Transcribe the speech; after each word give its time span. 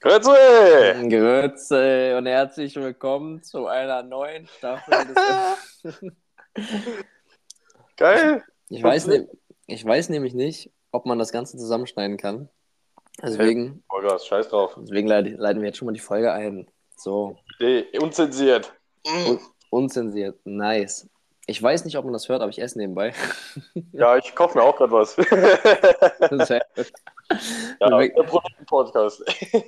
Grüezi! 0.00 1.08
Grüße 1.10 2.16
und 2.16 2.24
herzlich 2.26 2.74
willkommen 2.76 3.42
zu 3.42 3.66
einer 3.66 4.02
neuen 4.02 4.46
Staffel 4.46 4.94
des. 5.84 6.00
Geil! 7.98 8.42
ich, 8.70 8.82
weiß 8.82 9.08
ne 9.08 9.28
ich 9.66 9.84
weiß 9.84 10.08
nämlich 10.08 10.32
nicht, 10.32 10.70
ob 10.90 11.04
man 11.04 11.18
das 11.18 11.30
Ganze 11.30 11.58
zusammenschneiden 11.58 12.16
kann. 12.16 12.48
Deswegen, 13.22 13.84
Oh 13.92 14.00
Gott, 14.00 14.22
scheiß 14.22 14.48
drauf. 14.48 14.74
deswegen 14.80 15.08
leiten, 15.08 15.60
wir 15.60 15.66
jetzt 15.66 15.76
schon 15.76 15.86
mal 15.86 15.92
die 15.92 16.00
Folge 16.00 16.32
ein. 16.32 16.66
So, 16.96 17.36
Nee, 17.60 17.84
unzensiert. 18.00 18.72
un 19.06 19.38
unzensiert. 19.68 20.38
Nice. 20.44 21.10
Ich 21.46 21.62
weiß 21.62 21.84
nicht, 21.84 21.98
ob 21.98 22.04
man 22.04 22.14
das 22.14 22.28
hört, 22.28 22.40
aber 22.40 22.50
ich 22.50 22.60
esse 22.60 22.78
nebenbei. 22.78 23.12
Ja, 23.92 24.16
ich 24.16 24.34
kaufe 24.34 24.58
mir 24.58 24.64
auch 24.64 24.76
gerade 24.76 24.92
was. 24.92 25.16
Ja, 27.80 27.98
der 27.98 28.22
Produkt-Podcast. 28.22 29.22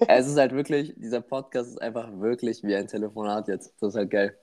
es 0.08 0.26
ist 0.26 0.36
halt 0.36 0.52
wirklich, 0.52 0.92
dieser 0.96 1.20
Podcast 1.20 1.70
ist 1.70 1.80
einfach 1.80 2.08
wirklich 2.12 2.62
wie 2.62 2.74
ein 2.74 2.86
Telefonat 2.86 3.48
jetzt. 3.48 3.74
Das 3.80 3.90
ist 3.90 3.96
halt 3.96 4.10
geil. 4.10 4.36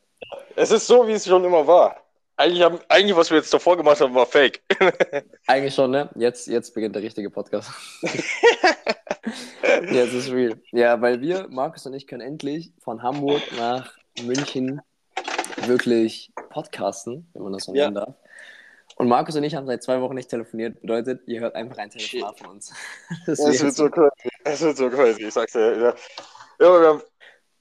Es 0.56 0.72
ist 0.72 0.88
so, 0.88 1.08
wie 1.08 1.12
es 1.14 1.26
schon 1.26 1.44
immer 1.44 1.66
war. 1.68 1.98
Eigentlich, 2.38 2.64
haben, 2.64 2.80
eigentlich 2.90 3.16
was 3.16 3.30
wir 3.30 3.38
jetzt 3.38 3.54
davor 3.54 3.78
gemacht 3.78 4.02
haben, 4.02 4.16
war 4.16 4.26
fake. 4.26 4.62
Eigentlich 5.48 5.76
schon, 5.76 5.92
ne? 5.92 6.10
Jetzt, 6.16 6.48
jetzt 6.48 6.74
beginnt 6.74 6.96
der 6.96 7.04
richtige 7.04 7.30
Podcast. 7.30 7.70
jetzt 9.92 10.14
ist 10.14 10.32
real. 10.32 10.60
Ja, 10.72 11.00
weil 11.00 11.22
wir, 11.22 11.48
Markus 11.50 11.86
und 11.86 11.94
ich, 11.94 12.08
können 12.08 12.22
endlich 12.22 12.72
von 12.80 13.04
Hamburg 13.04 13.42
nach 13.58 13.94
München 14.24 14.82
wirklich 15.68 16.32
podcasten, 16.50 17.30
wenn 17.34 17.44
man 17.44 17.54
das 17.54 17.66
so 17.66 17.74
Ja. 17.74 17.86
nennen 17.86 17.96
darf. 17.96 18.16
Und 18.96 19.08
Markus 19.08 19.36
und 19.36 19.44
ich 19.44 19.56
haben 19.56 19.66
seit 19.66 19.82
zwei 19.82 20.00
Wochen 20.02 20.14
nicht 20.14 20.30
telefoniert. 20.30 20.80
Bedeutet, 20.82 21.22
ihr 21.28 21.40
hört 21.42 21.56
einfach 21.56 21.78
ein 21.78 21.90
Telefonat 21.90 22.38
von 22.38 22.48
uns. 22.50 22.72
Das 23.26 23.40
Es 23.40 23.64
wird 23.64 23.74
so 23.74 23.90
crazy. 23.90 24.30
Es 24.44 24.62
wird 24.62 24.78
so 24.78 24.90
crazy, 24.90 25.26
ich 25.26 25.34
sag's 25.34 25.54
dir. 25.54 25.78
Ja. 25.78 25.96
Ja, 26.60 26.80
wir 26.82 26.88
haben, 26.90 27.02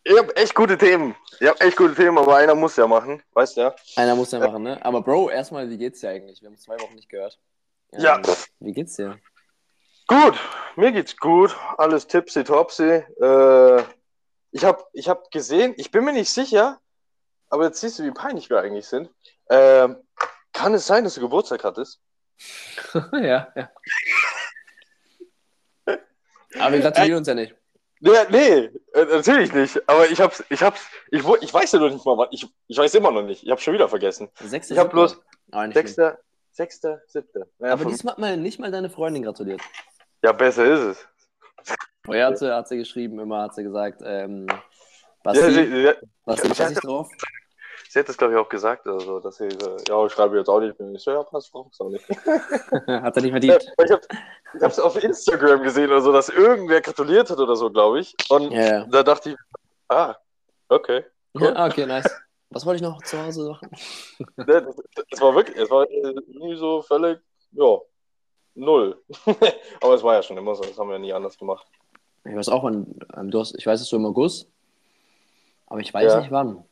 ihr 0.05 0.19
habt 0.19 0.39
echt 0.39 0.55
gute 0.55 0.77
Themen. 0.77 1.15
Ihr 1.41 1.49
habt 1.49 1.63
echt 1.63 1.77
gute 1.77 1.95
Themen, 1.95 2.19
aber 2.19 2.37
einer 2.37 2.55
muss 2.55 2.77
ja 2.77 2.87
machen. 2.87 3.23
Weißt 3.33 3.57
du 3.57 3.63
ja? 3.63 3.75
Einer 3.97 4.15
muss 4.15 4.31
ja 4.33 4.39
machen, 4.41 4.63
ne? 4.63 4.85
Aber 4.85 5.01
Bro, 5.01 5.31
erstmal, 5.31 5.69
wie 5.71 5.79
geht's 5.79 6.01
dir 6.01 6.11
eigentlich? 6.11 6.43
Wir 6.43 6.49
haben 6.51 6.59
zwei 6.59 6.79
Wochen 6.81 6.95
nicht 6.95 7.09
gehört. 7.09 7.39
Ja. 7.93 8.17
Ähm, 8.17 8.23
Wie 8.61 8.73
geht's 8.73 8.97
dir? 8.97 9.19
Gut, 10.07 10.35
mir 10.77 10.93
geht's 10.93 11.17
gut. 11.17 11.57
Alles 11.79 12.07
tipsy 12.07 12.45
topsy. 12.45 13.03
Äh, 13.21 13.83
ich 14.51 14.65
habe 14.65 14.85
ich 14.93 15.09
hab 15.09 15.31
gesehen, 15.31 15.73
ich 15.79 15.91
bin 15.91 16.05
mir 16.05 16.13
nicht 16.13 16.31
sicher, 16.31 16.81
aber 17.53 17.65
jetzt 17.67 17.81
siehst 17.81 17.99
du, 17.99 18.03
wie 18.05 18.11
peinlich 18.11 18.49
wir 18.51 18.59
eigentlich 18.61 18.87
sind. 18.87 19.11
Ähm, 19.51 19.97
kann 20.53 20.75
es 20.75 20.87
sein, 20.87 21.05
dass 21.05 21.15
du 21.15 21.21
Geburtstag 21.21 21.63
hattest? 21.65 22.01
ja, 23.13 23.49
ja. 23.55 23.71
Aber 26.59 26.73
wir 26.73 26.81
gratulieren 26.81 27.19
uns 27.19 27.29
ja 27.29 27.35
nicht. 27.35 27.55
Nee, 28.01 28.11
nee, 28.31 28.71
äh, 28.95 29.05
natürlich 29.05 29.53
nicht. 29.55 29.81
Aber 29.89 30.09
ich 30.11 30.21
hab's, 30.21 30.43
ich 30.49 30.61
hab's, 30.63 30.81
ich, 31.11 31.23
ich 31.41 31.55
weiß 31.55 31.73
ja 31.73 31.79
noch 31.79 31.91
nicht 31.91 32.05
mal, 32.05 32.17
wann. 32.19 32.29
Ich, 32.33 32.47
ich 32.67 32.77
weiß 32.77 32.95
immer 32.97 33.11
noch 33.13 33.23
nicht. 33.23 33.45
Ich 33.45 33.51
hab's 33.51 33.63
schon 33.63 33.75
wieder 33.75 33.89
vergessen. 33.89 34.29
Sechste, 34.41 34.75
Ich 34.75 34.81
hab 34.81 34.91
bloß 34.91 35.21
Ah. 35.53 35.71
Sechster, 35.71 36.19
sechster, 36.51 37.01
siebter. 37.07 37.47
Ja, 37.59 37.73
Aber 37.75 37.85
diesmal 37.85 38.13
hat 38.13 38.19
mal 38.19 38.37
nicht 38.39 38.59
mal 38.59 38.71
deine 38.71 38.89
Freundin 38.91 39.23
gratuliert. 39.23 39.61
ja, 40.23 40.33
besser 40.33 40.65
ist 40.65 40.81
es. 40.81 41.75
Vorher 42.05 42.27
hat 42.29 42.39
sie, 42.39 42.53
hat 42.53 42.67
sie 42.69 42.79
geschrieben, 42.79 43.21
immer 43.21 43.43
hat 43.43 43.55
sie 43.55 43.63
gesagt, 43.63 44.01
ähm, 44.05 44.47
Ja, 44.49 44.63
Basti, 45.23 45.51
sie, 45.53 45.67
sie, 45.67 45.93
Basti, 46.25 46.43
sie 46.43 46.49
pass 46.49 46.61
hat- 46.61 46.73
ich 46.73 46.79
drauf. 46.81 47.09
Sie 47.93 47.99
hat 47.99 48.09
das, 48.09 48.17
glaube 48.17 48.33
ich, 48.33 48.39
auch 48.39 48.49
gesagt. 48.49 48.87
Also, 48.87 49.21
dass 49.21 49.37
sie, 49.37 49.51
so, 49.51 49.77
ja, 49.87 50.07
ich 50.07 50.13
schreibe 50.13 50.39
jetzt 50.39 50.49
auch 50.49 50.61
nicht. 50.61 50.75
Ich 50.81 51.03
so, 51.03 51.11
ja, 51.11 51.23
passt, 51.23 51.53
brauch's 51.53 51.79
auch 51.79 51.91
nicht. 51.91 52.09
hat 52.89 53.17
er 53.17 53.23
nicht 53.23 53.33
verdient. 53.33 53.67
ich 53.85 53.91
habe 53.91 54.03
hab's 54.63 54.79
auf 54.79 55.03
Instagram 55.03 55.63
gesehen 55.63 55.91
oder 55.91 56.01
so, 56.01 56.11
dass 56.11 56.31
irgendwer 56.31 56.81
gratuliert 56.81 57.29
hat 57.29 57.39
oder 57.39 57.55
so, 57.55 57.71
glaube 57.71 58.01
ich. 58.01 58.15
Und 58.31 58.51
ja. 58.51 58.87
da 58.87 59.03
dachte 59.03 59.31
ich, 59.31 59.37
ah, 59.89 60.15
okay. 60.71 61.05
Cool. 61.35 61.45
ja. 61.45 61.67
Okay, 61.67 61.85
nice. 61.85 62.11
Was 62.49 62.65
wollte 62.65 62.77
ich 62.77 62.83
noch 62.83 63.03
zu 63.03 63.23
Hause 63.23 63.51
machen? 63.51 63.71
Das, 64.37 64.65
das 65.11 65.21
war 65.21 65.35
wirklich, 65.35 65.57
es 65.59 65.71
war 65.71 65.89
irgendwie 65.91 66.57
so 66.57 66.81
völlig, 66.81 67.21
ja, 67.53 67.79
null. 68.55 69.03
Aber 69.83 69.95
es 69.95 70.03
war 70.03 70.15
ja 70.15 70.23
schon 70.23 70.39
immer 70.39 70.55
so, 70.55 70.63
das 70.63 70.79
haben 70.79 70.89
wir 70.89 70.99
nie 70.99 71.13
anders 71.13 71.37
gemacht. 71.37 71.67
Ich 72.25 72.35
weiß 72.35 72.49
auch, 72.49 72.63
wann, 72.65 72.87
du 73.31 73.41
hast, 73.41 73.55
ich 73.59 73.67
weiß 73.67 73.81
es 73.83 73.89
so 73.89 73.97
im 73.97 74.07
August, 74.07 74.49
aber 75.67 75.81
ich 75.81 75.93
weiß 75.93 76.13
Ja. 76.13 76.21
nicht 76.21 76.31
wann. 76.31 76.65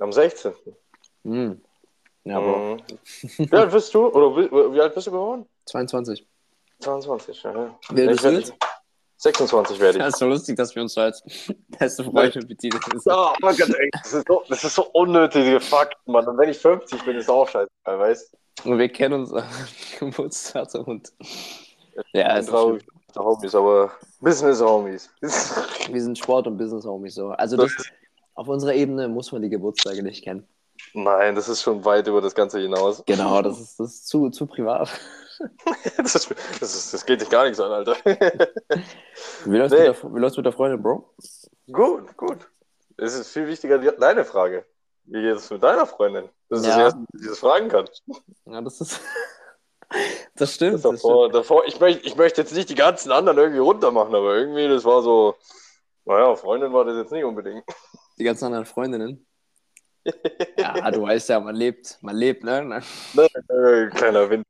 Am 0.00 0.12
16. 0.12 0.52
Hm. 1.24 1.60
Ja, 2.24 2.40
Bro. 2.40 2.56
Mhm. 2.76 2.80
Wie 3.38 3.52
alt 3.56 3.70
bist 3.72 3.92
du? 3.94 4.06
Oder 4.08 4.72
wie, 4.72 4.80
alt 4.80 4.94
bist 4.94 5.06
du 5.06 5.10
geworden? 5.10 5.46
22. 5.66 6.26
22, 6.80 7.42
ja. 7.42 7.52
ja. 7.52 7.78
Wie 7.90 8.00
alt 8.02 8.10
Ich 8.16 8.22
bist 8.22 8.24
du 8.24 8.28
werd- 8.30 8.40
jetzt? 8.40 8.54
26 9.16 9.80
werde 9.80 9.98
ich. 9.98 10.02
Ja, 10.02 10.08
ist 10.08 10.18
so 10.18 10.26
lustig, 10.26 10.56
dass 10.56 10.74
wir 10.74 10.82
uns 10.82 10.92
so 10.94 11.00
als 11.00 11.22
beste 11.78 12.04
Freunde. 12.04 12.40
Ja, 13.06 13.32
aber 13.40 13.54
ganz 13.54 13.72
ehrlich, 13.74 13.90
das 14.02 14.12
ist, 14.12 14.26
so, 14.26 14.42
das 14.48 14.64
ist 14.64 14.74
so 14.74 14.86
unnötige 14.92 15.60
Fakten, 15.60 16.12
Mann. 16.12 16.26
Und 16.26 16.36
wenn 16.36 16.48
ich 16.50 16.58
50 16.58 17.02
bin, 17.04 17.16
ist 17.16 17.30
auch 17.30 17.48
scheiße, 17.48 17.70
weißt 17.84 18.36
Und 18.64 18.78
wir 18.78 18.88
kennen 18.88 19.20
uns 19.20 19.32
Geburtstag 19.98 20.74
und 20.74 21.12
ja, 22.12 22.36
ist 22.36 22.48
Traurig. 22.48 22.84
Homies, 23.16 23.54
aber 23.54 23.92
Business 24.20 24.60
Homies. 24.60 25.08
Wir 25.20 26.02
sind 26.02 26.18
Sport- 26.18 26.48
und 26.48 26.58
Business-Homies 26.58 27.14
so. 27.14 27.28
Also 27.30 27.56
das, 27.56 27.72
auf 28.34 28.48
unserer 28.48 28.74
Ebene 28.74 29.08
muss 29.08 29.32
man 29.32 29.42
die 29.42 29.48
Geburtstage 29.50 30.02
nicht 30.02 30.24
kennen. 30.24 30.46
Nein, 30.92 31.34
das 31.34 31.48
ist 31.48 31.62
schon 31.62 31.84
weit 31.84 32.06
über 32.08 32.20
das 32.20 32.34
Ganze 32.34 32.58
hinaus. 32.60 33.02
Genau, 33.06 33.42
das 33.42 33.60
ist, 33.60 33.78
das 33.80 33.94
ist 33.94 34.08
zu, 34.08 34.30
zu 34.30 34.46
privat. 34.46 34.88
Das, 35.96 36.14
ist, 36.14 36.32
das, 36.60 36.74
ist, 36.76 36.94
das 36.94 37.04
geht 37.04 37.20
dich 37.20 37.28
gar 37.28 37.42
nichts 37.42 37.58
an, 37.58 37.72
Alter. 37.72 37.96
Wie 38.04 39.56
läuft's, 39.58 39.76
Nee. 39.76 39.88
mit, 39.88 40.02
der, 40.02 40.14
wie 40.14 40.18
läuft's 40.20 40.36
mit 40.36 40.46
der 40.46 40.52
Freundin, 40.52 40.80
Bro? 40.80 41.12
gut, 41.72 42.16
gut. 42.16 42.48
Es 42.96 43.14
ist 43.18 43.32
viel 43.32 43.48
wichtiger, 43.48 43.78
die, 43.78 43.90
deine 43.98 44.24
Frage. 44.24 44.64
Wie 45.06 45.20
geht 45.20 45.36
es 45.36 45.50
mit 45.50 45.62
deiner 45.62 45.86
Freundin? 45.86 46.28
Das 46.48 46.60
ist 46.60 46.66
Ja. 46.66 46.76
das 46.76 46.94
Erste, 46.94 47.00
sie 47.14 47.28
das 47.28 47.38
fragen 47.40 47.68
kann. 47.68 47.88
Ja, 48.46 48.60
das 48.60 48.80
ist. 48.80 49.00
Das 50.36 50.54
stimmt. 50.54 50.74
Das 50.74 50.82
davor, 50.82 51.24
stimmt. 51.26 51.34
davor, 51.34 51.64
ich, 51.66 51.78
möchte, 51.78 52.06
ich 52.06 52.16
möchte 52.16 52.40
jetzt 52.40 52.54
nicht 52.54 52.68
die 52.68 52.74
ganzen 52.74 53.12
anderen 53.12 53.38
irgendwie 53.38 53.60
runtermachen, 53.60 54.14
aber 54.14 54.36
irgendwie, 54.36 54.66
das 54.68 54.84
war 54.84 55.02
so. 55.02 55.34
Naja, 56.04 56.34
Freundin 56.36 56.72
war 56.72 56.84
das 56.84 56.96
jetzt 56.96 57.12
nicht 57.12 57.24
unbedingt. 57.24 57.64
Die 58.18 58.24
ganzen 58.24 58.46
anderen 58.46 58.66
Freundinnen. 58.66 59.26
Ja, 60.58 60.90
du 60.90 61.02
weißt 61.02 61.30
ja, 61.30 61.40
man 61.40 61.54
lebt, 61.54 61.98
man 62.02 62.14
lebt, 62.14 62.44
ne? 62.44 62.82
Äh, 63.16 63.88
kleiner 63.88 64.28
Wind. 64.28 64.44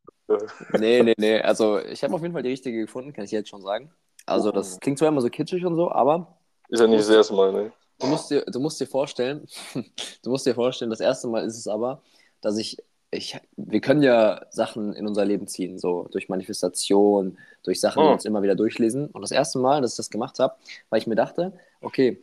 Nee, 0.73 1.03
nee, 1.03 1.15
nee. 1.17 1.41
Also, 1.41 1.79
ich 1.79 2.03
habe 2.03 2.15
auf 2.15 2.23
jeden 2.23 2.33
Fall 2.33 2.43
die 2.43 2.51
richtige 2.51 2.81
gefunden, 2.81 3.13
kann 3.13 3.25
ich 3.25 3.31
jetzt 3.31 3.49
schon 3.49 3.63
sagen. 3.63 3.93
Also, 4.27 4.51
das 4.51 4.81
klingt 4.81 4.99
zwar 4.99 5.09
immer 5.09 5.21
so 5.21 5.29
kitschig 5.29 5.65
und 5.65 5.77
so, 5.77 5.93
aber 5.93 6.39
Ist 6.69 6.81
ja 6.81 6.89
nicht 6.89 7.01
das 7.01 7.09
erste 7.09 7.35
Mal, 7.35 7.53
ne? 7.53 7.73
du 8.01 8.07
musst 8.07 8.31
dir, 8.31 8.45
du 8.47 8.61
musst 8.61 8.81
dir 8.81 8.87
vorstellen, 8.87 9.47
du 10.23 10.31
musst 10.31 10.47
dir 10.47 10.55
vorstellen, 10.55 10.91
das 10.91 11.01
erste 11.01 11.29
Mal 11.29 11.45
ist 11.45 11.59
es 11.59 11.67
aber, 11.67 12.03
dass 12.41 12.59
ich, 12.59 12.79
ich, 13.11 13.39
wir 13.57 13.81
können 13.81 14.03
ja 14.03 14.45
Sachen 14.51 14.93
in 14.95 15.07
unser 15.07 15.25
Leben 15.25 15.47
ziehen, 15.47 15.79
so 15.79 16.09
durch 16.11 16.29
Manifestation, 16.29 17.39
durch 17.63 17.81
Sachen, 17.81 18.03
die 18.03 18.09
wir 18.09 18.13
uns 18.13 18.25
immer 18.25 18.43
wieder 18.43 18.57
durchlesen. 18.57 19.07
Und 19.07 19.23
das 19.23 19.31
erste 19.31 19.59
Mal, 19.59 19.81
dass 19.83 19.93
ich 19.93 19.97
das 19.97 20.11
gemacht 20.11 20.39
habe, 20.39 20.55
weil 20.91 21.01
ich 21.01 21.07
mir 21.07 21.15
dachte, 21.15 21.53
okay, 21.81 22.23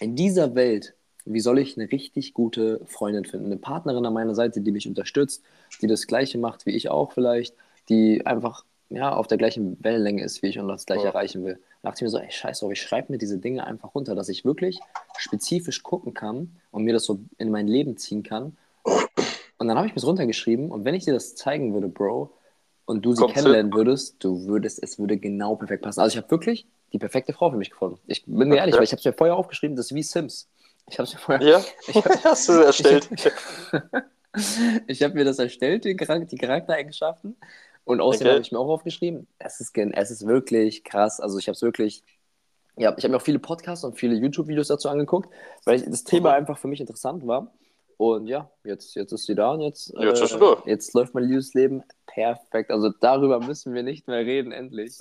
in 0.00 0.16
dieser 0.16 0.54
Welt, 0.54 0.94
wie 1.24 1.40
soll 1.40 1.58
ich 1.58 1.76
eine 1.76 1.90
richtig 1.90 2.32
gute 2.32 2.80
Freundin 2.86 3.24
finden? 3.24 3.46
Eine 3.46 3.56
Partnerin 3.58 4.06
an 4.06 4.14
meiner 4.14 4.34
Seite, 4.34 4.60
die 4.60 4.72
mich 4.72 4.88
unterstützt, 4.88 5.42
die 5.82 5.86
das 5.86 6.06
Gleiche 6.06 6.38
macht 6.38 6.64
wie 6.66 6.70
ich 6.70 6.88
auch 6.88 7.12
vielleicht, 7.12 7.54
die 7.88 8.24
einfach 8.24 8.64
ja, 8.90 9.14
auf 9.14 9.26
der 9.26 9.36
gleichen 9.36 9.76
Wellenlänge 9.84 10.24
ist 10.24 10.42
wie 10.42 10.46
ich 10.46 10.58
und 10.58 10.68
das 10.68 10.86
Gleiche 10.86 11.04
Ja. 11.04 11.10
erreichen 11.10 11.44
will. 11.44 11.58
Da 11.82 11.90
dachte 11.90 11.98
ich 11.98 12.02
mir 12.06 12.10
so, 12.10 12.18
ey, 12.18 12.30
scheiß 12.30 12.60
drauf, 12.60 12.72
ich 12.72 12.80
schreibe 12.80 13.12
mir 13.12 13.18
diese 13.18 13.38
Dinge 13.38 13.66
einfach 13.66 13.94
runter, 13.94 14.14
dass 14.14 14.30
ich 14.30 14.44
wirklich 14.46 14.80
spezifisch 15.18 15.82
gucken 15.82 16.14
kann 16.14 16.56
und 16.70 16.84
mir 16.84 16.94
das 16.94 17.04
so 17.04 17.20
in 17.36 17.50
mein 17.50 17.68
Leben 17.68 17.98
ziehen 17.98 18.22
kann. 18.22 18.56
Und 19.58 19.68
dann 19.68 19.76
habe 19.76 19.86
ich 19.86 19.92
mir 19.92 19.96
das 19.96 20.06
runtergeschrieben 20.06 20.70
und 20.70 20.84
wenn 20.86 20.94
ich 20.94 21.04
dir 21.04 21.12
das 21.12 21.34
zeigen 21.34 21.74
würde, 21.74 21.88
Bro, 21.88 22.32
und 22.86 23.04
du 23.04 23.12
sie 23.12 23.20
Kommt's 23.20 23.34
kennenlernen 23.34 23.74
würdest, 23.74 24.24
du 24.24 24.46
würdest, 24.46 24.82
es 24.82 24.98
würde 24.98 25.18
genau 25.18 25.56
perfekt 25.56 25.82
passen. 25.82 26.00
Also 26.00 26.14
ich 26.14 26.16
habe 26.16 26.30
wirklich 26.30 26.66
die 26.92 26.98
perfekte 26.98 27.32
Frau 27.32 27.50
für 27.50 27.56
mich 27.56 27.70
gefunden. 27.70 27.98
Ich 28.06 28.24
bin 28.26 28.50
dir 28.50 28.56
ehrlich, 28.56 28.74
Okay. 28.74 28.78
weil 28.80 28.84
ich 28.84 28.92
habe 28.92 29.00
es 29.00 29.04
mir 29.04 29.12
vorher 29.12 29.36
aufgeschrieben, 29.36 29.76
das 29.76 29.86
ist 29.86 29.94
wie 29.94 30.02
Sims. 30.02 30.48
Ich 30.88 30.98
habe 30.98 31.04
es 31.06 31.14
mir 31.14 31.20
vorher 31.20 31.46
Ja? 31.46 31.64
Ich 31.88 31.96
hab- 32.04 32.24
Hast 32.24 32.48
du 32.48 32.52
erstellt? 32.52 33.08
ich 34.86 35.02
habe 35.02 35.14
mir 35.14 35.24
das 35.24 35.38
erstellt, 35.38 35.84
die, 35.84 35.96
die 35.96 36.36
Charaktereigenschaften. 36.36 37.36
Und 37.84 38.00
außerdem 38.00 38.26
Okay. 38.26 38.32
habe 38.34 38.42
ich 38.42 38.52
mir 38.52 38.58
auch 38.58 38.68
aufgeschrieben, 38.68 39.26
es 39.38 39.60
ist, 39.60 39.72
gen- 39.72 39.92
es 39.94 40.10
ist 40.10 40.26
wirklich 40.26 40.84
krass. 40.84 41.20
Also 41.20 41.38
ich 41.38 41.48
habe 41.48 41.54
es 41.54 41.62
wirklich, 41.62 42.02
ja, 42.76 42.94
ich 42.96 43.04
habe 43.04 43.12
mir 43.12 43.16
auch 43.16 43.22
viele 43.22 43.38
Podcasts 43.38 43.84
und 43.84 43.98
viele 43.98 44.14
YouTube-Videos 44.14 44.68
dazu 44.68 44.88
angeguckt, 44.88 45.30
weil 45.64 45.76
ich, 45.80 45.84
das 45.86 46.04
Thema 46.04 46.30
Mhm. 46.30 46.34
einfach 46.36 46.58
für 46.58 46.68
mich 46.68 46.80
interessant 46.80 47.26
war. 47.26 47.52
Und 47.96 48.26
ja, 48.28 48.50
jetzt, 48.62 48.94
jetzt 48.94 49.12
ist 49.12 49.24
sie 49.26 49.34
da 49.34 49.52
und 49.52 49.60
jetzt, 49.62 49.92
äh, 49.96 50.04
Jetzt 50.04 50.32
da. 50.32 50.62
jetzt 50.66 50.94
läuft 50.94 51.14
mein 51.14 51.24
Liebesleben 51.24 51.82
perfekt. 52.06 52.70
Also 52.70 52.90
darüber 53.00 53.40
müssen 53.40 53.74
wir 53.74 53.82
nicht 53.82 54.06
mehr 54.06 54.18
reden, 54.18 54.52
endlich. 54.52 54.96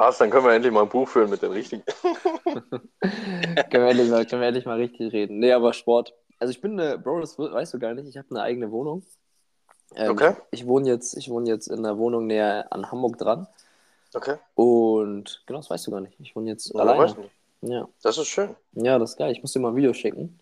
Passt, 0.00 0.18
dann 0.18 0.30
können 0.30 0.46
wir 0.46 0.54
endlich 0.54 0.72
mal 0.72 0.84
ein 0.84 0.88
Buch 0.88 1.06
führen 1.06 1.28
mit 1.28 1.42
den 1.42 1.52
richtigen. 1.52 1.82
können, 3.02 3.70
wir 3.70 3.88
endlich 3.90 4.08
mal, 4.08 4.24
können 4.24 4.40
wir 4.40 4.48
endlich 4.48 4.64
mal 4.64 4.78
richtig 4.78 5.12
reden. 5.12 5.38
Nee, 5.40 5.52
aber 5.52 5.74
Sport. 5.74 6.14
Also 6.38 6.52
ich 6.52 6.62
bin 6.62 6.80
eine, 6.80 6.96
Bro, 6.96 7.20
das 7.20 7.38
weißt 7.38 7.74
du 7.74 7.78
gar 7.78 7.92
nicht, 7.92 8.08
ich 8.08 8.16
habe 8.16 8.26
eine 8.30 8.40
eigene 8.40 8.70
Wohnung. 8.70 9.02
Ähm, 9.94 10.12
Okay. 10.12 10.36
Ich, 10.52 10.66
wohne 10.66 10.88
jetzt, 10.88 11.18
ich 11.18 11.28
wohne 11.28 11.50
jetzt 11.50 11.66
in 11.66 11.80
einer 11.80 11.98
Wohnung 11.98 12.26
näher 12.26 12.66
an 12.70 12.90
Hamburg 12.90 13.18
dran. 13.18 13.46
Okay. 14.14 14.36
Und 14.54 15.42
genau, 15.44 15.58
das 15.58 15.68
weißt 15.68 15.86
du 15.86 15.90
gar 15.90 16.00
nicht. 16.00 16.18
Ich 16.18 16.34
wohne 16.34 16.48
jetzt 16.48 16.72
Ja, 16.72 16.78
weiß 16.80 16.88
alleine. 16.88 17.20
nicht. 17.20 17.30
Ja. 17.60 17.86
Das 18.02 18.16
ist 18.16 18.28
schön. 18.28 18.56
ja, 18.72 18.98
das 18.98 19.10
ist 19.10 19.16
geil. 19.18 19.32
Ich 19.32 19.42
muss 19.42 19.52
dir 19.52 19.60
mal 19.60 19.68
ein 19.68 19.76
Video 19.76 19.92
schicken. 19.92 20.40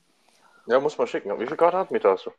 Ja, 0.68 0.78
muss 0.78 0.96
man 0.98 1.08
schicken. 1.08 1.36
Wie 1.40 1.48
viel 1.48 1.56
Quadratmeter 1.56 2.12
hast 2.12 2.26
du? 2.26 2.30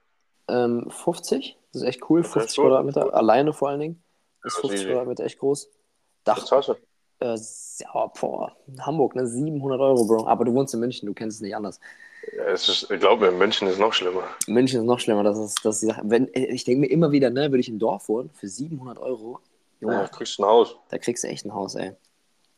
Ähm, 0.47 0.89
50, 0.89 1.57
das 1.73 1.81
ist 1.81 1.87
echt 1.89 2.09
cool. 2.09 2.21
Okay, 2.21 2.29
50 2.29 2.59
cool. 2.59 2.67
Quadratmeter, 2.69 3.13
alleine 3.13 3.51
vor 3.51 3.67
allen 3.67 3.81
Dingen. 3.81 4.03
Ist 4.45 4.55
Ja, 4.55 4.61
50 4.61 4.79
easy. 4.79 4.85
Quadratmeter 4.89 5.25
echt 5.25 5.39
groß. 5.39 5.69
Dach, 6.23 6.45
zahlst 6.45 6.69
du? 6.69 6.75
Äh, 7.19 7.37
ja, 7.79 8.07
boah, 8.19 8.55
Hamburg, 8.81 9.15
ne, 9.15 9.27
700 9.27 9.79
Euro, 9.79 10.05
Bro. 10.05 10.27
Aber 10.27 10.45
du 10.45 10.53
wohnst 10.53 10.73
in 10.73 10.79
München, 10.79 11.05
du 11.07 11.13
kennst 11.13 11.37
es 11.37 11.41
nicht 11.41 11.55
anders. 11.55 11.79
Ja, 12.35 12.43
es 12.45 12.67
ist, 12.67 12.91
ich 12.91 12.99
glaube, 12.99 13.27
in 13.27 13.37
München 13.37 13.67
ist 13.67 13.79
noch 13.79 13.93
schlimmer. 13.93 14.23
München 14.47 14.81
ist 14.81 14.85
noch 14.85 14.99
schlimmer. 14.99 15.23
Das 15.23 15.37
ist, 15.37 15.63
das 15.63 15.75
ist 15.75 15.81
die 15.81 15.87
Sache. 15.87 16.01
Wenn, 16.03 16.27
äh, 16.33 16.45
ich 16.47 16.63
denke 16.63 16.81
mir 16.81 16.87
immer 16.91 17.11
wieder, 17.11 17.29
ne, 17.29 17.49
würde 17.51 17.59
ich 17.59 17.69
im 17.69 17.79
Dorf 17.79 18.09
wohnen, 18.09 18.29
für 18.33 18.47
700 18.47 18.99
Euro, 18.99 19.39
Junge, 19.79 19.95
Ja, 19.95 20.07
kriegst 20.07 20.37
du 20.37 20.43
ein 20.43 20.49
Haus. 20.49 20.75
da 20.89 20.97
kriegst 20.97 21.23
du 21.23 21.27
echt 21.27 21.45
ein 21.45 21.53
Haus, 21.53 21.75
ey. 21.75 21.93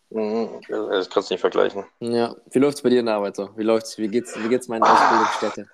Mhm. 0.10 0.50
Das 0.68 1.10
kannst 1.10 1.30
du 1.30 1.34
nicht 1.36 1.42
vergleichen. 1.42 1.86
Ja, 2.00 2.36
wie 2.50 2.60
läuft's 2.60 2.82
bei 2.82 2.90
dir 2.90 3.00
in 3.00 3.06
der 3.06 3.16
Arbeit 3.16 3.36
so? 3.38 3.50
Wie 3.56 3.64
läuft's? 3.64 3.98
Wie 3.98 4.08
geht's, 4.10 4.38
wie 4.44 4.50
geht's 4.50 4.68
meiner 4.68 4.92
Ausbildungsstätte? 4.92 5.70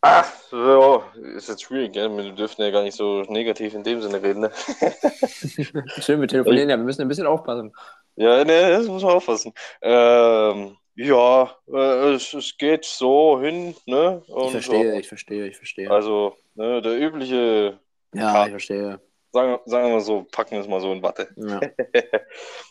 Ach, 0.00 0.32
so, 0.48 1.02
ist 1.34 1.48
jetzt 1.48 1.64
schwierig, 1.64 1.92
gell? 1.92 2.08
Wir 2.16 2.32
dürfen 2.32 2.62
ja 2.62 2.70
gar 2.70 2.82
nicht 2.82 2.96
so 2.96 3.22
negativ 3.22 3.74
in 3.74 3.82
dem 3.82 4.00
Sinne 4.00 4.22
reden, 4.22 4.40
ne? 4.42 4.50
Schön, 6.00 6.20
wir 6.20 6.28
telefonieren 6.28 6.70
ja, 6.70 6.76
wir 6.76 6.84
müssen 6.84 7.02
ein 7.02 7.08
bisschen 7.08 7.26
aufpassen. 7.26 7.72
Ja, 8.18 8.44
ne, 8.44 8.70
das 8.70 8.88
muss 8.88 9.04
man 9.04 9.12
aufpassen. 9.12 9.52
Ähm, 9.80 10.76
ja, 10.96 11.56
äh, 11.72 12.14
es, 12.14 12.34
es 12.34 12.56
geht 12.58 12.84
so 12.84 13.40
hin, 13.40 13.76
ne? 13.86 14.20
Und 14.26 14.46
Ich 14.46 14.50
verstehe, 14.50 14.98
ich 14.98 15.06
verstehe, 15.06 15.46
ich 15.46 15.56
verstehe. 15.56 15.88
Also, 15.88 16.36
ne, 16.56 16.82
der 16.82 16.98
übliche, 16.98 17.78
ja, 18.12 18.46
ich 18.46 18.50
verstehe. 18.50 19.00
sagen, 19.32 19.58
sagen 19.66 19.92
wir 19.92 20.00
so, 20.00 20.26
packen 20.32 20.52
wir 20.52 20.60
es 20.60 20.66
mal 20.66 20.80
so 20.80 20.92
in 20.92 21.00
Watte. 21.00 21.28
Ja, 21.36 21.60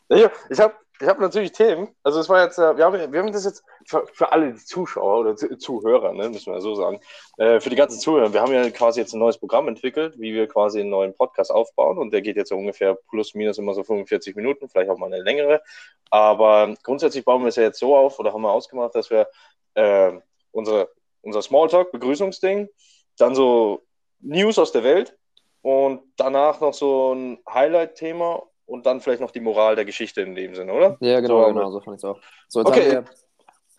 ich 0.49 0.59
habe 0.59 0.75
ich 0.99 1.07
hab 1.07 1.19
natürlich 1.19 1.51
Themen. 1.51 1.89
Also 2.03 2.19
es 2.19 2.29
war 2.29 2.43
jetzt, 2.43 2.57
äh, 2.57 2.75
wir 2.77 2.85
haben, 2.85 3.11
wir 3.11 3.19
haben 3.19 3.31
das 3.31 3.45
jetzt 3.45 3.63
für, 3.85 4.05
für 4.07 4.31
alle 4.31 4.55
Zuschauer 4.55 5.19
oder 5.19 5.35
Zu- 5.35 5.57
Zuhörer, 5.57 6.13
ne, 6.13 6.29
müssen 6.29 6.51
wir 6.53 6.61
so 6.61 6.75
sagen, 6.75 6.99
äh, 7.37 7.59
für 7.59 7.69
die 7.69 7.75
ganzen 7.75 7.99
Zuhörer. 7.99 8.33
Wir 8.33 8.41
haben 8.41 8.51
ja 8.53 8.69
quasi 8.71 8.99
jetzt 8.99 9.13
ein 9.13 9.19
neues 9.19 9.37
Programm 9.37 9.67
entwickelt, 9.67 10.19
wie 10.19 10.33
wir 10.33 10.47
quasi 10.47 10.79
einen 10.79 10.89
neuen 10.89 11.13
Podcast 11.13 11.51
aufbauen 11.51 11.97
und 11.97 12.11
der 12.11 12.21
geht 12.21 12.35
jetzt 12.37 12.49
so 12.49 12.57
ungefähr 12.57 12.95
plus 13.09 13.35
minus 13.35 13.57
immer 13.57 13.73
so 13.73 13.83
45 13.83 14.35
Minuten, 14.35 14.69
vielleicht 14.69 14.89
auch 14.89 14.97
mal 14.97 15.07
eine 15.07 15.21
längere. 15.21 15.61
Aber 16.09 16.73
grundsätzlich 16.83 17.25
bauen 17.25 17.41
wir 17.43 17.49
es 17.49 17.55
ja 17.57 17.63
jetzt 17.63 17.79
so 17.79 17.95
auf 17.95 18.17
oder 18.19 18.33
haben 18.33 18.41
wir 18.41 18.51
ausgemacht, 18.51 18.95
dass 18.95 19.09
wir 19.09 19.27
äh, 19.75 20.13
unsere, 20.51 20.89
unser 21.21 21.41
Smalltalk, 21.41 21.91
Begrüßungsding, 21.91 22.69
dann 23.17 23.35
so 23.35 23.83
News 24.19 24.57
aus 24.57 24.71
der 24.71 24.83
Welt 24.83 25.15
und 25.61 26.01
danach 26.17 26.61
noch 26.61 26.73
so 26.73 27.13
ein 27.13 27.39
Highlight-Thema 27.47 28.43
und 28.67 28.85
dann 28.85 29.01
vielleicht 29.01 29.21
noch 29.21 29.31
die 29.31 29.39
Moral 29.39 29.75
der 29.75 29.85
Geschichte 29.85 30.21
in 30.21 30.35
dem 30.35 30.53
Sinne, 30.53 30.71
oder? 30.73 30.97
ja, 30.99 31.19
genau, 31.19 31.47
So, 31.47 31.53
genau, 31.53 31.71
so 31.71 31.79
fand 31.81 31.95
ich 31.97 32.03
es 32.03 32.05
auch. 32.05 32.19
So, 32.47 32.59
jetzt 32.59 32.69
Okay. 32.69 32.91
wir, 32.91 33.05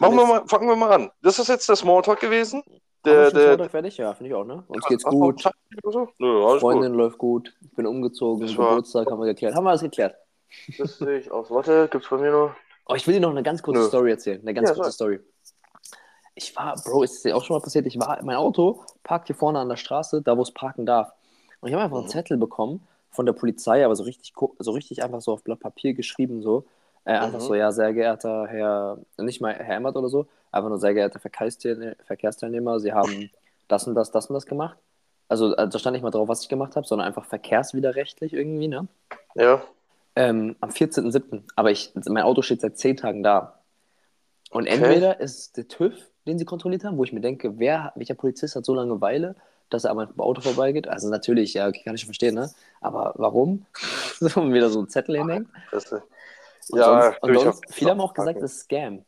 Machen 0.01 0.17
wir 0.17 0.27
mal, 0.27 0.43
fangen 0.47 0.69
wir 0.69 0.77
mal 0.77 0.93
an. 0.93 1.11
Das 1.23 1.39
ist 1.39 1.49
jetzt 1.49 1.69
der 1.69 1.75
Smalltalk 1.77 2.21
gewesen. 2.21 2.63
Der, 3.05 3.31
der, 3.31 3.49
Vortrag 3.51 3.71
fertig? 3.71 3.97
Ja, 3.97 4.13
finde 4.15 4.31
ich 4.31 4.35
auch, 4.35 4.45
ne? 4.45 4.65
Uns 4.69 4.85
geht's 4.87 5.05
du 5.05 5.11
noch 5.11 5.19
gut, 5.19 5.43
so? 5.85 6.09
Nö, 6.19 6.59
Freundin 6.59 6.95
läuft 6.95 7.19
gut, 7.19 7.55
ich 7.63 7.71
bin 7.77 7.87
umgezogen, 7.87 8.47
Das 8.47 8.57
war- 8.57 8.71
Geburtstag 8.71 9.11
haben 9.11 9.21
wir 9.21 9.27
geklärt. 9.27 9.55
Haben 9.55 9.65
wir 9.65 9.71
alles 9.71 9.83
geklärt. 9.83 10.17
gut. 10.67 10.81
Das 10.81 10.99
sehe 10.99 11.19
ich 11.19 11.31
aus. 11.31 11.51
Warte, 11.51 11.89
gibt's 11.91 12.09
bei 12.09 12.17
mir 12.19 12.31
noch? 12.31 12.55
Oh, 12.87 12.95
ich 12.95 13.07
will 13.07 13.15
dir 13.15 13.21
noch 13.21 13.31
eine 13.31 13.43
ganz 13.43 13.63
kurze 13.63 13.81
Nö. 13.83 13.87
Story 13.89 14.11
erzählen. 14.13 14.41
Eine 14.41 14.55
ganz 14.55 14.69
Ja, 14.71 14.75
kurze. 14.75 14.93
Story. 14.93 15.21
Ich 16.35 16.55
war, 16.57 16.75
Bro, 16.85 17.03
ist 17.03 17.25
dir 17.25 17.37
auch 17.37 17.45
schon 17.45 17.57
mal 17.57 17.61
passiert, 17.63 17.87
ich 17.87 17.99
war, 17.99 18.23
mein 18.23 18.37
Auto 18.37 18.85
parkt 19.03 19.27
hier 19.27 19.37
vorne 19.37 19.59
an 19.59 19.69
der 19.69 19.77
Straße, 19.77 20.23
da 20.23 20.37
wo 20.39 20.43
es 20.43 20.53
parken 20.53 20.87
darf. 20.87 21.13
Und 21.61 21.69
ich 21.69 21.75
habe 21.75 21.83
einfach 21.85 21.97
einen 21.99 22.07
Mhm. 22.07 22.11
Zettel 22.11 22.37
bekommen 22.37 22.87
von 23.11 23.27
der 23.27 23.33
Polizei, 23.33 23.85
aber 23.85 23.97
so 23.97 24.05
richtig, 24.05 24.33
so 24.59 24.71
richtig 24.73 25.03
einfach 25.03 25.21
so 25.21 25.33
auf 25.33 25.43
Blatt 25.43 25.61
Papier 25.61 25.95
geschrieben, 25.95 26.43
so. 26.43 26.65
Äh, 27.05 27.13
einfach 27.13 27.39
Mhm. 27.39 27.45
so, 27.45 27.55
ja, 27.55 27.73
sehr 27.73 27.93
geehrter 27.95 28.47
Herr, 28.49 28.99
nicht 29.17 29.41
mal 29.41 29.55
Herr 29.55 29.77
Emmert 29.77 29.97
oder 29.97 30.09
so, 30.09 30.27
einfach 30.53 30.69
nur 30.69 30.79
sehr 30.79 30.95
geehrter 30.95 31.19
Verkehrsteilne- 31.19 31.97
Verkehrsteilnehmer, 32.05 32.81
Sie 32.81 32.93
haben 32.93 33.31
das 33.67 33.87
und 33.87 33.95
das, 33.95 34.11
das 34.11 34.27
und 34.27 34.35
das 34.35 34.47
gemacht. 34.47 34.79
Also, 35.29 35.55
also 35.57 35.71
da 35.71 35.79
stand 35.79 35.95
nicht 35.95 36.03
mal 36.03 36.11
drauf, 36.11 36.29
was 36.29 36.43
ich 36.43 36.49
gemacht 36.49 36.77
habe, 36.77 36.87
sondern 36.87 37.07
einfach 37.07 37.25
verkehrswiderrechtlich 37.25 38.33
irgendwie, 38.33 38.69
ne? 38.69 38.89
Ja. 39.35 39.63
Ähm, 40.17 40.57
am 40.61 40.71
14.07. 40.71 41.43
Aber 41.55 41.71
ich, 41.71 41.93
mein 42.09 42.25
Auto 42.25 42.43
steht 42.43 42.61
seit 42.61 42.79
zehn 42.79 42.97
Tagen 42.97 43.23
da. 43.23 43.61
Und 44.51 44.63
Okay. 44.67 44.79
entweder 44.79 45.21
ist 45.21 45.57
der 45.57 45.69
TÜV, 45.69 45.95
den 46.27 46.39
sie 46.39 46.45
kontrolliert 46.47 46.85
haben, 46.85 46.97
wo 46.97 47.05
ich 47.05 47.13
mir 47.13 47.21
denke, 47.21 47.59
wer, 47.59 47.93
welcher 47.95 48.15
Polizist 48.15 48.57
hat 48.57 48.65
so 48.65 48.75
Langeweile, 48.75 49.37
dass 49.71 49.85
er 49.85 49.91
an 49.91 49.97
meinem 49.99 50.21
Auto 50.21 50.41
vorbeigeht? 50.41 50.89
Also 50.89 51.09
natürlich, 51.09 51.55
ja, 51.55 51.69
okay, 51.69 51.83
kann 51.85 51.95
ich 51.95 52.05
verstehen, 52.05 52.35
ne? 52.35 52.51
Aber 52.81 53.15
warum? 53.17 53.67
so 54.21 54.41
und 54.41 54.53
wieder 54.53 54.71
so 54.71 54.81
ein 54.81 54.89
Zettel 54.89 55.17
hinhängt. 55.17 55.49
Das, 55.71 55.91
Und 55.93 56.79
ja, 56.79 57.15
sonst, 57.23 57.45
sonst, 57.45 57.47
hab- 57.47 57.73
viele 57.73 57.91
haben 57.91 58.01
auch 58.01 58.15
gesagt, 58.15 58.43
das 58.43 58.53
ist 58.53 58.61
Scam. 58.65 59.05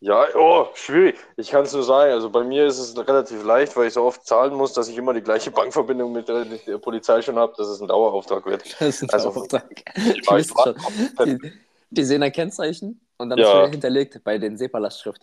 Ja, 0.00 0.26
oh, 0.34 0.66
schwierig. 0.74 1.16
Ich 1.36 1.50
kann 1.50 1.62
es 1.62 1.72
nur 1.72 1.84
sagen, 1.84 2.10
also 2.12 2.28
bei 2.28 2.42
mir 2.42 2.66
ist 2.66 2.78
es 2.78 2.96
relativ 2.96 3.44
leicht, 3.44 3.76
weil 3.76 3.86
ich 3.86 3.94
so 3.94 4.02
oft 4.02 4.26
zahlen 4.26 4.52
muss, 4.52 4.72
dass 4.72 4.88
ich 4.88 4.96
immer 4.98 5.14
die 5.14 5.20
gleiche 5.22 5.52
Bankverbindung 5.52 6.10
mit 6.12 6.26
der, 6.28 6.44
Polizei 6.78 7.22
schon 7.22 7.36
habe, 7.36 7.54
dass 7.56 7.68
es 7.68 7.80
ein 7.80 7.86
Dauerauftrag 7.86 8.44
wird. 8.46 8.64
Das 8.80 9.00
ist 9.00 9.02
ein 9.04 9.10
Also, 9.10 9.28
Auftrag. 9.28 9.70
Ich 9.94 10.22
Die, 10.22 10.26
weiß, 10.26 10.52
die, 11.24 11.52
die 11.90 12.04
sehen 12.04 12.20
ein 12.24 12.32
Kennzeichen 12.32 13.00
und 13.16 13.30
dann 13.30 13.38
ist 13.38 13.46
Ja. 13.46 13.58
wieder 13.58 13.68
hinterlegt 13.68 14.24
bei 14.24 14.38
den 14.38 14.58
SEPA-Lastschrift. 14.58 15.22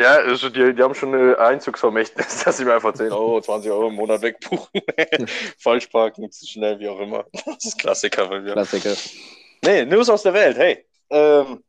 Ja, 0.00 0.14
also 0.16 0.48
die, 0.48 0.74
die 0.74 0.82
haben 0.82 0.94
schon 0.94 1.14
eine 1.14 1.38
Einzugsvermächtnis, 1.38 2.42
dass 2.44 2.56
sie 2.56 2.64
mir 2.64 2.74
einfach 2.74 2.94
10 2.94 3.12
Euro, 3.12 3.40
20 3.40 3.70
Euro 3.70 3.88
im 3.88 3.94
Monat 3.96 4.22
wegbuchen. 4.22 4.80
Falsch 5.58 5.88
parken, 5.88 6.30
zu 6.32 6.46
schnell, 6.46 6.78
wie 6.80 6.88
auch 6.88 6.98
immer. 7.00 7.26
Das 7.44 7.64
ist 7.66 7.78
Klassiker 7.78 8.26
bei 8.26 8.40
mir. 8.40 8.52
Klassiker. 8.54 8.94
Nee, 9.62 9.84
News 9.84 10.08
aus 10.08 10.22
der 10.22 10.32
Welt, 10.32 10.56
hey. 10.56 10.86
Ähm, 11.10 11.62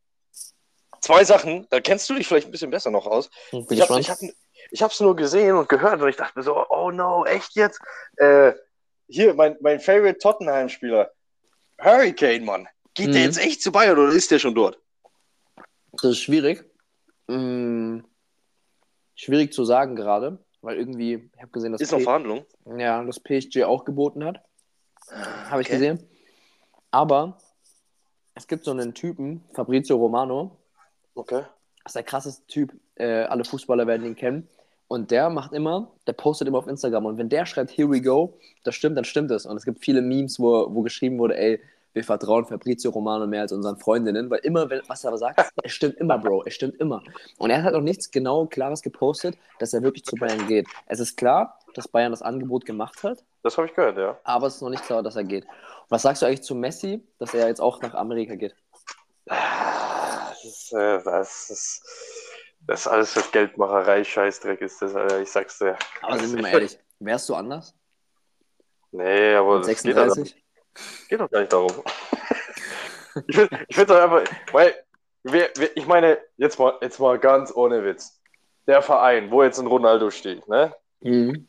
zwei 1.02 1.26
Sachen, 1.26 1.68
da 1.70 1.82
kennst 1.82 2.10
du 2.10 2.14
dich 2.14 2.26
vielleicht 2.26 2.48
ein 2.48 2.52
bisschen 2.52 2.72
besser 2.72 2.90
noch 2.90 3.06
aus. 3.06 3.30
Bin 3.52 3.66
Ich 3.70 3.82
habe 3.82 4.00
ich 4.00 4.10
hab, 4.10 4.20
ich 4.72 4.82
hab's 4.82 5.02
nur 5.02 5.16
gesehen 5.16 5.58
und 5.58 5.68
gehört 5.68 6.02
und 6.02 6.08
ich 6.08 6.16
dachte 6.16 6.40
mir 6.40 6.44
so, 6.44 6.66
oh 6.70 6.90
no, 6.90 7.26
echt 7.26 7.56
jetzt? 7.56 7.82
Äh, 8.16 8.54
hier, 9.08 9.34
mein, 9.34 9.58
mein 9.60 9.82
Favorite 9.82 10.20
Tottenham-Spieler, 10.20 11.12
Hurricane, 11.80 12.46
Mann. 12.46 12.68
Geht 12.94 13.08
Mhm. 13.10 13.12
der 13.14 13.22
jetzt 13.24 13.40
echt 13.40 13.62
zu 13.62 13.74
Bayern 13.74 13.98
oder 14.00 14.14
ist 14.14 14.32
der 14.32 14.40
schon 14.40 14.56
dort? 14.56 14.80
Das 15.92 16.12
ist 16.12 16.22
schwierig. 16.22 16.64
Mm, 17.28 18.00
schwierig 19.22 19.54
zu 19.54 19.64
sagen 19.66 19.96
gerade, 19.96 20.40
weil 20.62 20.78
irgendwie, 20.78 21.30
ich 21.36 21.42
habe 21.42 21.52
gesehen, 21.52 21.72
dass, 21.72 21.82
Ist 21.82 21.92
noch 21.92 22.02
Verhandlung? 22.02 22.46
ja, 22.78 23.04
das 23.04 23.20
PSG 23.20 23.64
auch 23.64 23.86
geboten 23.86 24.24
hat. 24.24 24.42
Habe 25.50 25.62
ich 25.62 25.68
Okay. 25.68 25.78
gesehen. 25.78 26.08
Aber 26.92 27.38
es 28.36 28.48
gibt 28.48 28.66
so 28.66 28.72
einen 28.72 28.94
Typen, 28.94 29.44
Fabrizio 29.54 29.98
Romano, 29.98 30.58
Okay. 31.16 31.44
das 31.84 31.92
ist 31.92 31.96
der 31.96 32.04
krasseste 32.04 32.46
Typ. 32.48 32.74
Äh, 32.96 33.24
alle 33.24 33.44
Fußballer 33.44 33.86
werden 33.88 34.06
ihn 34.06 34.16
kennen. 34.16 34.48
Und 34.88 35.12
der 35.12 35.30
macht 35.30 35.54
immer, 35.54 35.92
der 36.08 36.14
postet 36.14 36.48
immer 36.48 36.58
auf 36.58 36.68
Instagram. 36.68 37.06
Und 37.06 37.18
wenn 37.18 37.30
der 37.30 37.46
schreibt, 37.46 37.72
here 37.72 37.90
we 37.90 38.02
go, 38.02 38.38
das 38.64 38.76
stimmt, 38.76 38.98
dann 38.98 39.06
stimmt 39.06 39.32
es. 39.32 39.46
Und 39.46 39.56
es 39.56 39.64
gibt 39.66 39.84
viele 39.84 40.02
Memes, 40.02 40.38
wo, 40.40 40.74
wo 40.74 40.82
geschrieben 40.82 41.18
wurde, 41.18 41.38
ey, 41.38 41.62
wir 41.94 42.04
vertrauen 42.04 42.46
Fabrizio 42.46 42.92
Romano 42.92 43.28
mehr 43.28 43.42
als 43.42 43.52
unseren 43.52 43.78
Freundinnen, 43.78 44.30
weil 44.30 44.40
immer, 44.40 44.70
wenn, 44.70 44.82
was 44.88 45.04
er 45.04 45.10
aber 45.10 45.18
sagt, 45.18 45.52
es 45.64 45.72
stimmt 45.72 45.98
immer, 45.98 46.18
Bro, 46.18 46.44
es 46.46 46.54
stimmt 46.54 46.80
immer. 46.80 47.04
Und 47.38 47.50
er 47.50 47.64
hat 47.64 47.74
auch 47.74 47.82
nichts 47.82 48.12
genau 48.12 48.46
Klares 48.46 48.82
gepostet, 48.82 49.38
dass 49.60 49.74
er 49.74 49.82
wirklich 49.82 50.06
zu 50.06 50.16
Bayern 50.16 50.48
geht. 50.48 50.68
Es 50.88 51.00
ist 51.00 51.18
klar, 51.18 51.60
dass 51.74 51.88
Bayern 51.88 52.12
das 52.12 52.22
Angebot 52.22 52.66
gemacht 52.66 53.04
hat, 53.04 53.24
Das 53.44 53.58
habe 53.58 53.68
ich 53.68 53.74
gehört, 53.74 53.98
ja. 53.98 54.18
aber 54.24 54.48
es 54.48 54.56
ist 54.56 54.62
noch 54.62 54.70
nicht 54.70 54.84
klar, 54.84 55.04
dass 55.04 55.16
er 55.16 55.24
geht. 55.24 55.46
Und 55.46 55.52
was 55.90 56.04
sagst 56.04 56.22
du 56.22 56.26
eigentlich 56.26 56.44
zu 56.44 56.56
Messi, 56.56 57.04
dass 57.20 57.34
er 57.34 57.48
jetzt 57.48 57.62
auch 57.62 57.82
nach 57.82 57.94
Amerika 57.94 58.36
geht? 58.36 58.56
Das 59.26 60.44
ist, 60.44 60.74
äh, 60.74 61.04
das 61.04 61.50
ist, 61.50 61.84
das 62.68 62.82
ist 62.82 62.88
alles 62.88 63.14
für 63.14 63.22
Geldmacherei, 63.32 64.04
Scheißdreck 64.04 64.62
ist 64.62 64.82
das, 64.82 64.96
Alter. 64.96 65.22
Ich 65.22 65.32
sag's 65.32 65.60
dir. 65.60 65.78
Aber 66.02 66.18
sind 66.18 66.36
wir 66.36 66.42
mal 66.42 66.52
ehrlich, 66.52 66.80
wärst 67.00 67.30
du 67.30 67.36
anders? 67.36 67.76
Nee, 68.92 69.36
aber 69.36 69.60
Mit 69.60 69.70
das 69.70 69.84
geht 69.84 69.96
doch, 69.96 70.10
36? 70.10 70.44
Geht 71.10 71.20
doch 71.20 71.30
gar 71.30 71.40
nicht 71.40 71.54
darum. 71.54 71.72
ich 73.28 73.36
finde 73.36 73.86
doch 73.86 74.02
einfach, 74.02 74.24
weil, 74.52 74.74
wer, 75.24 75.50
wer, 75.58 75.78
ich 75.78 75.86
meine, 75.86 76.18
jetzt 76.38 76.60
mal, 76.60 76.74
jetzt 76.82 77.00
mal 77.00 77.20
ganz 77.20 77.54
ohne 77.56 77.84
Witz. 77.84 78.20
Der 78.68 78.82
Verein, 78.82 79.32
wo 79.32 79.44
jetzt 79.44 79.60
ein 79.60 79.68
Ronaldo 79.68 80.12
steht, 80.12 80.48
ne? 80.48 80.74
Mhm. 81.02 81.48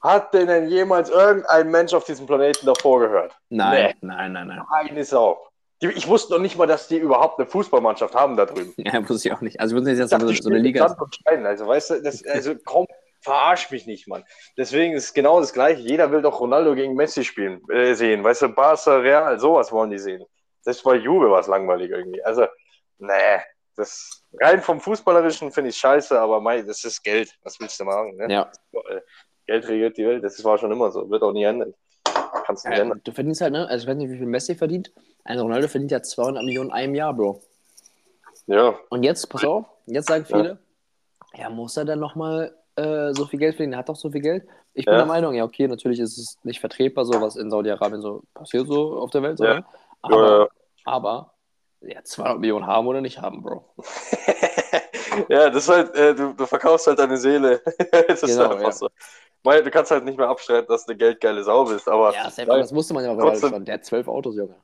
Hat 0.00 0.32
denn 0.32 0.46
denn 0.46 0.68
jemals 0.68 1.10
irgendein 1.10 1.70
Mensch 1.70 1.92
auf 1.92 2.04
diesem 2.04 2.26
Planeten 2.26 2.66
davor 2.66 3.00
gehört? 3.00 3.36
Nein, 3.48 3.94
nein, 4.00 4.32
nein, 4.32 4.46
nein. 4.46 4.62
Keine 4.70 5.04
Sau. 5.04 5.48
Die, 5.82 5.88
ich 5.88 6.08
wusste 6.08 6.34
noch 6.34 6.40
nicht 6.40 6.56
mal, 6.56 6.66
dass 6.66 6.88
die 6.88 6.98
überhaupt 6.98 7.38
eine 7.38 7.48
Fußballmannschaft 7.48 8.14
haben 8.14 8.36
da 8.36 8.46
drüben. 8.46 8.74
Ja, 8.76 9.08
wusste 9.08 9.28
ich 9.28 9.34
auch 9.34 9.40
nicht. 9.40 9.60
Also 9.60 9.74
ich 9.74 9.80
wusste 9.80 9.90
nicht, 9.90 10.02
dass 10.02 10.10
dachte, 10.10 10.26
so, 10.28 10.34
so 10.34 10.50
eine 10.50 10.58
Liga 10.58 10.86
ist. 10.86 10.96
Stein. 11.14 11.46
Also, 11.46 11.66
weißt 11.66 11.90
du, 11.90 12.02
das, 12.02 12.24
also 12.32 12.54
komm, 12.64 12.86
verarsch 13.20 13.70
mich 13.70 13.86
nicht, 13.86 14.08
Mann. 14.08 14.24
Deswegen 14.56 14.94
ist 14.94 15.04
es 15.04 15.14
genau 15.14 15.40
das 15.40 15.52
Gleiche. 15.52 15.80
Jeder 15.82 16.10
will 16.10 16.22
doch 16.22 16.40
Ronaldo 16.40 16.74
gegen 16.74 16.94
Messi 16.94 17.24
spielen, 17.24 17.60
äh, 17.70 17.94
sehen. 17.94 18.22
Weißt 18.24 18.42
du, 18.42 18.48
Barca, 18.48 18.96
Real, 18.96 19.38
sowas 19.38 19.72
wollen 19.72 19.90
die 19.90 19.98
sehen. 19.98 20.24
Selbst 20.60 20.82
bei 20.84 20.94
Juve 20.96 21.30
war 21.30 21.40
es 21.40 21.46
langweilig 21.46 21.90
irgendwie. 21.90 22.22
Also, 22.24 22.46
nee, 22.98 23.12
das 23.76 24.24
rein 24.40 24.60
vom 24.60 24.80
Fußballerischen 24.80 25.52
finde 25.52 25.70
ich 25.70 25.76
scheiße, 25.76 26.18
aber 26.18 26.40
mei, 26.40 26.62
das 26.62 26.84
ist 26.84 27.02
Geld. 27.02 27.32
Was 27.42 27.58
willst 27.60 27.78
du 27.80 27.84
machen? 27.84 28.16
Ne? 28.16 28.32
Ja. 28.32 28.50
Geld 29.46 29.66
regiert 29.68 29.96
die 29.96 30.06
Welt. 30.06 30.24
Das 30.24 30.42
war 30.44 30.58
schon 30.58 30.72
immer 30.72 30.90
so. 30.90 31.08
Wird 31.08 31.22
auch 31.22 31.32
nie 31.32 31.44
ändern. 31.44 31.72
Kannst 32.44 32.64
du 32.64 32.68
nicht 32.68 32.76
Ja, 32.78 32.82
ändern. 32.84 33.00
du 33.04 33.12
verdienst 33.12 33.40
halt, 33.40 33.52
ne? 33.52 33.66
Also 33.68 33.84
ich 33.84 33.88
weiß 33.90 33.96
nicht, 33.96 34.10
wie 34.10 34.18
viel 34.18 34.26
Messi 34.26 34.54
verdient. 34.54 34.92
Ein 35.24 35.38
Ronaldo 35.38 35.68
verdient 35.68 35.90
ja 35.92 36.02
200 36.02 36.42
Millionen 36.44 36.70
in 36.70 36.74
einem 36.74 36.94
Jahr, 36.94 37.14
Bro. 37.14 37.40
Ja, 38.46 38.78
Und 38.90 39.02
jetzt, 39.02 39.26
pass 39.28 39.44
auf, 39.44 39.66
jetzt 39.86 40.08
sagen 40.08 40.24
viele, 40.24 40.58
ja, 41.34 41.50
muss 41.50 41.76
er 41.76 41.84
denn 41.84 41.98
nochmal 41.98 42.54
äh, 42.78 43.12
so 43.14 43.26
viel 43.26 43.38
Geld 43.38 43.56
verdienen? 43.56 43.74
Er 43.74 43.80
hat 43.80 43.88
doch 43.88 43.96
so 43.96 44.10
viel 44.10 44.20
Geld. 44.20 44.46
Ich 44.74 44.84
bin 44.84 44.92
Ja. 44.94 44.98
der 44.98 45.06
Meinung, 45.06 45.34
ja, 45.34 45.44
okay, 45.44 45.66
natürlich 45.68 45.98
ist 46.00 46.16
es 46.18 46.38
nicht 46.44 46.60
vertretbar, 46.60 47.04
so 47.04 47.20
was 47.20 47.36
in 47.36 47.50
Saudi-Arabien 47.50 48.00
so 48.00 48.22
passiert, 48.34 48.66
so 48.68 48.98
auf 48.98 49.10
der 49.10 49.22
Welt. 49.22 49.38
So, 49.38 49.44
Ja. 49.44 49.54
ne? 49.54 49.64
Aber, 50.02 50.48
aber, 50.84 51.32
ja, 51.80 52.02
200 52.02 52.38
Millionen 52.40 52.66
haben 52.66 52.86
oder 52.86 53.00
nicht 53.00 53.20
haben, 53.20 53.42
Bro. 53.42 53.64
ja, 55.28 55.50
das 55.50 55.64
ist 55.64 55.68
halt, 55.68 55.94
äh, 55.96 56.14
du, 56.14 56.32
du 56.34 56.46
verkaufst 56.46 56.86
halt 56.86 56.98
deine 56.98 57.16
Seele. 57.16 57.60
das 58.08 58.22
ist 58.22 58.36
Genau, 58.36 58.50
einfach 58.50 58.62
ja. 58.66 58.72
so. 58.72 58.88
Weil 59.44 59.62
du 59.62 59.70
kannst 59.70 59.90
halt 59.90 60.04
nicht 60.04 60.18
mehr 60.18 60.28
abstreiten, 60.28 60.66
dass 60.68 60.84
du 60.84 60.90
eine 60.92 60.98
geldgeile 60.98 61.42
Sau 61.44 61.64
bist. 61.64 61.88
Aber 61.88 62.12
Ja, 62.12 62.28
weil- 62.36 62.44
aber 62.50 62.58
das 62.58 62.74
wusste 62.74 62.94
man 62.94 63.04
ja 63.04 63.10
bei 63.10 63.16
Ronaldo 63.20 63.32
trotzdem- 63.40 63.50
schon. 63.56 63.64
Der 63.64 63.74
hat 63.74 63.84
zwölf 63.84 64.08
Autos, 64.08 64.36
Junge. 64.36 64.54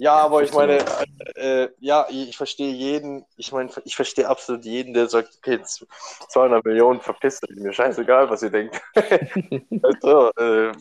Ja, 0.00 0.14
aber 0.14 0.42
ich 0.42 0.50
15 0.50 0.78
meine, 0.78 1.34
äh, 1.36 1.68
ja, 1.78 2.06
ich 2.08 2.34
verstehe 2.34 2.72
jeden, 2.72 3.26
ich 3.36 3.52
meine, 3.52 3.68
ich 3.84 3.94
verstehe 3.94 4.26
absolut 4.26 4.64
jeden, 4.64 4.94
der 4.94 5.08
sagt, 5.08 5.28
okay, 5.38 5.56
jetzt 5.56 5.86
200 6.30 6.64
Millionen, 6.64 7.00
verpisst 7.00 7.46
euch, 7.46 7.54
mir 7.56 7.70
scheißegal, 7.70 8.30
was 8.30 8.42
ihr 8.42 8.48
denkt. 8.48 8.80
du, 8.94 10.30
äh, 10.38 10.72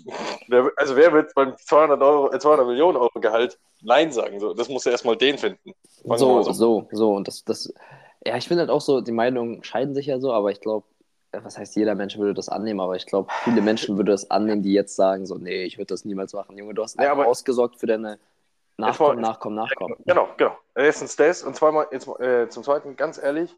wer, 0.48 0.72
also 0.78 0.96
wer 0.96 1.12
wird 1.12 1.34
beim 1.36 1.54
200, 1.58 2.02
Euro, 2.02 2.32
äh, 2.32 2.40
200 2.40 2.66
Millionen 2.66 2.96
Euro 2.96 3.20
Gehalt 3.20 3.60
Nein 3.82 4.10
sagen? 4.14 4.40
So, 4.40 4.54
das 4.54 4.70
muss 4.70 4.86
ja 4.86 4.94
erstmal 4.94 5.18
den 5.18 5.38
finden. 5.38 5.74
So, 6.06 6.42
so. 6.42 6.54
so, 6.54 6.88
so. 6.90 7.12
Und 7.14 7.28
das, 7.28 7.44
das, 7.44 7.74
ja, 8.26 8.38
ich 8.38 8.48
finde 8.48 8.62
halt 8.62 8.70
auch 8.70 8.82
so, 8.82 9.02
die 9.02 9.12
Meinungen 9.12 9.66
scheiden 9.66 9.96
sich 9.96 10.06
ja 10.06 10.22
so, 10.22 10.32
aber 10.32 10.52
ich 10.52 10.62
glaube, 10.62 10.86
was 11.34 11.58
heißt, 11.58 11.76
jeder 11.76 11.94
Mensch 11.94 12.18
würde 12.18 12.34
das 12.34 12.48
annehmen, 12.48 12.80
aber 12.80 12.96
ich 12.96 13.06
glaube, 13.06 13.30
viele 13.44 13.62
Menschen 13.62 13.98
würden 13.98 14.08
das 14.08 14.32
annehmen, 14.32 14.64
die 14.64 14.72
jetzt 14.72 14.96
sagen, 14.96 15.26
so, 15.26 15.36
nee, 15.36 15.64
ich 15.66 15.78
würde 15.78 15.88
das 15.88 16.06
niemals 16.06 16.32
machen. 16.32 16.58
Junge, 16.58 16.74
du 16.74 16.84
hast 16.84 16.98
Ja, 17.02 17.12
aber- 17.12 17.28
ausgesorgt 17.28 17.82
für 17.82 17.86
deine 17.88 18.18
Nachkommen, 18.80 19.22
Nachkommen, 19.22 19.56
Nachkommen. 19.56 19.96
Genau, 20.06 20.30
genau. 20.38 20.58
Erstens 20.76 21.16
das 21.16 21.44
und 21.44 21.56
zweimal, 21.56 21.88
jetzt, 21.92 22.08
äh, 22.20 22.48
zum 22.50 22.64
Zweiten, 22.64 22.96
ganz 22.96 23.18
ehrlich, 23.18 23.56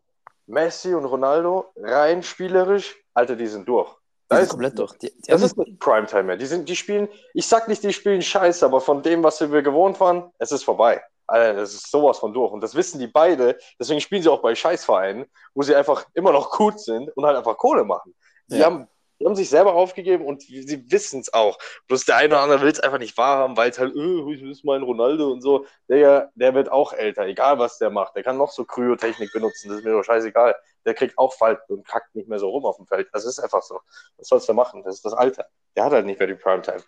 Messi 0.47 0.93
und 0.93 1.05
Ronaldo, 1.05 1.71
rein 1.77 2.23
spielerisch, 2.23 2.95
Alter, 3.13 3.35
die 3.35 3.47
sind 3.47 3.67
durch. 3.67 3.89
Die 4.31 4.35
sind 4.35 4.43
ist, 4.43 4.49
komplett 4.49 4.79
durch. 4.79 4.97
Die, 4.97 5.11
die 5.21 5.31
Das 5.31 5.41
ist 5.41 5.57
nicht 5.57 5.79
Primetime 5.79 6.23
mehr. 6.23 6.37
Die, 6.37 6.45
sind, 6.45 6.67
die 6.67 6.75
spielen, 6.75 7.07
ich 7.33 7.47
sag 7.47 7.67
nicht, 7.67 7.83
die 7.83 7.93
spielen 7.93 8.21
scheiße, 8.21 8.65
aber 8.65 8.81
von 8.81 9.01
dem, 9.01 9.23
was 9.23 9.39
wir 9.41 9.61
gewohnt 9.61 9.99
waren, 9.99 10.31
es 10.39 10.51
ist 10.51 10.63
vorbei. 10.63 11.01
Alter, 11.27 11.59
das 11.61 11.73
ist 11.73 11.91
sowas 11.91 12.19
von 12.19 12.33
durch. 12.33 12.51
Und 12.51 12.61
das 12.61 12.75
wissen 12.75 12.99
die 12.99 13.07
beide. 13.07 13.57
Deswegen 13.79 14.01
spielen 14.01 14.21
sie 14.21 14.29
auch 14.29 14.41
bei 14.41 14.53
Scheißvereinen, 14.55 15.25
wo 15.53 15.61
sie 15.61 15.75
einfach 15.75 16.05
immer 16.13 16.31
noch 16.33 16.51
gut 16.51 16.79
sind 16.79 17.09
und 17.15 17.25
halt 17.25 17.37
einfach 17.37 17.57
Kohle 17.57 17.83
machen. 17.83 18.13
Die, 18.47 18.57
Ja. 18.57 18.65
haben, 18.65 18.87
die 19.21 19.25
haben 19.27 19.35
sich 19.35 19.49
selber 19.49 19.75
aufgegeben 19.75 20.25
und 20.25 20.41
sie 20.41 20.83
wissen 20.91 21.19
es 21.21 21.31
auch. 21.31 21.59
Bloß 21.87 22.05
der 22.05 22.17
eine 22.17 22.33
oder 22.33 22.41
andere 22.41 22.61
will 22.61 22.71
es 22.71 22.79
einfach 22.79 22.97
nicht 22.97 23.15
wahrhaben, 23.17 23.55
weil 23.55 23.69
es 23.69 23.77
halt, 23.77 23.95
äh, 23.95 24.33
ich 24.33 24.41
ist 24.41 24.65
mein 24.65 24.81
Ronaldo 24.81 25.31
und 25.31 25.41
so. 25.41 25.65
Der, 25.87 26.31
der 26.33 26.55
wird 26.55 26.71
auch 26.71 26.91
älter, 26.93 27.25
egal 27.27 27.59
was 27.59 27.77
der 27.77 27.91
macht. 27.91 28.15
Der 28.15 28.23
kann 28.23 28.37
noch 28.37 28.49
so 28.51 28.65
Kryotechnik 28.65 29.31
benutzen, 29.31 29.69
das 29.69 29.77
ist 29.77 29.83
mir 29.85 29.91
doch 29.91 30.03
scheißegal. 30.03 30.55
Der 30.85 30.95
kriegt 30.95 31.17
auch 31.19 31.33
Falten 31.33 31.71
und 31.71 31.87
kackt 31.87 32.15
nicht 32.15 32.27
mehr 32.27 32.39
so 32.39 32.49
rum 32.49 32.65
auf 32.65 32.77
dem 32.77 32.87
Feld. 32.87 33.09
Das 33.13 33.23
ist 33.25 33.37
einfach 33.39 33.61
so. 33.61 33.79
Was 34.17 34.27
sollst 34.27 34.49
du 34.49 34.53
machen? 34.53 34.81
Das 34.83 34.95
ist 34.95 35.05
das 35.05 35.13
Alter. 35.13 35.45
Der 35.75 35.85
hat 35.85 35.91
halt 35.91 36.07
nicht 36.07 36.17
mehr 36.17 36.27
die 36.27 36.33
Primetime. 36.35 36.81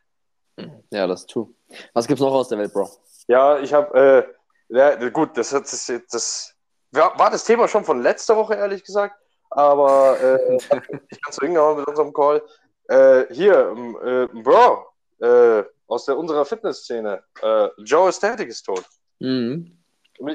ja, 0.91 1.05
das 1.05 1.27
true. 1.27 1.49
Was 1.93 2.07
gibt's 2.07 2.21
noch 2.21 2.33
aus 2.33 2.49
der 2.49 2.57
Welt, 2.57 2.73
Bro? 2.73 2.89
Ja, 3.27 3.59
ich 3.59 3.73
habe, 3.73 4.27
äh, 4.69 4.75
ja, 4.75 5.09
gut, 5.09 5.37
das, 5.37 5.53
hat- 5.53 5.63
das, 5.71 5.91
das 6.11 6.55
war 6.91 7.17
war 7.19 7.29
das 7.29 7.43
Thema 7.43 7.67
schon 7.67 7.85
von 7.85 8.01
letzter 8.01 8.35
Woche, 8.35 8.55
ehrlich 8.55 8.83
gesagt. 8.83 9.15
Aber 9.55 10.19
äh, 10.19 10.55
ich 11.09 11.21
kann 11.21 11.33
so 11.33 11.45
hingehauen 11.45 11.77
mit 11.77 11.87
unserem 11.87 12.13
Call. 12.13 12.41
Äh, 12.87 13.25
hier, 13.33 13.69
ähm, 13.69 13.97
äh, 14.03 14.41
Bro, 14.41 14.85
äh, 15.19 15.63
aus 15.87 16.05
der, 16.05 16.17
unserer 16.17 16.45
Fitnessszene, 16.45 17.23
äh, 17.41 17.69
Joe 17.77 18.07
Aesthetic 18.07 18.49
ist 18.49 18.63
tot. 18.63 18.83
Mhm. 19.19 19.77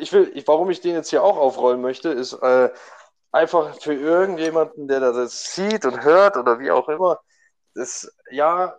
Ich 0.00 0.12
will, 0.12 0.30
ich, 0.34 0.46
warum 0.46 0.70
ich 0.70 0.80
den 0.80 0.94
jetzt 0.94 1.10
hier 1.10 1.22
auch 1.22 1.36
aufrollen 1.36 1.80
möchte, 1.80 2.08
ist 2.08 2.36
einfach 3.30 3.80
für 3.80 3.94
irgendjemanden, 3.94 4.88
der 4.88 5.00
das 5.00 5.54
sieht 5.54 5.84
und 5.84 6.02
hört 6.02 6.36
oder 6.36 6.58
wie 6.58 6.70
auch 6.70 6.88
immer, 6.88 7.20
das, 7.74 8.12
ja, 8.30 8.76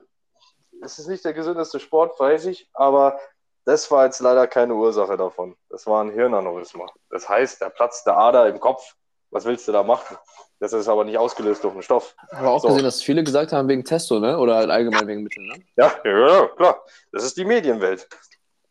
es 0.81 0.99
ist 0.99 1.07
nicht 1.07 1.23
der 1.25 1.33
gesündeste 1.33 1.79
Sport, 1.79 2.19
weiß 2.19 2.45
ich, 2.45 2.69
aber 2.73 3.19
das 3.65 3.89
war 3.91 4.05
jetzt 4.05 4.19
leider 4.19 4.47
keine 4.47 4.73
Ursache 4.73 5.17
davon. 5.17 5.55
Das 5.69 5.85
war 5.85 6.03
ein 6.03 6.11
Hirnaneurysma. 6.11 6.87
Das 7.09 7.27
heißt, 7.27 7.61
der 7.61 7.69
Platz 7.69 8.03
der 8.03 8.17
Ader 8.17 8.47
im 8.47 8.59
Kopf, 8.59 8.95
was 9.31 9.45
willst 9.45 9.67
du 9.67 9.71
da 9.71 9.83
machen? 9.83 10.17
Das 10.59 10.73
ist 10.73 10.87
aber 10.87 11.05
nicht 11.05 11.17
ausgelöst 11.17 11.63
durch 11.63 11.73
einen 11.73 11.83
Stoff. 11.83 12.15
Habe 12.33 12.49
auch 12.49 12.61
So. 12.61 12.67
gesehen, 12.69 12.83
dass 12.83 13.01
viele 13.01 13.23
gesagt 13.23 13.53
haben 13.53 13.67
wegen 13.69 13.85
Testo, 13.85 14.19
ne? 14.19 14.37
Oder 14.37 14.55
halt 14.55 14.69
allgemein 14.69 15.07
wegen 15.07 15.23
Mitteln, 15.23 15.47
ne? 15.47 15.55
Ja, 15.77 15.93
ja, 16.03 16.47
klar. 16.57 16.83
Das 17.11 17.23
ist 17.23 17.37
die 17.37 17.45
Medienwelt. 17.45 18.07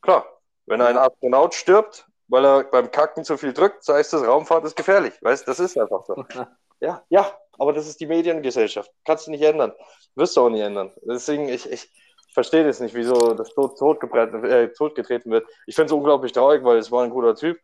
Klar. 0.02 0.26
Wenn 0.66 0.82
ein 0.82 0.98
Astronaut 0.98 1.54
stirbt, 1.54 2.06
weil 2.28 2.44
er 2.44 2.64
beim 2.64 2.90
Kacken 2.90 3.24
zu 3.24 3.38
viel 3.38 3.54
drückt, 3.54 3.82
so 3.84 3.94
heißt 3.94 4.12
das, 4.12 4.22
Raumfahrt 4.26 4.64
ist 4.64 4.76
gefährlich. 4.76 5.14
Weißt 5.22 5.48
das 5.48 5.60
ist 5.60 5.78
einfach 5.78 6.04
so. 6.06 6.24
Ja, 6.80 7.02
ja, 7.08 7.28
aber 7.58 7.72
das 7.72 7.88
ist 7.88 7.98
die 8.00 8.06
Mediengesellschaft. 8.06 8.88
Kannst 9.04 9.26
du 9.26 9.32
nicht 9.32 9.42
ändern. 9.42 9.72
Wirst 10.14 10.36
du 10.36 10.42
auch 10.42 10.48
nicht 10.48 10.60
ändern. 10.60 10.92
Deswegen, 11.02 11.48
ich, 11.48 11.68
ich, 11.68 11.90
ich 12.26 12.34
verstehe 12.34 12.62
das 12.64 12.78
nicht, 12.78 12.94
wieso 12.94 13.34
das 13.34 13.52
tot, 13.52 13.76
totgetreten, 13.76 14.44
äh, 14.44 14.68
totgetreten 14.68 15.32
wird. 15.32 15.44
Ich 15.66 15.74
finde 15.74 15.86
es 15.86 15.92
unglaublich 15.92 16.30
traurig, 16.30 16.62
weil 16.62 16.76
es 16.78 16.92
war 16.92 17.02
ein 17.02 17.10
guter 17.10 17.34
Typ. 17.34 17.58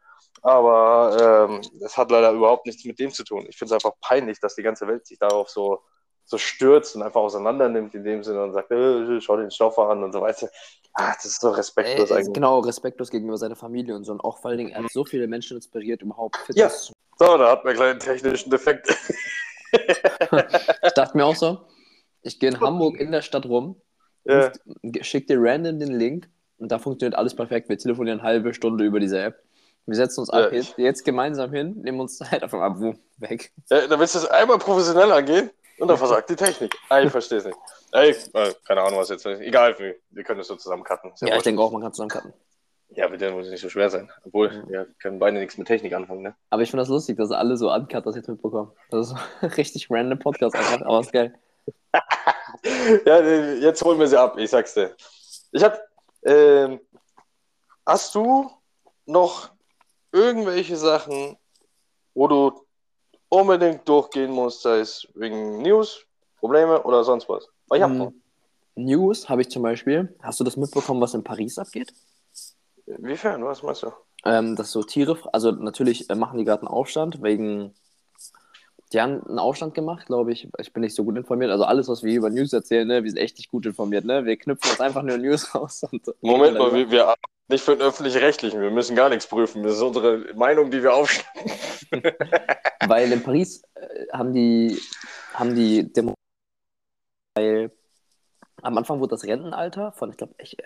Aber 0.45 1.49
ähm, 1.51 1.63
das 1.81 1.97
hat 1.97 2.11
leider 2.11 2.31
überhaupt 2.33 2.67
nichts 2.67 2.85
mit 2.85 2.99
dem 2.99 3.11
zu 3.11 3.25
tun. 3.25 3.47
Ich 3.49 3.57
finde 3.57 3.75
es 3.75 3.83
einfach 3.85 3.99
peinlich, 4.03 4.39
dass 4.41 4.55
die 4.55 4.63
ganze 4.63 4.87
Welt 4.87 5.07
sich 5.07 5.19
darauf 5.19 5.49
so, 5.49 5.81
so 6.27 6.37
stürzt 6.37 6.95
und 6.97 7.03
einfach 7.03 7.23
auseinander 7.23 7.71
nimmt 7.71 7.95
in 7.95 8.05
dem 8.05 8.23
Sinne 8.23 8.43
und 8.45 8.53
sagt, 8.53 8.71
äh, 8.71 9.21
schau 9.23 9.39
den 9.39 9.51
Stoffer 9.51 9.89
an 9.89 10.05
und 10.05 10.13
so 10.13 10.21
weiter. 10.21 10.51
Ah, 10.93 11.15
das 11.15 11.25
ist 11.25 11.41
so 11.41 11.49
respektlos 11.49 12.11
Ey, 12.11 12.19
eigentlich. 12.19 12.35
genau, 12.35 12.59
respektlos 12.61 13.11
gegenüber 13.11 13.39
seiner 13.39 13.57
Familie 13.57 13.97
und 13.97 14.05
so. 14.05 14.13
Und 14.13 14.21
auch 14.21 14.39
vor 14.39 14.51
allen 14.51 14.59
Dingen, 14.59 14.71
er 14.71 14.85
hat 14.85 14.93
so 14.93 15.07
viele 15.07 15.27
Menschen 15.29 15.57
inspiriert, 15.57 16.03
überhaupt 16.03 16.37
fit 16.37 16.57
Ja. 16.57 16.69
zu 16.69 16.93
So, 17.19 17.39
da 17.39 17.51
hat 17.51 17.65
man 17.65 17.71
einen 17.71 17.79
kleinen 17.79 17.99
technischen 18.01 18.51
Defekt. 18.51 18.95
Ich 19.73 20.93
dachte 20.93 21.17
mir 21.17 21.25
auch 21.27 21.35
so, 21.35 21.59
ich 22.23 22.39
gehe 22.39 22.49
in 22.51 22.61
Hamburg 22.61 22.97
in 23.01 23.11
der 23.11 23.23
Stadt 23.23 23.45
rum, 23.47 23.81
ja. 24.25 24.53
schick 25.01 25.27
dir 25.27 25.39
random 25.41 25.81
den 25.81 25.99
Link 25.99 26.29
und 26.59 26.71
da 26.71 26.79
funktioniert 26.79 27.19
alles 27.19 27.35
perfekt. 27.35 27.69
Wir 27.69 27.77
telefonieren 27.77 28.21
eine 28.21 28.29
halbe 28.29 28.55
Stunde 28.55 28.85
über 28.85 29.01
diese 29.01 29.21
App. 29.21 29.43
Wir 29.87 29.97
setzen 29.97 30.21
uns 30.21 30.31
Ja, 30.33 30.47
ab, 30.47 30.53
jetzt, 30.53 30.79
jetzt 30.79 31.05
gemeinsam 31.05 31.53
hin, 31.53 31.75
nehmen 31.83 32.01
uns 32.01 32.17
Zeit 32.19 32.43
auf 32.43 32.55
einmal 32.55 32.97
weg. 33.19 33.53
Ja, 33.71 33.87
da 33.87 33.99
willst 33.99 34.15
du 34.15 34.21
es 34.21 34.27
einmal 34.27 34.59
professionell 34.59 35.13
angehen 35.13 35.51
und 35.79 35.89
dann 35.89 35.99
versagt 35.99 36.31
die 36.31 36.37
Technik. 36.37 36.75
Ah, 36.89 37.01
ich 37.01 37.11
verstehe 37.11 37.39
es 37.39 37.45
nicht. 37.45 37.59
Ey, 37.93 38.11
äh, 38.11 38.55
keine 38.67 38.83
Ahnung, 38.83 38.99
was 38.99 39.09
jetzt. 39.09 39.25
Egal, 39.27 39.79
wir, 39.79 39.97
wir 40.11 40.25
können 40.25 40.41
es 40.41 40.49
so 40.49 40.57
zusammen 40.57 40.83
cutten. 40.85 41.13
Ist 41.13 41.23
Ja, 41.23 41.37
ich 41.37 41.43
denke 41.43 41.61
auch, 41.63 41.71
man 41.71 41.83
kann 41.83 41.93
zusammen 41.93 42.11
cutten. 42.11 42.33
ja, 42.91 43.07
bitte 43.09 43.31
muss 43.31 43.47
es 43.47 43.53
nicht 43.53 43.61
so 43.61 43.69
schwer 43.69 43.91
sein. 43.91 44.11
Obwohl, 44.25 44.65
wir 44.69 44.87
können 45.01 45.19
beide 45.19 45.39
nichts 45.39 45.59
mit 45.59 45.67
Technik 45.69 45.93
anfangen, 45.95 46.23
ne? 46.23 46.35
Aber 46.51 46.63
ich 46.63 46.71
finde 46.71 46.83
das 46.83 46.89
lustig, 46.89 47.17
dass 47.19 47.31
alle 47.31 47.57
so 47.57 47.73
uncut 47.73 48.05
das 48.07 48.17
jetzt 48.17 48.29
mitbekommen. 48.29 48.73
Das 48.91 49.09
ist 49.11 49.17
so 49.41 49.47
richtig 49.57 49.89
random 49.91 50.19
Podcast 50.19 50.55
einfach, 50.57 50.83
aber 50.83 51.01
ist 51.01 51.13
geil. 51.13 51.35
ja, 53.07 53.21
jetzt 53.21 53.83
holen 53.85 53.99
wir 53.99 54.07
sie 54.09 54.19
ab, 54.19 54.37
ich 54.39 54.51
sag's 54.51 54.75
dir. 54.75 54.95
Ich 55.53 55.63
hab. 55.63 55.79
Ähm, 56.25 56.81
hast 57.87 58.15
du 58.15 58.51
noch 59.07 59.51
irgendwelche 60.15 60.77
Sachen, 60.77 61.37
wo 62.15 62.29
du 62.29 62.53
unbedingt 63.29 63.87
durchgehen 63.89 64.31
musst, 64.31 64.63
sei 64.63 64.79
es 64.79 65.07
wegen 65.15 65.61
News, 65.61 66.07
Probleme 66.39 66.83
oder 66.85 67.03
sonst 67.03 67.29
was? 67.29 67.49
Weil 67.69 67.79
ich 67.79 67.85
hab. 67.85 67.91
Hm, 67.91 68.23
News 68.77 69.29
habe 69.29 69.43
ich 69.43 69.51
zum 69.51 69.63
Beispiel. 69.63 70.17
Hast 70.23 70.41
du 70.41 70.45
das 70.45 70.57
mitbekommen, 70.57 71.01
was 71.01 71.15
in 71.15 71.25
Paris 71.25 71.59
abgeht? 71.59 71.93
Inwiefern? 72.87 73.45
Was 73.45 73.63
meinst 73.63 73.83
du? 73.83 73.93
Ähm, 74.25 74.57
dass 74.57 74.71
so 74.71 74.83
Tiere, 74.83 75.19
also 75.33 75.51
natürlich 75.51 76.09
äh, 76.09 76.15
machen 76.15 76.39
die 76.39 76.45
gerade 76.45 76.63
einen 76.63 76.69
Aufstand 76.69 77.23
wegen, 77.23 77.75
die 78.95 79.01
haben 79.01 79.27
einen 79.27 79.41
Aufstand 79.41 79.75
gemacht, 79.75 80.07
glaube 80.07 80.33
ich. 80.33 80.49
Ich 80.59 80.73
bin 80.73 80.83
nicht 80.83 80.95
so 80.95 81.05
gut 81.05 81.17
informiert. 81.17 81.51
Also 81.51 81.65
alles, 81.65 81.89
was 81.89 82.05
wir 82.05 82.15
über 82.15 82.31
News 82.31 82.53
erzählen, 82.53 82.87
ne, 82.87 83.03
wir 83.03 83.11
sind 83.11 83.19
echt 83.19 83.37
nicht 83.39 83.51
gut 83.51 83.67
informiert. 83.67 84.05
Ne? 84.05 84.25
Wir 84.25 84.37
knüpfen 84.37 84.71
uns 84.71 84.81
einfach 84.81 85.03
nur 85.03 85.19
News 85.19 85.53
raus. 85.55 85.85
Und 85.91 86.07
Moment 86.21 86.57
mal, 86.57 86.73
wir, 86.73 86.91
wir 86.91 87.03
arbeiten 87.03 87.21
nicht 87.49 87.65
für 87.65 87.77
den 87.77 87.83
Öffentlich-Rechtlichen. 87.83 88.61
Wir 88.61 88.71
müssen 88.71 88.95
gar 88.95 89.09
nichts 89.09 89.27
prüfen. 89.27 89.65
Das 89.65 89.75
ist 89.75 89.83
unsere 89.83 90.33
Meinung, 90.35 90.71
die 90.71 90.83
wir 90.83 90.95
aufstellen. 90.95 91.51
Weil 92.87 93.11
in 93.11 93.23
Paris 93.23 93.63
äh, 93.75 94.07
haben 94.13 94.33
die, 94.33 94.79
haben 95.35 95.55
die 95.55 95.93
Demo 95.93 96.15
weil 97.37 97.73
am 98.63 98.79
Anfang 98.79 99.01
wurde 99.01 99.11
das 99.11 99.25
Rentenalter 99.25 99.91
von, 99.91 100.11
ich 100.11 100.17
glaube, 100.17 100.35
ich, 100.39 100.57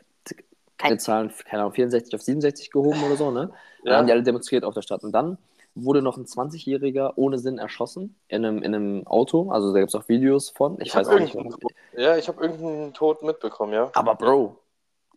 keine 0.77 0.99
Zahlen, 0.99 1.33
keine 1.47 1.63
Ahnung, 1.63 1.73
64 1.73 2.15
auf 2.15 2.21
67 2.21 2.71
gehoben 2.71 3.03
oder 3.03 3.17
so, 3.17 3.31
ne? 3.31 3.51
Dann 3.85 3.97
haben 3.97 4.07
die 4.07 4.13
alle 4.13 4.23
demonstriert 4.23 4.65
auf 4.65 4.75
der 4.75 4.83
Stadt. 4.83 5.03
Und 5.03 5.13
dann 5.13 5.39
wurde 5.85 6.03
noch 6.03 6.17
ein 6.17 6.25
20-Jähriger 6.25 7.13
ohne 7.17 7.39
Sinn 7.39 7.59
erschossen 7.59 8.17
in 8.29 8.45
einem, 8.45 8.63
in 8.63 8.75
einem 8.75 9.07
Auto. 9.07 9.51
Also 9.51 9.73
da 9.73 9.81
gibt 9.81 9.95
es 9.95 9.95
auch 9.95 10.09
Videos 10.09 10.51
von. 10.51 10.81
Ich, 10.81 10.89
Ich 10.89 10.95
weiß 10.95 11.09
auch 11.09 11.19
nicht, 11.19 11.35
warum. 11.35 11.55
ja, 11.97 12.17
ich 12.17 12.29
habe 12.29 12.43
irgendeinen 12.43 12.95
Tod 12.95 13.23
mitbekommen, 13.23 13.73
ja. 13.73 13.91
Aber 13.95 14.15
Bro, 14.15 14.59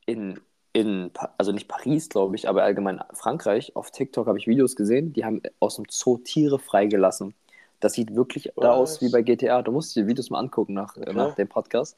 in, 0.06 0.40
in, 0.74 1.12
also 1.38 1.52
nicht 1.52 1.68
Paris, 1.68 2.10
glaube 2.10 2.36
ich, 2.36 2.48
aber 2.48 2.64
allgemein 2.64 3.02
Frankreich, 3.14 3.76
auf 3.76 3.92
TikTok 3.92 4.28
habe 4.28 4.38
ich 4.38 4.48
Videos 4.48 4.76
gesehen, 4.76 5.14
die 5.14 5.26
haben 5.26 5.42
aus 5.60 5.76
dem 5.76 5.86
Zoo 5.90 6.18
Tiere 6.18 6.60
freigelassen. 6.60 7.34
Das 7.80 7.94
sieht 7.94 8.16
wirklich 8.16 8.52
da 8.56 8.74
aus 8.74 9.02
wie 9.02 9.10
bei 9.10 9.24
GTA. 9.24 9.64
Du 9.64 9.72
musst 9.72 9.96
dir 9.96 10.04
die 10.04 10.08
Videos 10.08 10.30
mal 10.30 10.40
angucken 10.40 10.74
nach, 10.74 10.96
okay. 10.96 11.14
nach 11.14 11.36
dem 11.36 11.48
Podcast. 11.48 11.98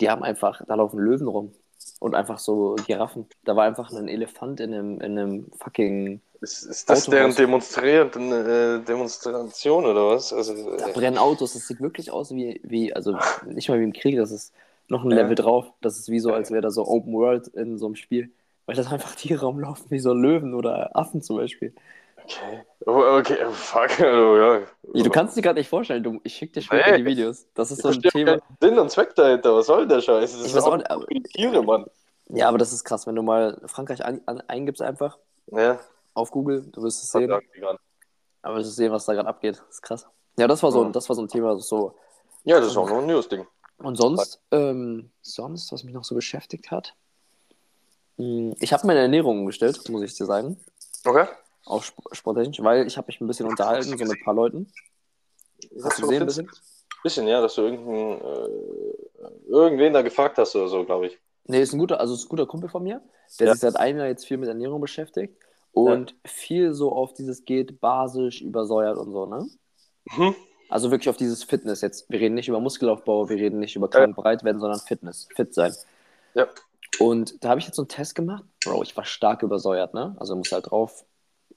Die 0.00 0.10
haben 0.10 0.22
einfach, 0.22 0.62
da 0.66 0.74
laufen 0.74 0.98
Löwen 0.98 1.28
rum 1.28 1.52
und 2.00 2.14
einfach 2.14 2.38
so 2.38 2.76
Giraffen. 2.86 3.26
Da 3.44 3.56
war 3.56 3.64
einfach 3.64 3.92
ein 3.92 4.08
Elefant 4.08 4.60
in 4.60 4.74
einem, 4.74 5.00
in 5.00 5.18
einem 5.18 5.46
fucking. 5.58 6.20
Ist, 6.40 6.64
ist 6.64 6.90
das 6.90 7.06
deren 7.06 7.34
demonstrierende 7.34 8.80
äh, 8.82 8.86
Demonstration 8.86 9.86
oder 9.86 10.08
was? 10.08 10.32
Also, 10.32 10.76
da 10.76 10.88
brennen 10.88 11.18
Autos. 11.18 11.54
Das 11.54 11.66
sieht 11.66 11.80
wirklich 11.80 12.10
aus 12.10 12.30
wie, 12.32 12.60
wie, 12.62 12.92
also 12.94 13.16
nicht 13.46 13.68
mal 13.68 13.80
wie 13.80 13.84
im 13.84 13.92
Krieg, 13.92 14.16
das 14.16 14.30
ist 14.30 14.52
noch 14.88 15.04
ein 15.04 15.10
ja. 15.10 15.18
Level 15.18 15.34
drauf. 15.34 15.66
Das 15.80 15.98
ist 15.98 16.10
wie 16.10 16.20
so, 16.20 16.32
als 16.32 16.50
wäre 16.50 16.62
da 16.62 16.70
so 16.70 16.86
Open 16.86 17.14
World 17.14 17.48
in 17.48 17.78
so 17.78 17.86
einem 17.86 17.96
Spiel. 17.96 18.30
Weil 18.66 18.76
das 18.76 18.90
einfach 18.92 19.14
Tiere 19.14 19.46
rumlaufen, 19.46 19.90
wie 19.90 19.98
so 19.98 20.12
Löwen 20.14 20.54
oder 20.54 20.96
Affen 20.96 21.22
zum 21.22 21.36
Beispiel. 21.36 21.74
Okay. 22.24 22.62
Oh, 22.86 23.18
okay, 23.18 23.36
fuck. 23.52 23.90
Oh, 24.00 24.36
ja. 24.36 24.62
Du 25.02 25.10
kannst 25.10 25.36
dir 25.36 25.42
gerade 25.42 25.58
nicht 25.58 25.68
vorstellen, 25.68 26.02
du, 26.02 26.20
ich 26.24 26.34
schicke 26.34 26.54
dir 26.54 26.62
später 26.62 26.90
nee. 26.92 26.98
die 26.98 27.04
Videos. 27.04 27.46
Das 27.54 27.70
ist 27.70 27.82
so 27.82 27.88
ein 27.88 28.00
Thema. 28.00 28.38
Sinn 28.60 28.78
und 28.78 28.90
Zweck 28.90 29.14
dahinter, 29.14 29.54
was 29.54 29.66
soll 29.66 29.86
der 29.86 30.00
Scheiß? 30.00 30.32
Das 30.32 30.46
ich 30.46 30.54
weiß 30.54 30.64
auch 30.64 30.76
nicht, 30.76 30.90
aber, 30.90 31.06
Tiere, 31.06 31.62
Mann. 31.62 31.86
Ja, 32.28 32.48
aber 32.48 32.58
das 32.58 32.72
ist 32.72 32.84
krass, 32.84 33.06
wenn 33.06 33.14
du 33.14 33.22
mal 33.22 33.60
Frankreich 33.66 34.04
an, 34.04 34.20
an, 34.26 34.40
eingibst 34.48 34.80
einfach 34.80 35.18
ja. 35.46 35.78
auf 36.14 36.30
Google, 36.30 36.64
du 36.72 36.82
wirst 36.82 37.02
es 37.02 37.10
sehen. 37.10 37.30
Aber 38.42 38.54
du 38.54 38.60
wirst 38.60 38.76
sehen, 38.76 38.92
was 38.92 39.04
da 39.04 39.14
gerade 39.14 39.28
abgeht. 39.28 39.58
Das 39.58 39.76
ist 39.76 39.82
krass. 39.82 40.06
Ja, 40.38 40.46
das 40.48 40.62
war 40.62 40.72
so, 40.72 40.84
ja. 40.84 40.90
das 40.90 41.08
war 41.08 41.16
so 41.16 41.22
ein 41.22 41.28
Thema, 41.28 41.58
so. 41.58 41.94
Ja, 42.44 42.58
das 42.60 42.68
ist 42.68 42.76
auch 42.76 42.88
noch 42.88 42.98
ein 42.98 43.06
News-Ding. 43.06 43.46
Und 43.78 43.96
sonst, 43.96 44.40
ähm, 44.50 45.10
sonst, 45.22 45.72
was 45.72 45.84
mich 45.84 45.94
noch 45.94 46.04
so 46.04 46.14
beschäftigt 46.14 46.70
hat. 46.70 46.94
Hm, 48.16 48.54
ich 48.58 48.72
habe 48.72 48.86
meine 48.86 49.00
Ernährung 49.00 49.40
umgestellt, 49.40 49.88
muss 49.88 50.02
ich 50.02 50.14
dir 50.14 50.26
sagen. 50.26 50.58
Okay. 51.04 51.26
Auch 51.66 51.82
sporttechnisch, 52.12 52.62
weil 52.62 52.86
ich 52.86 52.96
habe 52.96 53.06
mich 53.06 53.20
ein 53.20 53.26
bisschen 53.26 53.46
unterhalten, 53.46 53.88
so 53.88 53.96
mit 53.96 54.10
ein 54.10 54.24
paar 54.24 54.34
Leuten. 54.34 54.70
Hast, 55.82 55.98
du 55.98 56.02
gesehen 56.02 56.22
ein 56.22 56.26
bisschen? 56.26 56.50
Bisschen, 57.02 57.26
ja, 57.26 57.40
dass 57.40 57.54
du 57.54 57.62
irgendeinen, 57.62 58.20
äh, 58.20 59.48
irgendwen 59.48 59.92
da 59.92 60.02
gefragt 60.02 60.38
hast 60.38 60.54
oder 60.56 60.68
so, 60.68 60.84
glaube 60.84 61.06
ich. 61.08 61.18
Nee, 61.46 61.60
ist 61.60 61.72
ein 61.72 61.78
guter, 61.78 62.00
also 62.00 62.14
ist 62.14 62.24
ein 62.24 62.28
guter 62.28 62.46
Kumpel 62.46 62.68
von 62.68 62.82
mir, 62.82 63.02
der 63.38 63.48
ja. 63.48 63.52
sich 63.52 63.60
seit 63.60 63.76
einem 63.76 63.98
Jahr 63.98 64.08
jetzt 64.08 64.26
viel 64.26 64.38
mit 64.38 64.48
Ernährung 64.48 64.80
beschäftigt 64.80 65.36
und 65.72 66.10
ja. 66.12 66.16
viel 66.24 66.72
so 66.72 66.92
auf 66.92 67.12
dieses 67.12 67.44
geht 67.44 67.80
basisch, 67.80 68.40
übersäuert 68.40 68.96
und 68.96 69.12
so, 69.12 69.26
ne? 69.26 69.46
Mhm. 70.16 70.34
Also 70.68 70.90
wirklich 70.90 71.08
auf 71.08 71.16
dieses 71.16 71.44
Fitness 71.44 71.82
jetzt. 71.82 72.08
Wir 72.10 72.20
reden 72.20 72.34
nicht 72.34 72.48
über 72.48 72.60
Muskelaufbau, 72.60 73.28
wir 73.28 73.36
reden 73.36 73.58
nicht 73.58 73.76
über 73.76 73.88
krank 73.88 74.16
breit 74.16 74.44
werden, 74.44 74.60
sondern 74.60 74.80
Fitness, 74.80 75.28
fit 75.34 75.54
sein. 75.54 75.74
Ja. 76.34 76.48
Und 76.98 77.44
da 77.44 77.50
habe 77.50 77.60
ich 77.60 77.66
jetzt 77.66 77.76
so 77.76 77.82
einen 77.82 77.88
Test 77.88 78.14
gemacht. 78.14 78.44
Bro, 78.64 78.82
ich 78.82 78.96
war 78.96 79.04
stark 79.04 79.42
übersäuert, 79.42 79.94
ne? 79.94 80.16
Also 80.18 80.36
muss 80.36 80.52
halt 80.52 80.70
drauf. 80.70 81.04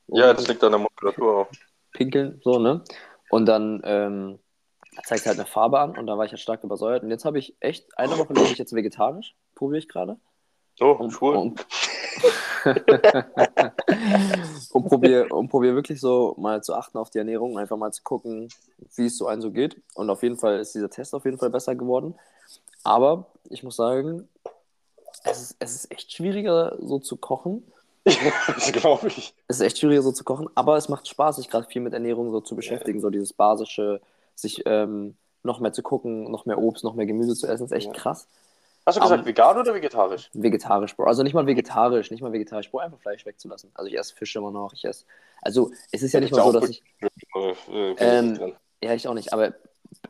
Ja, 0.07 0.33
das 0.33 0.47
liegt 0.47 0.63
an 0.63 0.71
der 0.71 0.79
Muskulatur 0.79 1.35
auch. 1.35 1.47
Pinkeln, 1.91 2.39
so, 2.43 2.59
ne? 2.59 2.83
Und 3.29 3.45
dann 3.45 3.81
ähm, 3.83 4.39
zeigt 5.03 5.25
halt 5.25 5.37
eine 5.37 5.47
Farbe 5.47 5.79
an 5.79 5.97
und 5.97 6.07
da 6.07 6.17
war 6.17 6.25
ich 6.25 6.31
halt 6.31 6.39
stark 6.39 6.63
übersäuert. 6.63 7.03
Und 7.03 7.09
jetzt 7.09 7.25
habe 7.25 7.39
ich 7.39 7.55
echt, 7.59 7.97
eine 7.97 8.17
Woche 8.17 8.33
lebe 8.33 8.47
ich 8.47 8.57
jetzt 8.57 8.73
vegetarisch, 8.73 9.35
probiere 9.55 9.79
ich 9.79 9.89
gerade. 9.89 10.17
So, 10.79 10.91
und, 10.91 11.11
schwul. 11.11 11.35
Und, 11.35 11.65
und 14.71 14.87
probiere 14.87 15.27
und 15.29 15.49
probier 15.49 15.73
wirklich 15.73 15.99
so 15.99 16.35
mal 16.37 16.61
zu 16.61 16.75
achten 16.75 16.99
auf 16.99 17.09
die 17.09 17.17
Ernährung, 17.17 17.57
einfach 17.57 17.77
mal 17.77 17.91
zu 17.91 18.03
gucken, 18.03 18.49
wie 18.95 19.07
es 19.07 19.17
so 19.17 19.27
ein 19.27 19.41
so 19.41 19.51
geht. 19.51 19.81
Und 19.95 20.09
auf 20.09 20.23
jeden 20.23 20.37
Fall 20.37 20.59
ist 20.59 20.75
dieser 20.75 20.89
Test 20.89 21.15
auf 21.15 21.25
jeden 21.25 21.39
Fall 21.39 21.49
besser 21.49 21.75
geworden. 21.75 22.15
Aber 22.83 23.25
ich 23.49 23.63
muss 23.63 23.75
sagen, 23.75 24.29
es 25.23 25.41
ist, 25.41 25.55
es 25.59 25.75
ist 25.75 25.91
echt 25.91 26.13
schwieriger, 26.13 26.77
so 26.79 26.99
zu 26.99 27.17
kochen. 27.17 27.63
das 28.47 28.71
glaube 28.71 29.07
ich. 29.07 29.33
Es 29.47 29.57
ist 29.57 29.61
echt 29.61 29.79
schwieriger, 29.79 30.01
so 30.01 30.11
zu 30.11 30.23
kochen, 30.23 30.47
aber 30.55 30.77
es 30.77 30.89
macht 30.89 31.07
Spaß, 31.07 31.37
sich 31.37 31.49
gerade 31.49 31.67
viel 31.67 31.81
mit 31.81 31.93
Ernährung 31.93 32.31
so 32.31 32.41
zu 32.41 32.55
beschäftigen, 32.55 32.99
ja. 32.99 33.01
so 33.01 33.09
dieses 33.09 33.33
basische, 33.33 34.01
sich 34.35 34.63
ähm, 34.65 35.15
noch 35.43 35.59
mehr 35.59 35.73
zu 35.73 35.83
gucken, 35.83 36.31
noch 36.31 36.45
mehr 36.45 36.57
Obst, 36.57 36.83
noch 36.83 36.95
mehr 36.95 37.05
Gemüse 37.05 37.35
zu 37.35 37.47
essen, 37.47 37.65
ist 37.65 37.71
echt 37.71 37.87
ja. 37.87 37.93
krass. 37.93 38.27
Hast 38.85 38.97
du 38.97 39.01
gesagt, 39.01 39.21
um, 39.21 39.27
vegan 39.27 39.57
oder 39.57 39.73
vegetarisch? 39.73 40.29
Vegetarisch, 40.33 40.95
Bro. 40.95 41.07
Also 41.07 41.21
nicht 41.21 41.33
mal 41.33 41.45
vegetarisch, 41.45 42.09
nicht 42.09 42.21
mal 42.21 42.31
vegetarisch, 42.31 42.71
Bro, 42.71 42.79
einfach 42.79 42.99
Fleisch 42.99 43.25
wegzulassen. 43.25 43.69
Also 43.73 43.89
ich 43.89 43.97
esse 43.97 44.15
Fisch 44.15 44.33
immer 44.37 44.51
noch, 44.51 44.71
ich 44.73 44.85
esse. 44.85 45.03
Also 45.41 45.71
es 45.91 46.03
ist 46.03 46.13
ja, 46.13 46.19
ja 46.19 46.23
nicht 46.23 46.33
mal 46.33 46.43
so, 46.43 46.53
dass 46.53 46.69
ich. 46.69 46.83
Äh, 47.35 47.95
ähm, 47.97 48.53
ja, 48.81 48.93
ich 48.93 49.07
auch 49.09 49.13
nicht, 49.13 49.33
aber 49.33 49.53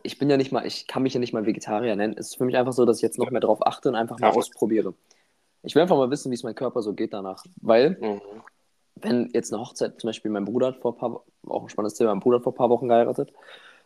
ich 0.04 0.20
bin 0.20 0.30
ja 0.30 0.38
nicht 0.38 0.52
mal, 0.52 0.66
ich 0.66 0.86
kann 0.86 1.02
mich 1.02 1.14
ja 1.14 1.20
nicht 1.20 1.34
mal 1.34 1.48
Vegetarier 1.48 1.96
nennen. 1.96 2.14
Es 2.18 2.28
ist 2.28 2.38
für 2.38 2.46
mich 2.46 2.56
einfach 2.56 2.74
so, 2.74 2.86
dass 2.86 2.98
ich 2.98 3.02
jetzt 3.02 3.18
noch 3.18 3.32
mehr 3.32 3.42
drauf 3.42 3.66
achte 3.66 3.90
und 3.90 3.96
einfach 3.96 4.20
mal 4.20 4.30
ja. 4.30 4.34
ausprobiere. 4.34 4.94
Ich 5.68 5.76
will 5.76 5.82
einfach 5.82 5.98
mal 5.98 6.10
wissen, 6.10 6.32
wie 6.32 6.36
es 6.36 6.44
mein 6.44 6.56
Körper 6.56 6.82
so 6.82 6.94
geht 6.94 7.14
danach. 7.14 7.44
Weil, 7.62 7.98
mhm. 8.00 8.22
wenn 8.96 9.30
jetzt 9.34 9.52
eine 9.54 9.62
Hochzeit, 9.62 10.00
zum 10.00 10.08
Beispiel 10.08 10.32
mein 10.32 10.46
Bruder 10.46 10.68
hat 10.68 10.78
vor 10.78 10.94
ein 10.94 10.98
paar 10.98 11.24
auch 11.46 11.64
ein 11.64 11.70
spannendes 11.70 11.98
Thema, 11.98 12.12
mein 12.12 12.22
Bruder 12.22 12.38
hat 12.38 12.44
vor 12.44 12.54
ein 12.54 12.58
paar 12.58 12.70
Wochen 12.70 12.88
geheiratet, 12.88 13.34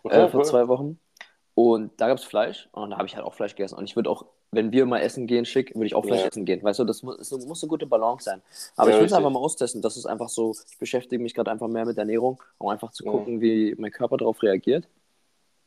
okay, 0.04 0.16
äh, 0.16 0.30
vor 0.30 0.42
cool. 0.42 0.46
zwei 0.46 0.68
Wochen. 0.68 1.00
Und 1.56 1.92
da 2.00 2.08
gab 2.08 2.18
es 2.18 2.24
Fleisch 2.24 2.70
und 2.72 2.92
da 2.92 2.98
habe 2.98 3.08
ich 3.08 3.16
halt 3.16 3.26
auch 3.26 3.34
Fleisch 3.34 3.56
gegessen. 3.56 3.76
Und 3.76 3.84
ich 3.86 3.96
würde 3.96 4.10
auch, 4.10 4.26
wenn 4.52 4.72
wir 4.72 4.86
mal 4.86 5.00
essen 5.00 5.26
gehen, 5.26 5.44
schick, 5.44 5.74
würde 5.76 5.88
ich 5.88 5.96
auch 5.96 6.06
Fleisch 6.06 6.22
ja. 6.22 6.28
essen 6.28 6.46
gehen. 6.46 6.64
Weißt 6.64 6.80
du, 6.80 6.84
das 6.86 7.02
muss, 7.02 7.20
es 7.20 7.46
muss 7.46 7.64
eine 7.64 7.70
gute 7.70 7.88
Balance 7.88 8.26
sein. 8.26 8.42
Aber 8.76 8.90
ja, 8.90 8.96
ich 8.96 9.00
will 9.02 9.08
es 9.08 9.14
einfach 9.14 9.32
mal 9.32 9.40
austesten. 9.40 9.82
Das 9.82 9.98
ist 9.98 10.06
einfach 10.06 10.30
so, 10.30 10.54
ich 10.70 10.78
beschäftige 10.78 11.22
mich 11.22 11.34
gerade 11.34 11.52
einfach 11.52 11.68
mehr 11.68 11.86
mit 11.86 11.98
Ernährung, 11.98 12.42
um 12.60 12.70
einfach 12.70 12.92
zu 12.92 13.04
gucken, 13.04 13.36
ja. 13.36 13.42
wie 13.42 13.76
mein 13.78 13.92
Körper 13.92 14.18
darauf 14.18 14.42
reagiert. 14.44 14.88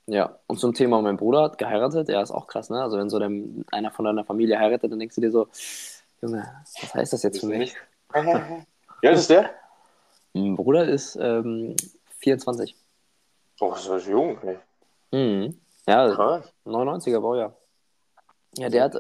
Ja, 0.06 0.38
und 0.46 0.58
zum 0.58 0.74
Thema, 0.74 1.00
mein 1.00 1.16
Bruder 1.16 1.42
hat 1.42 1.58
geheiratet, 1.58 2.08
ja, 2.08 2.20
ist 2.20 2.30
auch 2.30 2.46
krass, 2.46 2.68
ne? 2.68 2.82
Also 2.82 2.98
wenn 2.98 3.08
so 3.08 3.18
dein, 3.18 3.64
einer 3.70 3.90
von 3.90 4.04
deiner 4.04 4.24
Familie 4.24 4.58
heiratet, 4.58 4.92
dann 4.92 4.98
denkst 4.98 5.14
du 5.14 5.22
dir 5.22 5.30
so, 5.30 5.48
Junge, 6.24 6.42
was 6.80 6.94
heißt 6.94 7.12
das 7.12 7.22
jetzt 7.22 7.40
für 7.40 7.46
mich? 7.46 7.76
Wie 8.14 9.08
alt 9.08 9.18
ist 9.18 9.28
der? 9.28 9.50
Mein 10.32 10.56
Bruder 10.56 10.88
ist 10.88 11.16
ähm, 11.16 11.76
24. 12.20 12.74
Oh, 13.60 13.74
ist 13.74 13.86
das 13.86 14.06
jung, 14.06 14.38
ey. 14.40 14.58
Mhm. 15.12 15.60
Ja, 15.86 16.10
Krass. 16.14 16.50
99er 16.64 17.20
Baujahr. 17.20 17.54
Ja, 18.56 18.70
der 18.70 18.84
hat, 18.84 18.96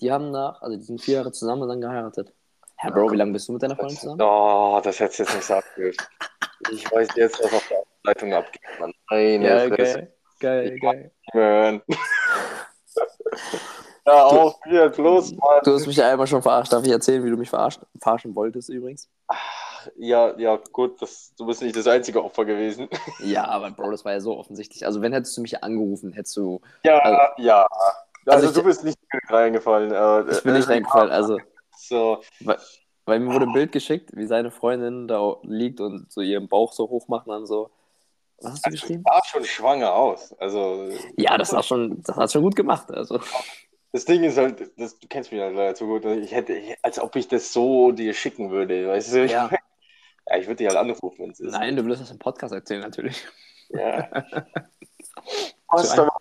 die 0.00 0.10
haben 0.10 0.32
nach, 0.32 0.60
also 0.60 0.76
die 0.76 0.82
sind 0.82 1.00
vier 1.00 1.18
Jahre 1.18 1.30
zusammen 1.30 1.62
und 1.62 1.68
dann 1.68 1.80
geheiratet. 1.80 2.32
Herr 2.74 2.90
Bro, 2.90 3.12
wie 3.12 3.16
lange 3.16 3.32
bist 3.32 3.46
du 3.46 3.52
mit 3.52 3.62
deiner 3.62 3.76
Freundin 3.76 3.98
zusammen? 3.98 4.20
Oh, 4.20 4.80
das 4.82 4.98
hättest 4.98 5.20
du 5.20 5.22
jetzt 5.22 5.34
nicht 5.36 5.44
sagen 5.44 5.66
Ich 6.72 6.90
weiß 6.90 7.08
jetzt, 7.14 7.44
was 7.44 7.54
auf 7.54 7.68
der 7.68 7.84
Leitung 8.02 8.34
abgeht, 8.34 8.60
Mann. 8.80 8.92
Meine 9.08 9.48
ja, 9.48 9.68
Fresse. 9.68 10.12
Geil, 10.40 10.76
geil. 10.80 11.12
Man. 11.32 11.82
ja, 14.06 14.24
auf, 14.24 14.58
hier, 14.64 14.92
los, 14.96 15.32
Mann. 15.32 15.60
Du 15.64 15.74
hast 15.74 15.86
mich 15.86 15.96
ja 15.96 16.08
einmal 16.08 16.26
schon 16.26 16.42
verarscht. 16.42 16.72
Darf 16.72 16.84
ich 16.84 16.90
erzählen, 16.90 17.24
wie 17.24 17.30
du 17.30 17.36
mich 17.36 17.50
verarscht, 17.50 17.80
verarschen 18.00 18.34
wolltest 18.34 18.68
übrigens? 18.68 19.08
Ja, 19.96 20.36
ja, 20.38 20.58
gut, 20.72 21.00
das, 21.00 21.34
du 21.36 21.46
bist 21.46 21.62
nicht 21.62 21.76
das 21.76 21.86
einzige 21.86 22.22
Opfer 22.22 22.44
gewesen. 22.44 22.88
Ja, 23.20 23.46
aber 23.46 23.70
Bro, 23.70 23.90
das 23.90 24.04
war 24.04 24.12
ja 24.12 24.20
so 24.20 24.36
offensichtlich. 24.36 24.84
Also, 24.84 25.00
wenn 25.02 25.12
hättest 25.12 25.36
du 25.36 25.42
mich 25.42 25.62
angerufen, 25.62 26.12
hättest 26.12 26.36
du. 26.36 26.60
Ja, 26.84 26.98
also, 26.98 27.42
ja. 27.42 27.66
Also, 28.26 28.46
also 28.48 28.60
du 28.60 28.66
bist 28.66 28.84
nicht 28.84 28.98
reingefallen. 29.28 29.92
Äh, 29.92 30.32
ich 30.32 30.42
bin 30.42 30.54
nicht 30.54 30.68
äh, 30.68 30.72
reingefallen, 30.72 31.10
also. 31.10 31.38
So. 31.76 32.20
Weil, 32.40 32.58
weil 33.04 33.20
mir 33.20 33.32
wurde 33.32 33.46
ein 33.46 33.52
Bild 33.52 33.72
geschickt, 33.72 34.10
wie 34.14 34.26
seine 34.26 34.50
Freundin 34.50 35.06
da 35.06 35.36
liegt 35.42 35.80
und 35.80 36.10
so 36.10 36.20
ihren 36.20 36.48
Bauch 36.48 36.72
so 36.72 36.88
hoch 36.88 37.08
macht 37.08 37.26
und 37.26 37.34
dann 37.34 37.46
so. 37.46 37.70
Was 38.40 38.52
hast 38.52 38.66
du 38.66 38.70
also, 38.70 38.80
geschrieben? 38.80 39.04
Sah 39.06 39.24
schon 39.24 39.44
schwanger 39.44 39.92
aus. 39.94 40.34
Also, 40.38 40.90
ja, 41.16 41.38
das 41.38 41.52
war 41.52 41.62
schon, 41.62 42.02
das 42.02 42.16
hat 42.16 42.32
schon 42.32 42.42
gut 42.42 42.56
gemacht. 42.56 42.90
Also. 42.90 43.20
Das 43.92 44.04
Ding 44.04 44.24
ist 44.24 44.36
halt, 44.36 44.72
das, 44.78 44.98
du 44.98 45.08
kennst 45.08 45.32
mich 45.32 45.40
halt 45.40 45.54
leider 45.54 45.74
so 45.74 45.86
gut, 45.86 46.04
ich 46.04 46.32
hätte, 46.32 46.60
als 46.82 46.98
ob 46.98 47.16
ich 47.16 47.28
das 47.28 47.52
so 47.52 47.92
dir 47.92 48.12
schicken 48.12 48.50
würde, 48.50 48.88
weißt 48.88 49.14
du? 49.14 49.26
Ja, 49.26 49.50
ja 50.28 50.36
ich 50.36 50.46
würde 50.46 50.56
dich 50.56 50.68
halt 50.68 50.76
anrufen, 50.76 51.18
wenn 51.18 51.30
es 51.30 51.40
ist. 51.40 51.52
Nein, 51.52 51.76
du 51.76 51.84
würdest 51.84 52.02
das 52.02 52.10
im 52.10 52.18
Podcast 52.18 52.52
erzählen, 52.52 52.82
natürlich. 52.82 53.24
Ja. 53.70 54.08
Aber, 55.68 56.12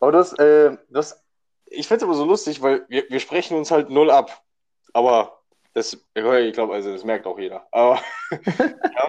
aber 0.00 0.12
das, 0.12 0.32
äh, 0.38 0.76
das, 0.88 1.20
ich 1.66 1.88
finde 1.88 2.04
es 2.04 2.08
aber 2.08 2.14
so 2.14 2.24
lustig, 2.24 2.62
weil 2.62 2.84
wir, 2.88 3.04
wir 3.08 3.18
sprechen 3.18 3.56
uns 3.56 3.72
halt 3.72 3.90
null 3.90 4.08
ab. 4.08 4.44
Aber 4.92 5.40
das, 5.72 5.94
ich 6.14 6.52
glaube, 6.52 6.72
also 6.72 6.92
das 6.92 7.02
merkt 7.02 7.26
auch 7.26 7.36
jeder. 7.36 7.66
Aber 7.72 8.00
ja, 8.46 9.08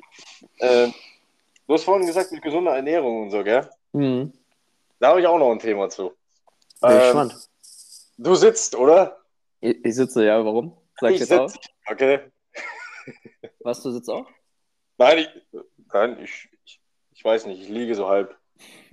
äh, 0.57 0.91
Du 1.67 1.73
hast 1.73 1.83
vorhin 1.83 2.05
gesagt, 2.05 2.31
mit 2.31 2.43
gesunder 2.43 2.75
Ernährung 2.75 3.23
und 3.23 3.31
so, 3.31 3.43
gell? 3.43 3.67
Mhm. 3.93 4.31
Da 4.99 5.09
habe 5.09 5.21
ich 5.21 5.27
auch 5.27 5.39
noch 5.39 5.51
ein 5.51 5.59
Thema 5.59 5.89
zu. 5.89 6.13
Bin 6.81 6.91
ähm, 6.91 6.99
gespannt. 6.99 7.49
Du 8.17 8.35
sitzt, 8.35 8.75
oder? 8.75 9.17
Ich, 9.59 9.83
ich 9.83 9.95
sitze, 9.95 10.25
ja. 10.25 10.43
Warum? 10.43 10.77
Sag 10.99 11.11
ich 11.11 11.19
jetzt 11.19 11.29
sitz, 11.29 11.39
auch. 11.39 11.91
Okay. 11.91 12.31
Was, 13.59 13.81
du 13.83 13.91
sitzt 13.91 14.09
auch? 14.09 14.27
Nein, 14.97 15.19
ich, 15.19 15.29
nein, 15.91 16.19
ich, 16.21 16.49
ich, 16.63 16.81
ich 17.11 17.23
weiß 17.23 17.45
nicht. 17.47 17.61
Ich 17.61 17.69
liege 17.69 17.95
so 17.95 18.07
halb. 18.07 18.35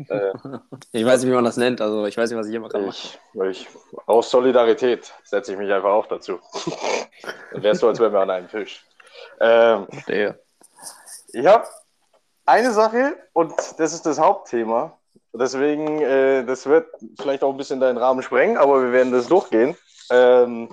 Äh, 0.09 0.33
ich 0.93 1.05
weiß 1.05 1.23
nicht, 1.23 1.31
wie 1.31 1.35
man 1.35 1.45
das 1.45 1.57
nennt. 1.57 1.81
Also 1.81 2.07
ich 2.07 2.17
weiß 2.17 2.31
nicht, 2.31 2.39
was 2.39 2.49
ich 2.49 2.55
immer 2.55 2.69
kann. 2.69 2.89
Ich, 2.89 3.19
ich, 3.51 3.69
aus 4.07 4.31
Solidarität 4.31 5.13
setze 5.25 5.53
ich 5.53 5.59
mich 5.59 5.73
einfach 5.73 5.91
auch 5.91 6.07
dazu. 6.07 6.41
Dann 7.53 7.63
wärst 7.63 7.83
du, 7.83 7.89
als 7.89 8.01
wären 8.01 8.13
wir 8.13 8.21
an 8.21 8.31
einem 8.31 8.49
Fisch. 8.49 8.85
Ähm, 9.41 9.87
Der. 10.09 10.39
Ich 11.33 11.47
habe 11.47 11.67
eine 12.45 12.73
Sache, 12.73 13.17
und 13.33 13.55
das 13.79 13.93
ist 13.93 14.05
das 14.05 14.19
Hauptthema. 14.19 14.99
Deswegen, 15.35 16.01
äh, 16.01 16.45
das 16.45 16.67
wird 16.67 16.89
vielleicht 17.19 17.43
auch 17.43 17.51
ein 17.51 17.57
bisschen 17.57 17.81
deinen 17.81 17.99
Rahmen 17.99 18.23
sprengen, 18.23 18.59
aber 18.59 18.83
wir 18.83 18.93
werden 18.93 19.13
das 19.13 19.27
durchgehen. 19.29 19.77
Ähm, 20.11 20.69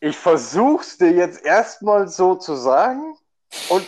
ich 0.00 0.16
versuche 0.16 0.82
es 0.82 0.96
dir 0.98 1.10
jetzt 1.10 1.44
erstmal 1.44 2.08
so 2.08 2.34
zu 2.34 2.54
sagen 2.54 3.16
und 3.68 3.86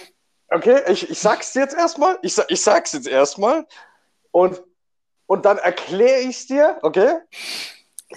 Okay, 0.51 0.81
ich, 0.89 1.11
ich 1.11 1.19
sag's 1.19 1.53
dir 1.53 1.61
jetzt 1.61 1.77
erstmal. 1.77 2.19
Ich, 2.23 2.39
ich 2.49 2.63
sag's 2.63 2.93
jetzt 2.93 3.07
erstmal. 3.07 3.67
Und, 4.31 4.63
und 5.27 5.45
dann 5.45 5.59
erkläre 5.59 6.21
ich's 6.21 6.47
dir, 6.47 6.79
okay? 6.83 7.17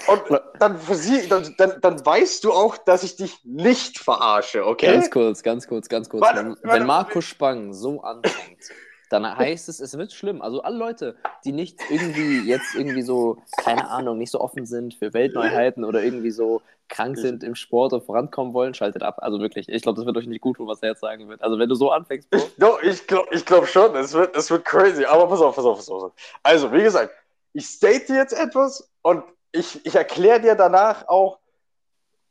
Und 0.08 0.22
dann, 0.60 0.80
dann, 1.28 1.56
dann, 1.58 1.82
dann 1.82 2.06
weißt 2.06 2.46
du 2.46 2.54
auch, 2.54 2.78
dass 2.78 3.04
ich 3.04 3.18
dich 3.18 3.44
nicht 3.44 4.00
verarsche, 4.00 4.66
okay? 4.66 4.94
Ganz 4.94 5.12
kurz, 5.12 5.44
ganz 5.44 5.68
kurz, 5.68 5.90
ganz 5.90 6.08
kurz. 6.08 6.22
Warte, 6.22 6.40
wenn, 6.40 6.50
warte, 6.50 6.80
wenn 6.80 6.86
Marco 6.86 7.20
Spang 7.20 7.74
so 7.74 8.02
anfängt, 8.02 8.70
dann 9.12 9.38
heißt 9.38 9.68
es, 9.70 9.80
es 9.80 9.98
wird 9.98 10.14
schlimm. 10.14 10.42
Also 10.42 10.62
alle 10.62 10.78
Leute, 10.78 11.16
die 11.44 11.52
nicht 11.52 11.80
irgendwie 11.90 12.48
jetzt 12.48 12.76
irgendwie 12.76 13.02
so, 13.02 13.38
keine 13.58 13.90
Ahnung, 13.90 14.18
nicht 14.18 14.32
so 14.32 14.40
offen 14.40 14.66
sind 14.66 14.94
für 14.94 15.14
Weltneuheiten 15.14 15.84
oder 15.84 16.04
irgendwie 16.04 16.32
so 16.32 16.62
krank 16.88 17.18
sind 17.18 17.44
im 17.44 17.56
Sport 17.56 17.94
und 17.94 18.04
vorankommen 18.04 18.54
wollen, 18.54 18.74
schaltet 18.74 19.02
ab. 19.02 19.18
Also 19.22 19.40
wirklich, 19.40 19.70
ich 19.70 19.82
glaube, 19.82 19.98
das 19.98 20.06
wird 20.06 20.18
euch 20.18 20.28
nicht 20.28 20.42
gut 20.42 20.58
tun, 20.58 20.68
was 20.68 20.82
er 20.82 20.90
jetzt 20.90 21.02
sagen 21.02 21.28
wird. 21.30 21.42
Also 21.42 21.58
wenn 21.58 21.70
du 21.70 21.76
so 21.76 21.92
anfängst, 21.92 22.30
Bro. 22.30 22.42
No, 22.58 22.78
ich 22.82 23.08
glaube 23.08 23.28
ich 23.32 23.46
glaub 23.46 23.68
schon, 23.68 23.96
es 23.96 24.14
wird, 24.14 24.36
es 24.36 24.50
wird 24.52 24.66
crazy. 24.66 25.06
Aber 25.06 25.28
pass 25.28 25.42
auf, 25.42 25.56
pass 25.56 25.66
auf, 25.66 25.78
pass 25.78 25.90
auf. 25.90 26.12
Also, 26.44 26.72
wie 26.72 26.84
gesagt, 26.84 27.14
ich 27.54 27.66
state 27.68 28.14
jetzt 28.14 28.34
etwas 28.34 28.90
und 29.02 29.24
ich, 29.52 29.86
ich 29.86 29.96
erkläre 29.96 30.42
dir 30.42 30.56
danach 30.56 31.08
auch, 31.08 31.40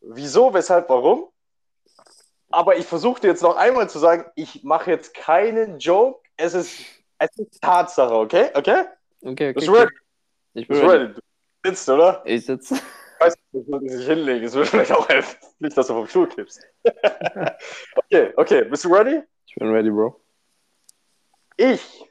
wieso, 0.00 0.54
weshalb, 0.54 0.88
warum. 0.88 1.28
Aber 2.50 2.76
ich 2.76 2.86
versuche 2.86 3.20
dir 3.20 3.28
jetzt 3.28 3.42
noch 3.42 3.56
einmal 3.56 3.88
zu 3.88 3.98
sagen, 3.98 4.24
ich 4.34 4.64
mache 4.64 4.90
jetzt 4.90 5.14
keinen 5.14 5.78
Joke. 5.78 6.20
Es 6.42 6.54
ist, 6.54 6.80
es 7.18 7.36
ist 7.36 7.60
Tatsache, 7.60 8.14
okay? 8.14 8.50
Okay? 8.54 8.84
Okay, 9.20 9.50
okay. 9.50 9.52
Bist 9.52 9.68
du 9.68 9.72
ready? 9.72 9.92
Ich 10.54 10.66
bin 10.66 10.78
ready. 10.78 10.88
ready? 10.88 11.14
Du 11.14 11.20
sitzt, 11.68 11.88
oder? 11.90 12.22
Ich 12.24 12.46
sitze. 12.46 12.76
Ich 12.76 13.26
weiß, 13.26 13.34
du 13.52 13.62
solltest 13.68 13.98
dich 13.98 14.06
hinlegen. 14.06 14.46
Es 14.46 14.54
würde 14.54 14.70
vielleicht 14.70 14.92
auch 14.92 15.06
helfen. 15.10 15.36
Nicht, 15.58 15.76
dass 15.76 15.88
du 15.88 15.92
vom 15.92 16.06
Stuhl 16.06 16.26
kippst. 16.30 16.66
okay, 17.94 18.32
okay. 18.36 18.64
Bist 18.64 18.86
du 18.86 18.94
ready? 18.94 19.22
Ich 19.46 19.54
bin 19.56 19.70
ready, 19.70 19.90
Bro. 19.90 20.18
Ich 21.58 22.10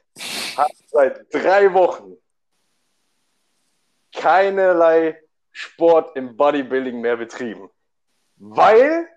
habe 0.56 0.72
seit 0.86 1.34
drei 1.34 1.74
Wochen 1.74 2.16
keinerlei 4.14 5.20
Sport 5.50 6.16
im 6.16 6.36
Bodybuilding 6.36 7.00
mehr 7.00 7.16
betrieben, 7.16 7.68
weil 8.36 9.08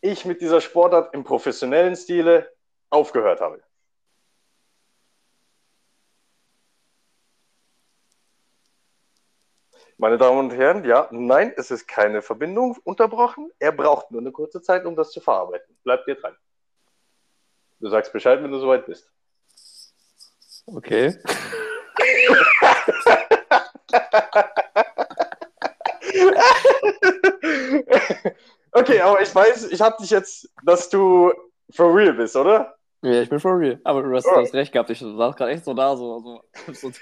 ich 0.00 0.24
mit 0.24 0.40
dieser 0.40 0.60
Sportart 0.60 1.12
im 1.12 1.24
professionellen 1.24 1.96
Stile 1.96 2.48
aufgehört 2.90 3.40
habe. 3.40 3.60
Meine 9.98 10.18
Damen 10.18 10.38
und 10.38 10.52
Herren, 10.52 10.84
ja, 10.84 11.08
nein, 11.10 11.52
es 11.56 11.70
ist 11.70 11.86
keine 11.86 12.22
Verbindung 12.22 12.76
unterbrochen. 12.84 13.50
Er 13.58 13.72
braucht 13.72 14.10
nur 14.10 14.20
eine 14.20 14.32
kurze 14.32 14.62
Zeit, 14.62 14.84
um 14.84 14.96
das 14.96 15.10
zu 15.10 15.20
verarbeiten. 15.20 15.76
Bleib 15.84 16.04
dir 16.06 16.16
dran. 16.16 16.36
Du 17.80 17.88
sagst 17.88 18.12
Bescheid, 18.12 18.42
wenn 18.42 18.50
du 18.50 18.58
soweit 18.58 18.86
bist. 18.86 19.10
Okay. 20.66 21.16
okay, 28.72 29.00
aber 29.00 29.20
ich 29.20 29.34
weiß, 29.34 29.70
ich 29.70 29.80
habe 29.80 29.96
dich 30.00 30.10
jetzt, 30.10 30.48
dass 30.64 30.88
du 30.88 31.32
for 31.70 31.94
real 31.94 32.12
bist, 32.12 32.36
oder? 32.36 32.76
Ja, 33.02 33.22
ich 33.22 33.28
bin 33.28 33.40
for 33.40 33.58
real. 33.58 33.80
Aber 33.84 34.02
du 34.02 34.14
hast, 34.14 34.26
du 34.26 34.36
hast 34.36 34.54
recht 34.54 34.72
gehabt. 34.72 34.90
Ich 34.90 35.00
saß 35.00 35.36
gerade 35.36 35.50
echt 35.50 35.64
so 35.64 35.74
da, 35.74 35.96
so, 35.96 36.20
so, 36.20 36.44
so 36.72 36.92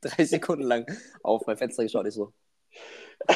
drei 0.00 0.24
Sekunden 0.24 0.64
lang 0.64 0.86
auf 1.22 1.46
mein 1.46 1.56
Fenster 1.56 1.82
geschaut. 1.82 2.06
Ich 2.06 2.14
so. 2.14 2.32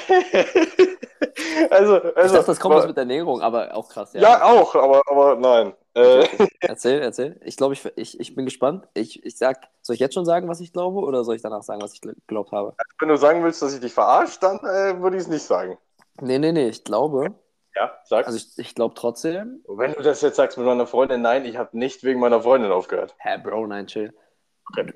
also, 1.70 1.96
Ich 2.05 2.16
also 2.16 2.35
dachte, 2.35 2.46
das 2.46 2.61
kommt 2.61 2.75
wa- 2.75 2.79
was 2.79 2.87
mit 2.87 2.96
Ernährung, 2.99 3.40
aber 3.40 3.75
auch 3.75 3.88
krass. 3.88 4.12
Ja, 4.12 4.20
ja, 4.20 4.44
auch, 4.44 4.75
aber, 4.75 5.03
aber 5.07 5.37
nein. 5.37 5.75
Äh, 5.94 6.27
Erzähl, 6.61 7.01
erzähl. 7.01 7.40
Ich 7.44 7.57
glaube, 7.57 7.75
ich, 7.75 7.85
ich, 7.96 8.20
ich 8.20 8.35
bin 8.35 8.44
gespannt. 8.44 8.87
Ich, 8.94 9.25
ich 9.25 9.37
sag, 9.37 9.68
soll 9.83 9.94
ich 9.94 10.01
jetzt 10.01 10.14
schon 10.14 10.25
sagen, 10.25 10.49
was 10.49 10.61
ich 10.61 10.73
glaube, 10.73 11.01
oder 11.01 11.25
soll 11.25 11.37
ich 11.37 11.42
danach 11.42 11.62
sagen, 11.62 11.83
was 11.83 11.94
ich 11.94 12.01
gl- 12.01 12.14
geglaubt 12.27 12.53
habe? 12.53 12.75
wenn 13.01 13.09
du 13.09 13.16
sagen 13.16 13.42
willst, 13.42 13.61
dass 13.62 13.75
ich 13.75 13.81
dich 13.81 13.92
verarsche, 13.92 14.38
dann 14.40 14.59
äh, 14.59 15.01
würde 15.01 15.16
ich 15.16 15.23
es 15.23 15.29
nicht 15.29 15.42
sagen. 15.42 15.79
Nee, 16.20 16.38
nee, 16.38 16.53
nee. 16.53 16.68
Ich 16.68 16.85
glaube, 16.85 17.35
Ja, 17.75 17.99
sag. 18.05 18.27
also 18.27 18.37
ich, 18.37 18.57
ich 18.59 18.75
glaube 18.75 18.94
trotzdem. 18.94 19.64
wenn 19.66 19.94
du 19.94 20.03
das 20.03 20.20
jetzt 20.20 20.37
sagst 20.37 20.59
mit 20.59 20.66
meiner 20.66 20.87
Freundin, 20.87 21.23
nein, 21.23 21.44
ich 21.44 21.57
habe 21.57 21.77
nicht 21.77 22.05
wegen 22.05 22.20
meiner 22.20 22.42
Freundin 22.42 22.70
aufgehört. 22.70 23.14
Hä, 23.18 23.38
Bro, 23.42 23.66
nein, 23.66 23.87
chill. 23.87 24.12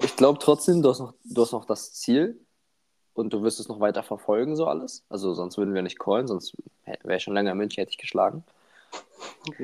Ich 0.02 0.16
glaube 0.16 0.38
trotzdem, 0.38 0.82
du 0.82 0.90
hast, 0.90 1.00
noch, 1.00 1.14
du 1.24 1.42
hast 1.42 1.52
noch 1.52 1.64
das 1.64 1.92
Ziel 1.92 2.40
und 3.14 3.32
du 3.32 3.42
wirst 3.42 3.60
es 3.60 3.68
noch 3.68 3.80
weiter 3.80 4.02
verfolgen, 4.02 4.56
so 4.56 4.66
alles. 4.66 5.04
Also 5.08 5.34
sonst 5.34 5.56
würden 5.58 5.74
wir 5.74 5.82
nicht 5.82 5.98
callen, 5.98 6.26
sonst 6.26 6.56
wäre 6.84 7.16
ich 7.16 7.22
schon 7.22 7.34
länger 7.34 7.52
in 7.52 7.58
München, 7.58 7.80
hätte 7.80 7.90
ich 7.90 7.98
geschlagen. 7.98 8.44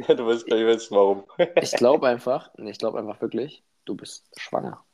du 0.08 0.26
weißt 0.26 0.46
gleich 0.46 0.64
wissen, 0.66 0.96
warum. 0.96 1.24
Ich 1.60 1.72
glaube 1.72 2.08
einfach, 2.08 2.50
ich 2.56 2.78
glaube 2.78 2.98
einfach 2.98 3.20
wirklich, 3.20 3.62
du 3.84 3.94
bist 3.94 4.26
schwanger. 4.36 4.84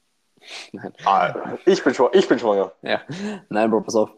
Nein. 0.73 0.93
Ah, 1.05 1.57
ich, 1.65 1.83
bin 1.83 1.95
schwanger, 1.95 2.15
ich 2.15 2.29
bin 2.29 2.39
schwanger. 2.39 2.73
Ja. 2.83 3.03
Nein, 3.49 3.71
Bro, 3.71 3.83
pass 3.83 3.97
auf. 3.97 4.11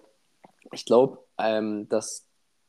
Ich 0.72 0.84
glaube, 0.84 1.18
ähm, 1.38 1.88
dass 1.88 2.27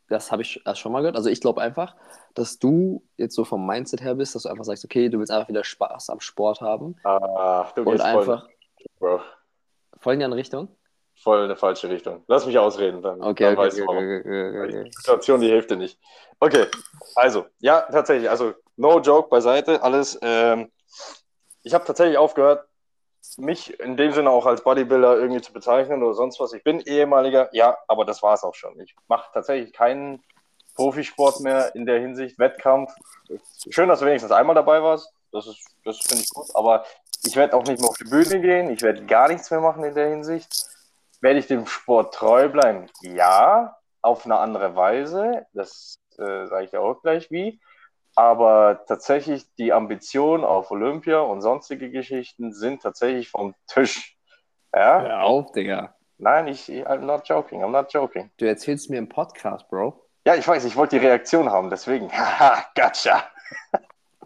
das 0.09 0.31
habe 0.31 0.41
ich 0.41 0.61
erst 0.65 0.79
schon 0.81 0.91
mal 0.91 0.99
gehört. 1.01 1.15
Also 1.15 1.29
ich 1.29 1.41
glaube 1.41 1.61
einfach, 1.61 1.95
dass 2.33 2.59
du 2.59 3.03
jetzt 3.17 3.35
so 3.35 3.45
vom 3.45 3.65
Mindset 3.65 4.01
her 4.01 4.15
bist, 4.15 4.35
dass 4.35 4.43
du 4.43 4.49
einfach 4.49 4.65
sagst, 4.65 4.83
okay, 4.85 5.09
du 5.09 5.19
willst 5.19 5.31
einfach 5.31 5.47
wieder 5.49 5.63
Spaß 5.63 6.09
am 6.09 6.19
Sport 6.19 6.61
haben 6.61 6.95
Ah, 7.03 7.71
du 7.75 7.81
und 7.83 7.91
gehst 7.91 8.03
einfach 8.03 8.47
voll, 8.97 9.21
voll 9.99 10.13
in 10.13 10.19
die 10.19 10.25
andere 10.25 10.39
Richtung. 10.39 10.69
voll 11.15 11.39
in 11.39 11.43
eine 11.45 11.55
falsche 11.55 11.89
Richtung. 11.89 12.23
Lass 12.27 12.45
mich 12.45 12.57
ausreden, 12.57 13.01
dann, 13.01 13.21
Okay, 13.21 13.43
dann 13.43 13.53
okay, 13.53 13.57
weißt 13.57 13.81
okay, 13.81 14.21
du 14.21 14.61
okay, 14.63 14.83
Die. 14.85 14.91
Situation, 14.91 15.41
die 15.41 15.47
hilft 15.47 15.69
dir 15.71 15.75
nicht. 15.77 15.99
Okay, 16.39 16.67
also, 17.15 17.45
ja, 17.59 17.81
tatsächlich, 17.81 18.29
also 18.29 18.53
no 18.77 18.99
joke 18.99 19.29
beiseite, 19.29 19.81
alles. 19.83 20.17
Ähm, 20.21 20.71
ich 21.63 21.73
habe 21.73 21.83
tatsächlich 21.83 22.17
aufgehört, 22.17 22.65
mich 23.37 23.79
in 23.79 23.97
dem 23.97 24.11
Sinne 24.11 24.29
auch 24.29 24.45
als 24.45 24.63
Bodybuilder 24.63 25.17
irgendwie 25.17 25.41
zu 25.41 25.53
bezeichnen 25.53 26.03
oder 26.03 26.13
sonst 26.13 26.39
was. 26.39 26.53
Ich 26.53 26.63
bin 26.63 26.79
ehemaliger, 26.81 27.49
ja, 27.53 27.77
aber 27.87 28.05
das 28.05 28.23
war 28.23 28.33
es 28.33 28.43
auch 28.43 28.55
schon. 28.55 28.79
Ich 28.79 28.95
mache 29.07 29.29
tatsächlich 29.33 29.73
keinen 29.73 30.23
Profisport 30.75 31.41
mehr 31.41 31.75
in 31.75 31.85
der 31.85 31.99
Hinsicht, 31.99 32.39
Wettkampf. 32.39 32.91
Schön, 33.69 33.89
dass 33.89 33.99
du 33.99 34.05
wenigstens 34.05 34.31
einmal 34.31 34.55
dabei 34.55 34.81
warst. 34.81 35.11
Das 35.31 35.45
ist, 35.45 35.63
das 35.83 35.99
finde 35.99 36.23
ich 36.23 36.29
gut, 36.29 36.47
aber 36.55 36.85
ich 37.25 37.35
werde 37.35 37.55
auch 37.55 37.65
nicht 37.65 37.81
mehr 37.81 37.89
auf 37.89 37.97
die 37.97 38.05
Bühne 38.05 38.39
gehen. 38.39 38.69
Ich 38.69 38.81
werde 38.81 39.05
gar 39.05 39.27
nichts 39.27 39.51
mehr 39.51 39.59
machen 39.59 39.83
in 39.83 39.93
der 39.93 40.09
Hinsicht. 40.09 40.67
Werde 41.21 41.39
ich 41.39 41.47
dem 41.47 41.67
Sport 41.67 42.13
treu 42.13 42.47
bleiben? 42.47 42.87
Ja, 43.01 43.75
auf 44.01 44.25
eine 44.25 44.37
andere 44.37 44.75
Weise. 44.75 45.45
Das 45.53 45.99
äh, 46.17 46.47
sage 46.47 46.65
ich 46.65 46.71
ja 46.71 46.79
auch 46.79 47.01
gleich 47.01 47.29
wie. 47.29 47.59
Aber 48.19 48.83
tatsächlich 48.85 49.45
die 49.55 49.71
Ambitionen 49.71 50.43
auf 50.43 50.71
Olympia 50.71 51.21
und 51.21 51.39
sonstige 51.39 51.89
Geschichten 51.89 52.51
sind 52.51 52.81
tatsächlich 52.81 53.29
vom 53.29 53.55
Tisch. 53.65 54.17
Ja? 54.75 55.01
Hör 55.01 55.23
auf, 55.23 55.53
Digga. 55.53 55.95
Nein, 56.17 56.47
ich, 56.47 56.67
I'm 56.67 57.05
not 57.05 57.29
joking, 57.29 57.63
I'm 57.63 57.71
not 57.71 57.93
joking. 57.93 58.29
Du 58.35 58.45
erzählst 58.45 58.89
mir 58.89 58.97
im 58.97 59.07
Podcast, 59.07 59.69
Bro. 59.69 60.05
Ja, 60.25 60.35
ich 60.35 60.45
weiß, 60.45 60.65
ich 60.65 60.75
wollte 60.75 60.99
die 60.99 61.05
Reaktion 61.05 61.49
haben, 61.49 61.69
deswegen. 61.69 62.11
Haha, 62.11 62.65
gotcha. 62.75 63.23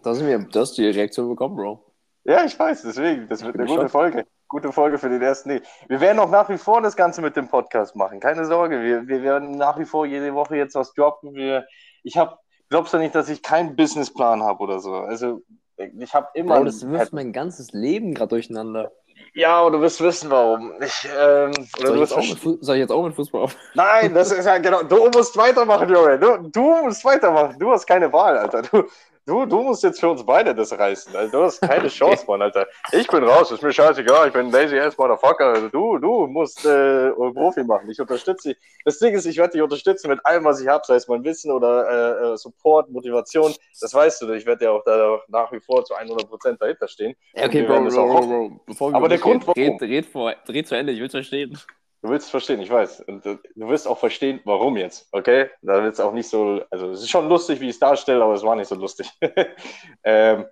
Du 0.02 0.10
hast, 0.10 0.22
mir, 0.22 0.40
du 0.40 0.58
hast 0.58 0.76
die 0.76 0.88
Reaktion 0.88 1.28
bekommen, 1.28 1.54
Bro. 1.54 1.84
Ja, 2.24 2.44
ich 2.44 2.58
weiß, 2.58 2.82
deswegen. 2.82 3.28
Das 3.28 3.44
wird 3.44 3.54
eine 3.54 3.64
gute 3.64 3.84
geschockt. 3.84 3.92
Folge. 3.92 4.26
Gute 4.48 4.72
Folge 4.72 4.98
für 4.98 5.08
den 5.08 5.22
ersten. 5.22 5.50
Nee. 5.50 5.62
Wir 5.86 6.00
werden 6.00 6.18
auch 6.18 6.30
nach 6.30 6.48
wie 6.48 6.58
vor 6.58 6.82
das 6.82 6.96
Ganze 6.96 7.22
mit 7.22 7.36
dem 7.36 7.46
Podcast 7.46 7.94
machen. 7.94 8.18
Keine 8.18 8.44
Sorge. 8.44 8.82
Wir, 8.82 9.06
wir 9.06 9.22
werden 9.22 9.52
nach 9.52 9.78
wie 9.78 9.84
vor 9.84 10.04
jede 10.04 10.34
Woche 10.34 10.56
jetzt 10.56 10.74
was 10.74 10.92
droppen. 10.94 11.34
Wir, 11.34 11.64
ich 12.02 12.16
habe, 12.16 12.36
glaubst 12.74 12.92
du 12.92 12.98
nicht, 12.98 13.14
dass 13.14 13.28
ich 13.28 13.40
keinen 13.40 13.76
Businessplan 13.76 14.42
habe 14.42 14.60
oder 14.60 14.80
so? 14.80 14.94
Also, 14.94 15.42
ich 15.76 16.12
habe 16.12 16.26
immer. 16.34 16.56
Bro, 16.56 16.64
das 16.64 16.84
wirft 16.88 17.12
mein 17.12 17.32
ganzes 17.32 17.70
Leben 17.70 18.14
gerade 18.14 18.30
durcheinander. 18.30 18.90
ja, 19.32 19.60
aber 19.60 19.70
du 19.70 19.80
wirst 19.80 20.00
wissen, 20.00 20.28
warum. 20.28 20.72
Ich, 20.80 21.08
ähm, 21.16 21.52
oder 21.78 21.86
Soll 21.86 21.96
du 21.98 22.18
ich, 22.18 22.40
soll 22.60 22.74
ich 22.74 22.80
jetzt 22.80 22.90
auch 22.90 23.04
mit 23.04 23.14
Fußball 23.14 23.42
auf? 23.42 23.56
Nein, 23.74 24.12
das 24.12 24.32
ist 24.32 24.44
ja 24.44 24.58
genau. 24.58 24.82
Du 24.82 25.08
musst 25.08 25.36
weitermachen, 25.36 25.88
Junge. 25.88 26.18
Du, 26.18 26.48
du 26.50 26.82
musst 26.82 27.04
weitermachen. 27.04 27.56
Du 27.60 27.70
hast 27.70 27.86
keine 27.86 28.12
Wahl, 28.12 28.38
Alter. 28.38 28.62
Du, 28.62 28.82
du, 29.26 29.46
du 29.46 29.62
musst 29.62 29.82
jetzt 29.82 30.00
für 30.00 30.08
uns 30.08 30.24
beide 30.24 30.54
das 30.54 30.76
reißen. 30.76 31.14
Also, 31.14 31.32
du 31.32 31.44
hast 31.44 31.60
keine 31.60 31.88
Chance, 31.88 32.24
Mann, 32.26 32.42
Alter. 32.42 32.66
Ich 32.92 33.06
bin 33.08 33.24
raus, 33.24 33.50
ist 33.50 33.62
mir 33.62 33.72
scheißegal. 33.72 34.28
Ich 34.28 34.32
bin 34.32 34.50
lazy 34.50 34.78
ass 34.78 34.96
Motherfucker. 34.96 35.46
Also, 35.46 35.68
du, 35.68 35.98
du 35.98 36.26
musst 36.26 36.64
äh, 36.64 37.10
Profi 37.10 37.64
machen. 37.64 37.90
Ich 37.90 38.00
unterstütze 38.00 38.50
dich. 38.50 38.58
Das 38.84 38.98
Ding 38.98 39.14
ist, 39.14 39.26
ich 39.26 39.36
werde 39.36 39.52
dich 39.52 39.62
unterstützen 39.62 40.08
mit 40.08 40.24
allem, 40.24 40.44
was 40.44 40.60
ich 40.60 40.68
habe, 40.68 40.84
sei 40.86 40.96
es 40.96 41.08
mein 41.08 41.24
Wissen 41.24 41.50
oder 41.50 41.88
äh, 41.88 42.32
äh, 42.32 42.36
Support, 42.36 42.90
Motivation. 42.90 43.54
Das 43.80 43.94
weißt 43.94 44.22
du. 44.22 44.32
Ich 44.32 44.46
werde 44.46 44.64
ja 44.66 44.70
auch 44.72 44.84
da 44.84 45.20
nach 45.28 45.50
wie 45.52 45.60
vor 45.60 45.84
zu 45.84 45.94
100% 45.94 46.58
dahinter 46.58 46.88
stehen. 46.88 47.14
Okay, 47.34 47.62
Bro, 47.62 47.84
Bro, 47.84 48.06
Bro. 48.06 48.60
Bevor 48.66 48.90
wir 48.90 48.96
Aber 48.96 49.08
der 49.08 49.18
Grund, 49.18 49.46
reden, 49.56 49.78
warum? 49.78 49.78
red, 49.78 49.90
red, 49.90 50.06
vor, 50.06 50.34
red 50.48 50.66
zu 50.66 50.74
Ende, 50.74 50.92
ich 50.92 50.98
will 50.98 51.06
es 51.06 51.12
verstehen. 51.12 51.58
Du 52.04 52.10
willst 52.10 52.30
verstehen, 52.30 52.60
ich 52.60 52.68
weiß. 52.68 53.00
Und 53.00 53.24
äh, 53.24 53.38
du 53.56 53.68
wirst 53.70 53.88
auch 53.88 53.96
verstehen, 53.96 54.38
warum 54.44 54.76
jetzt, 54.76 55.08
okay? 55.12 55.48
Da 55.62 55.82
wird 55.82 55.94
es 55.94 56.00
auch 56.00 56.12
nicht 56.12 56.28
so, 56.28 56.60
also 56.70 56.90
es 56.90 57.00
ist 57.00 57.08
schon 57.08 57.30
lustig, 57.30 57.60
wie 57.60 57.70
ich 57.70 57.76
es 57.76 57.78
darstelle, 57.78 58.22
aber 58.22 58.34
es 58.34 58.42
war 58.42 58.54
nicht 58.56 58.68
so 58.68 58.74
lustig. 58.74 59.10
ähm, 60.04 60.44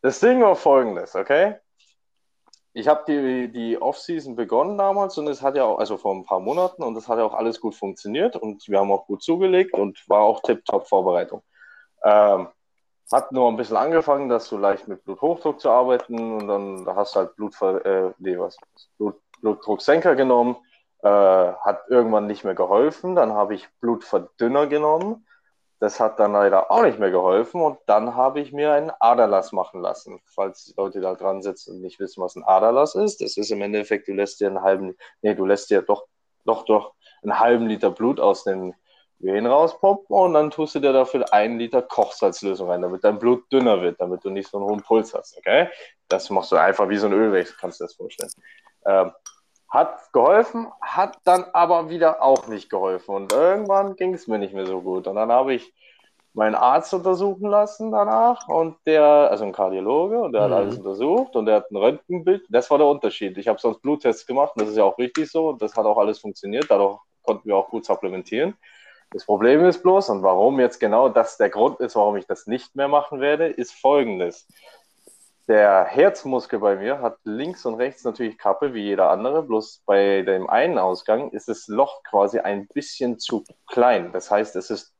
das 0.00 0.18
Ding 0.18 0.40
war 0.40 0.56
folgendes, 0.56 1.14
okay? 1.14 1.56
Ich 2.72 2.88
habe 2.88 3.04
die, 3.06 3.52
die 3.52 3.76
Off-Season 3.78 4.34
begonnen 4.34 4.78
damals 4.78 5.18
und 5.18 5.28
es 5.28 5.42
hat 5.42 5.56
ja 5.56 5.64
auch, 5.64 5.78
also 5.78 5.98
vor 5.98 6.14
ein 6.14 6.24
paar 6.24 6.40
Monaten 6.40 6.82
und 6.82 6.96
es 6.96 7.06
hat 7.06 7.18
ja 7.18 7.24
auch 7.24 7.34
alles 7.34 7.60
gut 7.60 7.74
funktioniert 7.74 8.34
und 8.34 8.66
wir 8.66 8.78
haben 8.78 8.90
auch 8.90 9.06
gut 9.06 9.22
zugelegt 9.22 9.74
und 9.74 10.08
war 10.08 10.22
auch 10.22 10.40
tip-top 10.40 10.88
Vorbereitung. 10.88 11.42
Ähm, 12.02 12.48
hat 13.12 13.30
nur 13.30 13.48
ein 13.48 13.56
bisschen 13.56 13.76
angefangen, 13.76 14.28
dass 14.28 14.48
du 14.48 14.56
leicht 14.56 14.88
mit 14.88 15.04
Bluthochdruck 15.04 15.60
zu 15.60 15.70
arbeiten 15.70 16.18
und 16.18 16.48
dann 16.48 16.96
hast 16.96 17.14
du 17.14 17.20
halt 17.20 17.36
Blutver 17.36 17.84
äh, 17.84 18.12
nee, 18.18 18.38
was, 18.38 18.56
Blut, 18.96 19.20
Blutdrucksenker 19.46 20.16
genommen, 20.16 20.56
äh, 21.02 21.08
hat 21.08 21.84
irgendwann 21.88 22.26
nicht 22.26 22.42
mehr 22.42 22.56
geholfen. 22.56 23.14
Dann 23.14 23.32
habe 23.32 23.54
ich 23.54 23.68
Blutverdünner 23.80 24.66
genommen. 24.66 25.24
Das 25.78 26.00
hat 26.00 26.18
dann 26.18 26.32
leider 26.32 26.70
auch 26.70 26.82
nicht 26.82 26.98
mehr 26.98 27.10
geholfen 27.10 27.60
und 27.60 27.78
dann 27.86 28.14
habe 28.14 28.40
ich 28.40 28.50
mir 28.50 28.72
einen 28.72 28.90
Aderlass 28.98 29.52
machen 29.52 29.82
lassen. 29.82 30.20
Falls 30.24 30.72
Leute 30.76 31.00
da 31.00 31.14
dran 31.14 31.42
sitzen 31.42 31.76
und 31.76 31.82
nicht 31.82 32.00
wissen, 32.00 32.22
was 32.22 32.34
ein 32.34 32.44
Aderlass 32.44 32.94
ist, 32.94 33.20
das 33.20 33.36
ist 33.36 33.50
im 33.52 33.60
Endeffekt, 33.60 34.08
du 34.08 34.14
lässt 34.14 34.40
dir 34.40 34.48
einen 34.48 34.62
halben, 34.62 34.96
nee, 35.20 35.34
du 35.34 35.44
lässt 35.44 35.68
dir 35.68 35.82
doch, 35.82 36.06
doch, 36.46 36.64
doch 36.64 36.94
einen 37.22 37.38
halben 37.38 37.66
Liter 37.66 37.90
Blut 37.90 38.20
aus 38.20 38.44
den 38.44 38.74
Venen 39.18 39.46
rauspumpen 39.46 40.16
und 40.16 40.32
dann 40.32 40.50
tust 40.50 40.74
du 40.74 40.80
dir 40.80 40.94
dafür 40.94 41.30
einen 41.32 41.58
Liter 41.58 41.82
Kochsalzlösung 41.82 42.70
rein, 42.70 42.80
damit 42.80 43.04
dein 43.04 43.18
Blut 43.18 43.44
dünner 43.52 43.82
wird, 43.82 44.00
damit 44.00 44.24
du 44.24 44.30
nicht 44.30 44.48
so 44.48 44.56
einen 44.56 44.66
hohen 44.66 44.82
Puls 44.82 45.12
hast, 45.14 45.36
okay? 45.36 45.68
Das 46.08 46.30
machst 46.30 46.52
du 46.52 46.56
einfach 46.56 46.88
wie 46.88 46.96
so 46.96 47.06
ein 47.06 47.12
Ölwechsel, 47.12 47.56
kannst 47.60 47.80
du 47.80 47.84
dir 47.84 47.88
das 47.88 47.96
vorstellen. 47.96 48.30
Ähm, 48.86 49.12
hat 49.76 50.12
geholfen, 50.12 50.68
hat 50.80 51.18
dann 51.24 51.44
aber 51.52 51.90
wieder 51.90 52.22
auch 52.22 52.48
nicht 52.48 52.70
geholfen 52.70 53.14
und 53.14 53.32
irgendwann 53.32 53.94
ging 53.96 54.14
es 54.14 54.26
mir 54.26 54.38
nicht 54.38 54.54
mehr 54.54 54.66
so 54.66 54.80
gut 54.80 55.06
und 55.06 55.16
dann 55.16 55.30
habe 55.30 55.52
ich 55.54 55.74
meinen 56.32 56.54
Arzt 56.54 56.92
untersuchen 56.92 57.48
lassen 57.48 57.90
danach 57.90 58.48
und 58.48 58.76
der, 58.86 59.04
also 59.04 59.44
ein 59.44 59.52
Kardiologe, 59.52 60.18
und 60.18 60.32
der 60.32 60.42
mhm. 60.42 60.44
hat 60.44 60.52
alles 60.52 60.78
untersucht 60.78 61.34
und 61.34 61.46
der 61.46 61.56
hat 61.56 61.70
ein 61.70 61.76
Röntgenbild. 61.76 62.44
Das 62.50 62.70
war 62.70 62.76
der 62.76 62.86
Unterschied. 62.86 63.38
Ich 63.38 63.48
habe 63.48 63.58
sonst 63.58 63.80
Bluttests 63.80 64.26
gemacht 64.26 64.52
und 64.54 64.62
das 64.62 64.70
ist 64.70 64.76
ja 64.76 64.84
auch 64.84 64.98
richtig 64.98 65.30
so 65.30 65.48
und 65.48 65.62
das 65.62 65.74
hat 65.74 65.86
auch 65.86 65.96
alles 65.96 66.18
funktioniert. 66.18 66.66
Dadurch 66.68 66.98
konnten 67.22 67.48
wir 67.48 67.56
auch 67.56 67.68
gut 67.70 67.86
supplementieren. 67.86 68.54
Das 69.12 69.24
Problem 69.24 69.64
ist 69.64 69.82
bloß, 69.82 70.10
und 70.10 70.22
warum 70.22 70.60
jetzt 70.60 70.78
genau 70.78 71.08
das 71.08 71.38
der 71.38 71.48
Grund 71.48 71.80
ist, 71.80 71.96
warum 71.96 72.16
ich 72.16 72.26
das 72.26 72.46
nicht 72.46 72.76
mehr 72.76 72.88
machen 72.88 73.20
werde, 73.20 73.46
ist 73.46 73.72
folgendes. 73.72 74.46
Der 75.48 75.84
Herzmuskel 75.84 76.58
bei 76.58 76.74
mir 76.74 77.00
hat 77.00 77.18
links 77.22 77.64
und 77.66 77.74
rechts 77.74 78.02
natürlich 78.02 78.36
Kappe 78.36 78.74
wie 78.74 78.82
jeder 78.82 79.10
andere, 79.10 79.44
bloß 79.44 79.82
bei 79.86 80.22
dem 80.22 80.50
einen 80.50 80.76
Ausgang 80.76 81.30
ist 81.30 81.48
das 81.48 81.68
Loch 81.68 82.02
quasi 82.02 82.40
ein 82.40 82.66
bisschen 82.66 83.20
zu 83.20 83.44
klein. 83.68 84.10
Das 84.12 84.30
heißt, 84.30 84.56
es 84.56 84.70
ist 84.70 84.92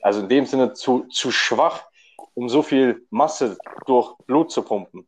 also 0.00 0.20
in 0.20 0.28
dem 0.28 0.46
Sinne 0.46 0.72
zu, 0.72 1.04
zu 1.10 1.30
schwach, 1.30 1.84
um 2.34 2.48
so 2.48 2.62
viel 2.62 3.06
Masse 3.10 3.58
durch 3.84 4.16
Blut 4.26 4.50
zu 4.50 4.62
pumpen. 4.62 5.06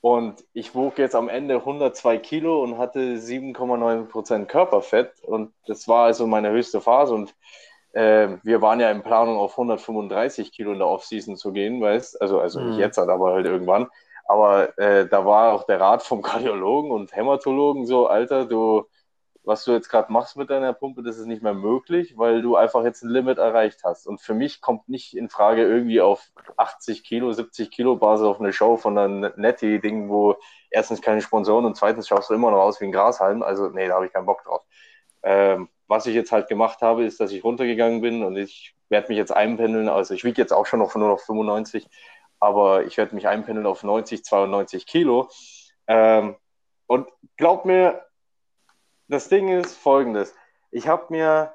Und 0.00 0.44
ich 0.52 0.74
wog 0.74 0.98
jetzt 0.98 1.14
am 1.14 1.28
Ende 1.28 1.56
102 1.56 2.18
Kilo 2.18 2.60
und 2.60 2.78
hatte 2.78 3.18
7,9 3.18 4.06
Prozent 4.06 4.48
Körperfett. 4.48 5.12
Und 5.22 5.52
das 5.66 5.86
war 5.86 6.06
also 6.06 6.26
meine 6.26 6.50
höchste 6.50 6.80
Phase. 6.80 7.14
Und 7.14 7.32
äh, 7.92 8.36
wir 8.42 8.62
waren 8.62 8.80
ja 8.80 8.90
in 8.90 9.02
Planung 9.02 9.36
auf 9.36 9.52
135 9.52 10.52
Kilo 10.52 10.72
in 10.72 10.78
der 10.78 10.88
Offseason 10.88 11.36
zu 11.36 11.52
gehen, 11.52 11.80
weißt 11.80 12.20
Also, 12.20 12.40
also 12.40 12.60
mhm. 12.60 12.70
nicht 12.70 12.78
jetzt, 12.78 12.98
aber 12.98 13.32
halt 13.32 13.46
irgendwann. 13.46 13.88
Aber 14.26 14.78
äh, 14.78 15.06
da 15.08 15.24
war 15.26 15.52
auch 15.52 15.64
der 15.64 15.80
Rat 15.80 16.02
vom 16.02 16.22
Kardiologen 16.22 16.90
und 16.90 17.14
Hämatologen 17.14 17.86
so, 17.86 18.06
Alter, 18.06 18.46
du 18.46 18.86
was 19.44 19.64
du 19.64 19.72
jetzt 19.72 19.88
gerade 19.88 20.12
machst 20.12 20.36
mit 20.36 20.50
deiner 20.50 20.72
Pumpe, 20.72 21.02
das 21.02 21.18
ist 21.18 21.26
nicht 21.26 21.42
mehr 21.42 21.54
möglich, 21.54 22.16
weil 22.16 22.42
du 22.42 22.56
einfach 22.56 22.84
jetzt 22.84 23.02
ein 23.02 23.10
Limit 23.10 23.38
erreicht 23.38 23.80
hast. 23.84 24.06
Und 24.06 24.20
für 24.20 24.34
mich 24.34 24.60
kommt 24.60 24.88
nicht 24.88 25.16
in 25.16 25.28
Frage, 25.28 25.62
irgendwie 25.62 26.00
auf 26.00 26.30
80 26.56 27.02
Kilo, 27.02 27.32
70 27.32 27.70
Kilo 27.70 27.96
Basis 27.96 28.26
auf 28.26 28.40
eine 28.40 28.52
Show 28.52 28.76
von 28.76 28.96
einem 28.96 29.32
Netty-Ding, 29.36 30.08
wo 30.08 30.36
erstens 30.70 31.02
keine 31.02 31.20
Sponsoren 31.22 31.64
und 31.64 31.76
zweitens 31.76 32.06
schaust 32.08 32.30
du 32.30 32.34
immer 32.34 32.50
noch 32.50 32.60
aus 32.60 32.80
wie 32.80 32.84
ein 32.84 32.92
Grashalm. 32.92 33.42
Also, 33.42 33.68
nee, 33.68 33.88
da 33.88 33.94
habe 33.94 34.06
ich 34.06 34.12
keinen 34.12 34.26
Bock 34.26 34.44
drauf. 34.44 34.62
Ähm, 35.24 35.68
was 35.92 36.06
ich 36.06 36.14
jetzt 36.14 36.32
halt 36.32 36.48
gemacht 36.48 36.80
habe, 36.80 37.04
ist, 37.04 37.20
dass 37.20 37.32
ich 37.32 37.44
runtergegangen 37.44 38.00
bin 38.00 38.24
und 38.24 38.34
ich 38.38 38.74
werde 38.88 39.08
mich 39.08 39.18
jetzt 39.18 39.30
einpendeln. 39.30 39.90
Also, 39.90 40.14
ich 40.14 40.24
wiege 40.24 40.40
jetzt 40.40 40.50
auch 40.50 40.64
schon 40.64 40.78
noch 40.78 40.94
nur 40.94 41.08
noch 41.08 41.20
95, 41.20 41.86
aber 42.40 42.86
ich 42.86 42.96
werde 42.96 43.14
mich 43.14 43.28
einpendeln 43.28 43.66
auf 43.66 43.82
90, 43.82 44.24
92 44.24 44.86
Kilo. 44.86 45.28
Ähm, 45.86 46.36
und 46.86 47.08
glaub 47.36 47.66
mir, 47.66 48.06
das 49.06 49.28
Ding 49.28 49.48
ist 49.50 49.76
folgendes. 49.76 50.34
Ich 50.70 50.88
habe 50.88 51.08
mir, 51.10 51.52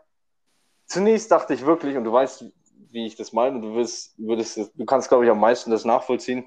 zunächst 0.86 1.32
dachte 1.32 1.56
ich 1.56 1.66
wirklich, 1.66 1.98
und 1.98 2.04
du 2.04 2.14
weißt, 2.14 2.46
wie 2.92 3.08
ich 3.08 3.16
das 3.16 3.34
meine, 3.34 3.60
du, 3.60 3.74
wirst, 3.74 4.14
würdest, 4.20 4.72
du 4.76 4.86
kannst, 4.86 5.10
glaube 5.10 5.26
ich, 5.26 5.32
am 5.32 5.40
meisten 5.40 5.72
das 5.72 5.84
nachvollziehen. 5.84 6.46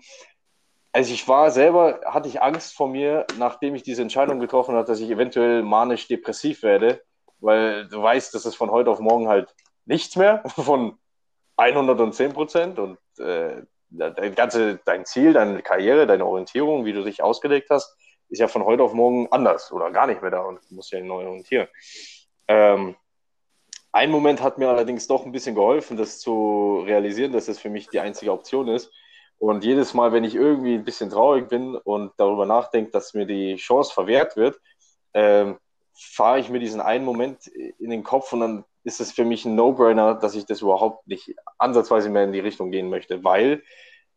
Also 0.93 1.13
ich 1.13 1.27
war 1.27 1.51
selber, 1.51 2.03
hatte 2.05 2.29
ich 2.29 2.41
Angst 2.41 2.73
vor 2.73 2.89
mir, 2.89 3.27
nachdem 3.37 3.75
ich 3.75 3.83
diese 3.83 4.03
Entscheidung 4.03 4.39
getroffen 4.39 4.77
habe, 4.77 4.87
dass 4.87 5.01
ich 5.01 5.11
eventuell 5.11 5.65
manisch-depressiv 5.65 6.63
werde, 6.63 7.03
weil 7.41 7.89
du 7.89 8.03
weißt, 8.03 8.35
das 8.35 8.47
ist 8.47 8.57
von 8.57 8.71
heute 8.71 8.91
auf 8.91 9.01
morgen 9.01 9.29
halt 9.29 9.55
nichts 9.85 10.17
mehr, 10.17 10.43
von 10.57 10.99
110 11.57 12.33
Prozent 12.33 12.79
und 12.79 12.99
äh, 13.19 13.63
dein, 13.91 14.35
ganze, 14.35 14.81
dein 14.85 15.05
Ziel, 15.05 15.33
deine 15.33 15.63
Karriere, 15.63 16.07
deine 16.07 16.27
Orientierung, 16.27 16.85
wie 16.85 16.93
du 16.93 17.03
dich 17.03 17.23
ausgelegt 17.23 17.71
hast, 17.71 17.97
ist 18.29 18.39
ja 18.39 18.49
von 18.49 18.65
heute 18.65 18.83
auf 18.83 18.95
morgen 18.95 19.29
anders 19.31 19.73
oder 19.73 19.91
gar 19.91 20.07
nicht 20.07 20.23
mehr 20.23 20.31
da 20.31 20.43
und 20.43 20.59
muss 20.71 20.91
ja 20.91 21.01
neu 21.01 21.27
orientieren. 21.27 21.69
Ähm, 22.49 22.97
ein 23.93 24.11
Moment 24.11 24.41
hat 24.41 24.59
mir 24.59 24.69
allerdings 24.69 25.09
doch 25.09 25.27
ein 25.27 25.33
bisschen 25.33 25.57
geholfen, 25.57 25.97
das 25.97 26.21
zu 26.21 26.83
realisieren, 26.87 27.33
dass 27.33 27.47
das 27.47 27.59
für 27.59 27.71
mich 27.71 27.89
die 27.89 28.01
einzige 28.01 28.33
Option 28.33 28.69
ist. 28.69 28.93
Und 29.39 29.65
jedes 29.65 29.95
Mal, 29.95 30.13
wenn 30.13 30.23
ich 30.23 30.35
irgendwie 30.35 30.75
ein 30.75 30.85
bisschen 30.85 31.11
traurig 31.11 31.49
bin 31.49 31.75
und 31.75 32.13
darüber 32.19 32.47
nachdenke, 32.47 32.91
dass 32.93 33.15
mir 33.15 33.27
die 33.27 33.57
Chance 33.57 33.93
verwehrt 33.93 34.37
wird, 34.37 34.61
ähm, 35.15 35.59
fahre 36.01 36.39
ich 36.39 36.49
mir 36.49 36.59
diesen 36.59 36.81
einen 36.81 37.05
Moment 37.05 37.47
in 37.47 37.91
den 37.91 38.03
Kopf 38.03 38.33
und 38.33 38.41
dann 38.41 38.65
ist 38.85 39.01
es 39.01 39.13
für 39.13 39.25
mich 39.25 39.45
ein 39.45 39.55
No-Brainer, 39.55 40.15
dass 40.15 40.35
ich 40.35 40.47
das 40.47 40.63
überhaupt 40.63 41.07
nicht 41.07 41.35
ansatzweise 41.59 42.09
mehr 42.09 42.25
in 42.25 42.33
die 42.33 42.41
Richtung 42.41 42.71
gehen 42.71 42.89
möchte, 42.89 43.23
weil 43.23 43.63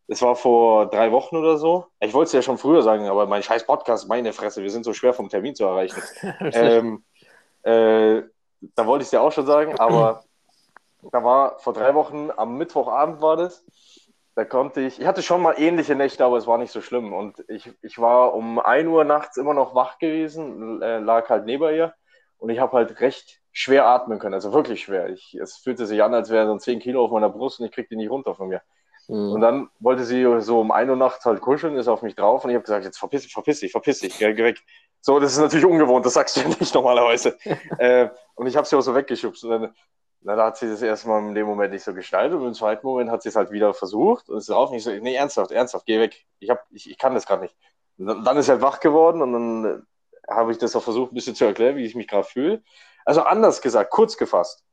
das 0.08 0.22
war 0.22 0.36
vor 0.36 0.90
drei 0.90 1.12
Wochen 1.12 1.38
oder 1.38 1.58
so. 1.58 1.88
Ich 2.00 2.14
wollte 2.14 2.28
es 2.28 2.34
ja 2.34 2.42
schon 2.42 2.58
früher 2.58 2.82
sagen, 2.82 3.08
aber 3.08 3.26
mein 3.26 3.44
scheiß 3.44 3.66
Podcast, 3.66 4.08
meine 4.08 4.34
Fresse, 4.34 4.62
wir 4.62 4.70
sind 4.70 4.84
so 4.84 4.94
schwer 4.94 5.14
vom 5.14 5.30
Termin 5.30 5.56
zu 5.56 5.66
erreichen. 5.66 6.02
ähm, 6.40 7.04
äh, 7.64 8.22
da 8.76 8.86
wollte 8.88 9.04
ich 9.04 9.08
es 9.08 9.12
ja 9.12 9.22
auch 9.22 9.32
schon 9.32 9.46
sagen, 9.46 9.78
aber 9.80 10.24
da 11.12 11.24
war 11.24 11.60
vor 11.60 11.74
drei 11.74 11.94
Wochen, 11.96 12.30
am 12.36 12.58
Mittwochabend 12.58 13.22
war 13.22 13.38
das, 13.38 13.66
da 14.36 14.46
konnte 14.46 14.82
ich, 14.82 15.00
ich 15.00 15.06
hatte 15.06 15.22
schon 15.22 15.42
mal 15.42 15.56
ähnliche 15.58 15.96
Nächte, 15.96 16.26
aber 16.26 16.38
es 16.38 16.48
war 16.48 16.58
nicht 16.58 16.72
so 16.72 16.82
schlimm. 16.82 17.14
Und 17.14 17.44
ich, 17.48 17.72
ich 17.82 18.00
war 18.00 18.34
um 18.34 18.60
1 18.60 18.88
Uhr 18.88 19.04
nachts 19.04 19.38
immer 19.38 19.54
noch 19.54 19.76
wach 19.76 20.00
gewesen, 20.00 20.82
äh, 20.82 21.00
lag 21.00 21.30
halt 21.30 21.46
neben 21.46 21.74
ihr 21.74 21.94
und 22.38 22.50
ich 22.50 22.60
habe 22.60 22.78
halt 22.78 23.00
recht 23.00 23.42
schwer 23.52 23.86
atmen 23.86 24.18
können, 24.18 24.34
also 24.34 24.52
wirklich 24.52 24.84
schwer. 24.84 25.10
Ich, 25.10 25.36
es 25.36 25.58
fühlte 25.58 25.86
sich 25.86 26.02
an, 26.02 26.14
als 26.14 26.32
wären 26.32 26.48
so 26.48 26.58
10 26.58 26.80
Kilo 26.80 27.06
auf 27.06 27.12
meiner 27.12 27.30
Brust 27.30 27.60
und 27.60 27.68
ich 27.68 27.72
krieg 27.72 27.88
die 27.90 27.96
nicht 27.96 28.10
runter 28.10 28.34
von 28.34 28.48
mir. 28.48 28.62
Mhm. 29.08 29.34
Und 29.34 29.42
dann 29.42 29.70
wollte 29.80 30.04
sie 30.04 30.26
so 30.40 30.60
um 30.60 30.72
ein 30.72 30.90
Uhr 30.90 30.96
nachts 30.96 31.26
halt 31.26 31.42
kuscheln, 31.42 31.78
ist 31.78 31.88
auf 31.88 32.02
mich 32.02 32.16
drauf 32.16 32.44
und 32.44 32.50
ich 32.50 32.56
habe 32.56 32.64
gesagt, 32.64 32.86
jetzt 32.86 32.98
verpiss 32.98 33.24
dich, 33.24 33.34
verpiss 33.34 33.60
dich, 33.60 33.72
verpiss 33.72 34.00
dich, 34.00 34.18
geh, 34.18 34.34
geh 34.34 34.44
weg. 34.44 34.60
So, 35.02 35.20
das 35.20 35.34
ist 35.34 35.40
natürlich 35.40 35.66
ungewohnt, 35.66 36.06
das 36.06 36.14
sagst 36.14 36.38
du 36.38 36.42
ja 36.42 36.48
nicht 36.48 36.74
normalerweise. 36.74 37.38
äh, 37.78 38.10
und 38.36 38.48
ich 38.48 38.56
habe 38.56 38.66
sie 38.66 38.76
auch 38.76 38.82
so 38.82 38.96
weggeschubst. 38.96 39.44
Und 39.44 39.50
dann, 39.52 39.76
na, 40.24 40.36
da 40.36 40.46
hat 40.48 40.58
sie 40.58 40.70
das 40.70 40.82
erstmal 40.82 41.22
in 41.22 41.36
dem 41.36 41.46
Moment 41.46 41.74
nicht 41.74 41.84
so 41.84 41.94
gestaltet 41.94 42.40
und 42.40 42.48
im 42.48 42.54
zweiten 42.54 42.86
Moment 42.86 43.12
hat 43.12 43.22
sie 43.22 43.30
es 43.30 43.36
halt 43.36 43.52
wieder 43.52 43.74
versucht 43.74 44.30
und 44.30 44.38
ist 44.38 44.50
und 44.50 44.74
ich 44.74 44.84
so, 44.84 44.92
nee, 44.92 45.16
ernsthaft, 45.16 45.52
ernsthaft, 45.52 45.86
geh 45.86 46.00
weg. 46.00 46.26
Ich, 46.40 46.50
hab, 46.50 46.66
ich, 46.72 46.90
ich 46.90 46.98
kann 46.98 47.14
das 47.14 47.26
gerade 47.26 47.44
nicht. 47.44 47.56
Und 47.98 48.24
dann 48.24 48.38
ist 48.38 48.50
halt 48.50 48.62
wach 48.62 48.80
geworden 48.80 49.22
und 49.22 49.34
dann 49.34 49.66
äh, 49.66 50.32
habe 50.34 50.52
ich 50.52 50.58
das 50.58 50.76
auch 50.76 50.84
versucht, 50.84 51.12
ein 51.12 51.16
bisschen 51.16 51.36
zu 51.36 51.46
erklären, 51.46 51.76
wie 51.76 51.86
ich 51.86 51.96
mich 51.96 52.08
gerade 52.08 52.24
fühle. 52.24 52.64
Also 53.06 53.22
anders 53.24 53.62
gesagt, 53.62 53.92
kurz 53.92 54.18
gefasst 54.18 54.64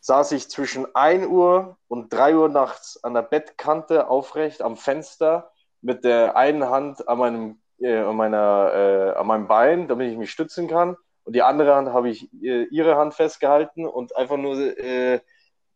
saß 0.00 0.32
ich 0.32 0.48
zwischen 0.48 0.86
1 0.94 1.26
Uhr 1.26 1.78
und 1.88 2.12
3 2.12 2.36
Uhr 2.36 2.48
nachts 2.48 3.02
an 3.02 3.14
der 3.14 3.22
Bettkante 3.22 4.08
aufrecht 4.08 4.62
am 4.62 4.76
Fenster 4.76 5.50
mit 5.80 6.04
der 6.04 6.36
einen 6.36 6.68
Hand 6.70 7.08
an 7.08 7.18
meinem, 7.18 7.60
äh, 7.80 7.98
an 7.98 8.16
meiner, 8.16 8.72
äh, 8.72 9.18
an 9.18 9.26
meinem 9.26 9.48
Bein, 9.48 9.88
damit 9.88 10.10
ich 10.12 10.16
mich 10.16 10.30
stützen 10.30 10.68
kann. 10.68 10.96
Und 11.26 11.34
die 11.34 11.42
andere 11.42 11.74
Hand 11.74 11.88
habe 11.88 12.08
ich 12.08 12.32
äh, 12.40 12.64
ihre 12.70 12.96
Hand 12.96 13.12
festgehalten 13.12 13.84
und 13.84 14.16
einfach 14.16 14.36
nur 14.36 14.56
äh, 14.78 15.20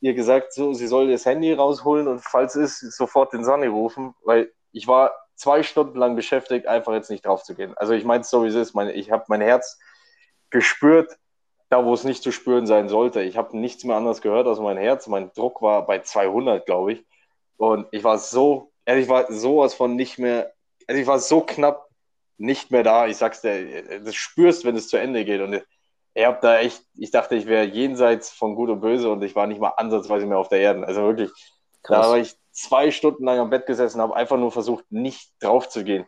ihr 0.00 0.14
gesagt, 0.14 0.52
so, 0.54 0.72
sie 0.72 0.86
soll 0.86 1.10
das 1.10 1.26
Handy 1.26 1.52
rausholen 1.52 2.06
und 2.06 2.20
falls 2.20 2.54
ist, 2.54 2.78
sofort 2.96 3.32
den 3.32 3.44
Sonny 3.44 3.66
rufen, 3.66 4.14
weil 4.22 4.52
ich 4.70 4.86
war 4.86 5.12
zwei 5.34 5.64
Stunden 5.64 5.98
lang 5.98 6.14
beschäftigt, 6.14 6.68
einfach 6.68 6.92
jetzt 6.92 7.10
nicht 7.10 7.26
drauf 7.26 7.42
zu 7.42 7.56
gehen. 7.56 7.76
Also 7.76 7.94
ich 7.94 8.04
meine 8.04 8.20
es 8.20 8.30
so, 8.30 8.44
wie 8.44 8.48
es 8.48 8.54
ist. 8.54 8.74
Meine, 8.74 8.92
ich 8.92 9.10
habe 9.10 9.24
mein 9.26 9.40
Herz 9.40 9.78
gespürt, 10.50 11.18
da, 11.68 11.84
wo 11.84 11.94
es 11.94 12.04
nicht 12.04 12.22
zu 12.22 12.30
spüren 12.30 12.66
sein 12.66 12.88
sollte. 12.88 13.22
Ich 13.22 13.36
habe 13.36 13.58
nichts 13.58 13.82
mehr 13.82 13.96
anderes 13.96 14.20
gehört 14.20 14.46
als 14.46 14.60
mein 14.60 14.76
Herz. 14.76 15.08
Mein 15.08 15.32
Druck 15.32 15.62
war 15.62 15.84
bei 15.84 15.98
200, 15.98 16.64
glaube 16.64 16.92
ich. 16.92 17.04
Und 17.56 17.88
ich 17.90 18.04
war 18.04 18.18
so, 18.18 18.70
also 18.84 19.00
ich 19.00 19.08
war 19.08 19.32
sowas 19.32 19.74
von 19.74 19.96
nicht 19.96 20.18
mehr, 20.18 20.52
also 20.86 21.00
ich 21.00 21.06
war 21.08 21.18
so 21.18 21.40
knapp 21.40 21.89
nicht 22.40 22.70
mehr 22.70 22.82
da. 22.82 23.06
Ich 23.06 23.18
sag's 23.18 23.42
dir, 23.42 24.00
das 24.00 24.14
spürst, 24.14 24.64
wenn 24.64 24.74
es 24.74 24.88
zu 24.88 24.96
Ende 24.96 25.24
geht. 25.24 25.42
Und 25.42 25.62
ich 26.14 26.24
habe 26.24 26.38
da 26.40 26.58
echt, 26.58 26.82
ich 26.96 27.10
dachte, 27.10 27.36
ich 27.36 27.46
wäre 27.46 27.64
jenseits 27.64 28.30
von 28.30 28.54
Gut 28.54 28.70
und 28.70 28.80
Böse 28.80 29.10
und 29.10 29.22
ich 29.22 29.36
war 29.36 29.46
nicht 29.46 29.60
mal 29.60 29.74
ansatzweise 29.76 30.26
mehr 30.26 30.38
auf 30.38 30.48
der 30.48 30.60
Erde. 30.60 30.86
Also 30.86 31.02
wirklich, 31.02 31.30
Krass. 31.82 32.06
da 32.06 32.10
war 32.10 32.18
ich 32.18 32.34
zwei 32.50 32.90
Stunden 32.90 33.24
lang 33.24 33.38
am 33.38 33.50
Bett 33.50 33.66
gesessen, 33.66 34.00
habe 34.00 34.16
einfach 34.16 34.38
nur 34.38 34.50
versucht, 34.50 34.84
nicht 34.90 35.32
drauf 35.40 35.68
zu 35.68 35.84
gehen. 35.84 36.06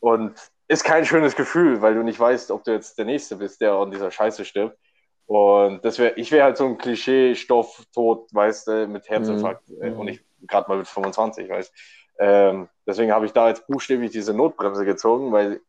Und 0.00 0.34
ist 0.68 0.84
kein 0.84 1.04
schönes 1.04 1.36
Gefühl, 1.36 1.82
weil 1.82 1.94
du 1.94 2.02
nicht 2.02 2.18
weißt, 2.18 2.50
ob 2.50 2.64
du 2.64 2.72
jetzt 2.72 2.98
der 2.98 3.04
Nächste 3.04 3.36
bist, 3.36 3.60
der 3.60 3.72
an 3.72 3.90
dieser 3.90 4.10
Scheiße 4.10 4.44
stirbt. 4.44 4.78
Und 5.26 5.84
das 5.84 5.98
wäre, 5.98 6.14
ich 6.14 6.32
wäre 6.32 6.44
halt 6.44 6.56
so 6.56 6.64
ein 6.64 6.78
Klischee-Stoff 6.78 7.84
tot, 7.94 8.28
weißt 8.32 8.68
du, 8.68 8.86
mit 8.86 9.08
Herzinfarkt. 9.08 9.68
Mhm. 9.68 10.00
Und 10.00 10.08
ich 10.08 10.24
gerade 10.46 10.68
mal 10.68 10.78
mit 10.78 10.88
25, 10.88 11.48
weißt 11.48 11.72
ähm, 12.18 12.68
Deswegen 12.88 13.12
habe 13.12 13.26
ich 13.26 13.34
da 13.34 13.48
jetzt 13.48 13.66
buchstäblich 13.66 14.12
diese 14.12 14.32
Notbremse 14.32 14.86
gezogen, 14.86 15.30
weil 15.30 15.60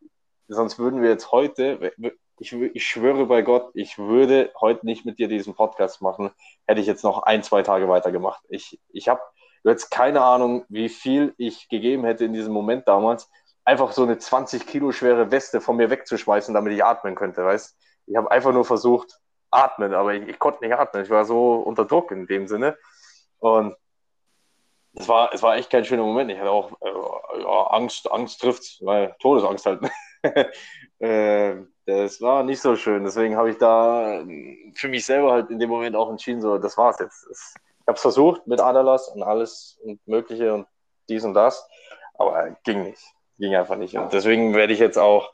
sonst 0.48 0.80
würden 0.80 1.02
wir 1.02 1.10
jetzt 1.10 1.34
heute, 1.34 1.92
ich, 2.40 2.54
ich 2.54 2.88
schwöre 2.88 3.26
bei 3.26 3.42
Gott, 3.42 3.72
ich 3.74 3.98
würde 3.98 4.54
heute 4.58 4.86
nicht 4.86 5.06
mit 5.06 5.20
dir 5.20 5.28
diesen 5.28 5.54
Podcast 5.54 6.02
machen, 6.02 6.32
hätte 6.66 6.80
ich 6.80 6.88
jetzt 6.88 7.04
noch 7.04 7.24
ein, 7.24 7.44
zwei 7.44 7.62
Tage 7.62 7.90
weitergemacht. 7.90 8.42
Ich, 8.48 8.80
ich 8.94 9.10
habe 9.10 9.20
jetzt 9.66 9.92
keine 9.92 10.22
Ahnung, 10.22 10.64
wie 10.70 10.88
viel 10.88 11.34
ich 11.36 11.68
gegeben 11.68 12.06
hätte 12.06 12.24
in 12.24 12.32
diesem 12.32 12.54
Moment 12.54 12.88
damals, 12.88 13.30
einfach 13.66 13.92
so 13.92 14.04
eine 14.04 14.18
20 14.18 14.66
Kilo 14.66 14.94
schwere 14.94 15.30
Weste 15.30 15.60
von 15.60 15.76
mir 15.76 15.90
wegzuschmeißen, 15.90 16.54
damit 16.54 16.72
ich 16.72 16.86
atmen 16.86 17.16
könnte, 17.16 17.44
weißt 17.44 17.78
Ich 18.08 18.16
habe 18.16 18.32
einfach 18.32 18.54
nur 18.54 18.64
versucht, 18.64 19.20
atmen, 19.52 19.94
aber 19.94 20.14
ich, 20.14 20.26
ich, 20.26 20.40
konnte 20.40 20.64
nicht 20.64 20.74
atmen. 20.74 21.04
Ich 21.04 21.10
war 21.10 21.26
so 21.26 21.56
unter 21.56 21.84
Druck 21.84 22.12
in 22.12 22.28
dem 22.28 22.48
Sinne. 22.48 22.78
Und 23.40 23.76
es 24.94 25.08
war, 25.08 25.34
es 25.34 25.44
war 25.44 25.56
echt 25.56 25.70
kein 25.70 25.86
schöner 25.86 26.04
Moment. 26.04 26.32
Ich 26.32 26.40
hatte 26.40 26.52
auch 26.52 26.72
äh, 26.82 27.42
ja, 27.42 27.68
Angst, 27.68 28.12
Angst 28.12 28.42
trifft, 28.42 28.80
weil 28.82 29.16
Todesangst 29.20 29.66
halt. 29.66 29.82
äh, 31.00 31.56
das 31.86 32.22
war 32.22 32.44
nicht 32.44 32.62
so 32.62 32.76
schön. 32.76 33.04
Deswegen 33.04 33.36
habe 33.36 33.50
ich 33.52 33.58
da 33.58 34.24
für 34.76 34.88
mich 34.88 35.06
selber 35.06 35.32
halt 35.32 35.50
in 35.50 35.60
dem 35.60 35.70
Moment 35.70 35.96
auch 35.96 36.10
entschieden, 36.10 36.42
so, 36.42 36.58
das 36.58 36.78
war's 36.78 37.00
jetzt. 37.00 37.28
Ich 37.32 37.88
habe 37.88 37.96
es 37.96 38.02
versucht 38.02 38.46
mit 38.48 38.60
Adalas 38.60 39.08
und 39.10 39.24
alles 39.24 39.80
und 39.84 40.06
Mögliche 40.08 40.54
und 40.54 40.68
dies 41.08 41.24
und 41.24 41.34
das, 41.34 41.68
aber 42.16 42.56
ging 42.64 42.84
nicht. 42.84 43.02
Ging 43.38 43.56
einfach 43.56 43.78
nicht. 43.78 43.96
Und 43.96 44.14
deswegen 44.14 44.54
werde 44.54 44.74
ich 44.74 44.80
jetzt 44.80 44.98
auch, 44.98 45.32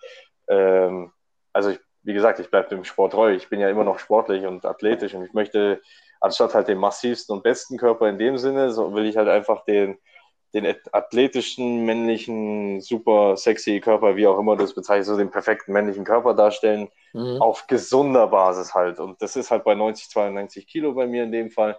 ähm, 0.47 1.11
also 1.51 1.71
ich, 1.71 1.79
wie 2.03 2.13
gesagt, 2.13 2.39
ich 2.39 2.51
bleibe 2.51 2.69
dem 2.69 2.83
Sport 2.83 3.13
treu. 3.13 3.33
Ich 3.33 3.49
bin 3.49 3.59
ja 3.59 3.69
immer 3.69 3.83
noch 3.83 3.99
sportlich 3.99 4.45
und 4.45 4.63
athletisch 4.63 5.15
und 5.15 5.25
ich 5.25 5.33
möchte 5.33 5.81
anstatt 6.25 6.55
halt 6.55 6.67
den 6.67 6.79
massivsten 6.79 7.35
und 7.35 7.43
besten 7.43 7.77
Körper 7.77 8.09
in 8.09 8.17
dem 8.17 8.37
Sinne, 8.37 8.71
so 8.71 8.93
will 8.93 9.05
ich 9.05 9.15
halt 9.15 9.29
einfach 9.29 9.63
den, 9.63 9.97
den 10.55 10.75
athletischen, 10.91 11.85
männlichen, 11.85 12.81
super 12.81 13.37
sexy 13.37 13.79
Körper, 13.79 14.15
wie 14.15 14.25
auch 14.25 14.39
immer 14.39 14.55
das 14.55 14.73
bezeichnet, 14.73 15.05
so 15.05 15.17
den 15.17 15.29
perfekten 15.29 15.71
männlichen 15.71 16.03
Körper 16.03 16.33
darstellen, 16.33 16.89
mhm. 17.13 17.41
auf 17.41 17.67
gesunder 17.67 18.27
Basis 18.27 18.73
halt. 18.73 18.99
Und 18.99 19.21
das 19.21 19.35
ist 19.35 19.51
halt 19.51 19.63
bei 19.63 19.75
90, 19.75 20.09
92 20.09 20.67
Kilo 20.67 20.93
bei 20.93 21.05
mir 21.05 21.23
in 21.23 21.31
dem 21.31 21.51
Fall. 21.51 21.77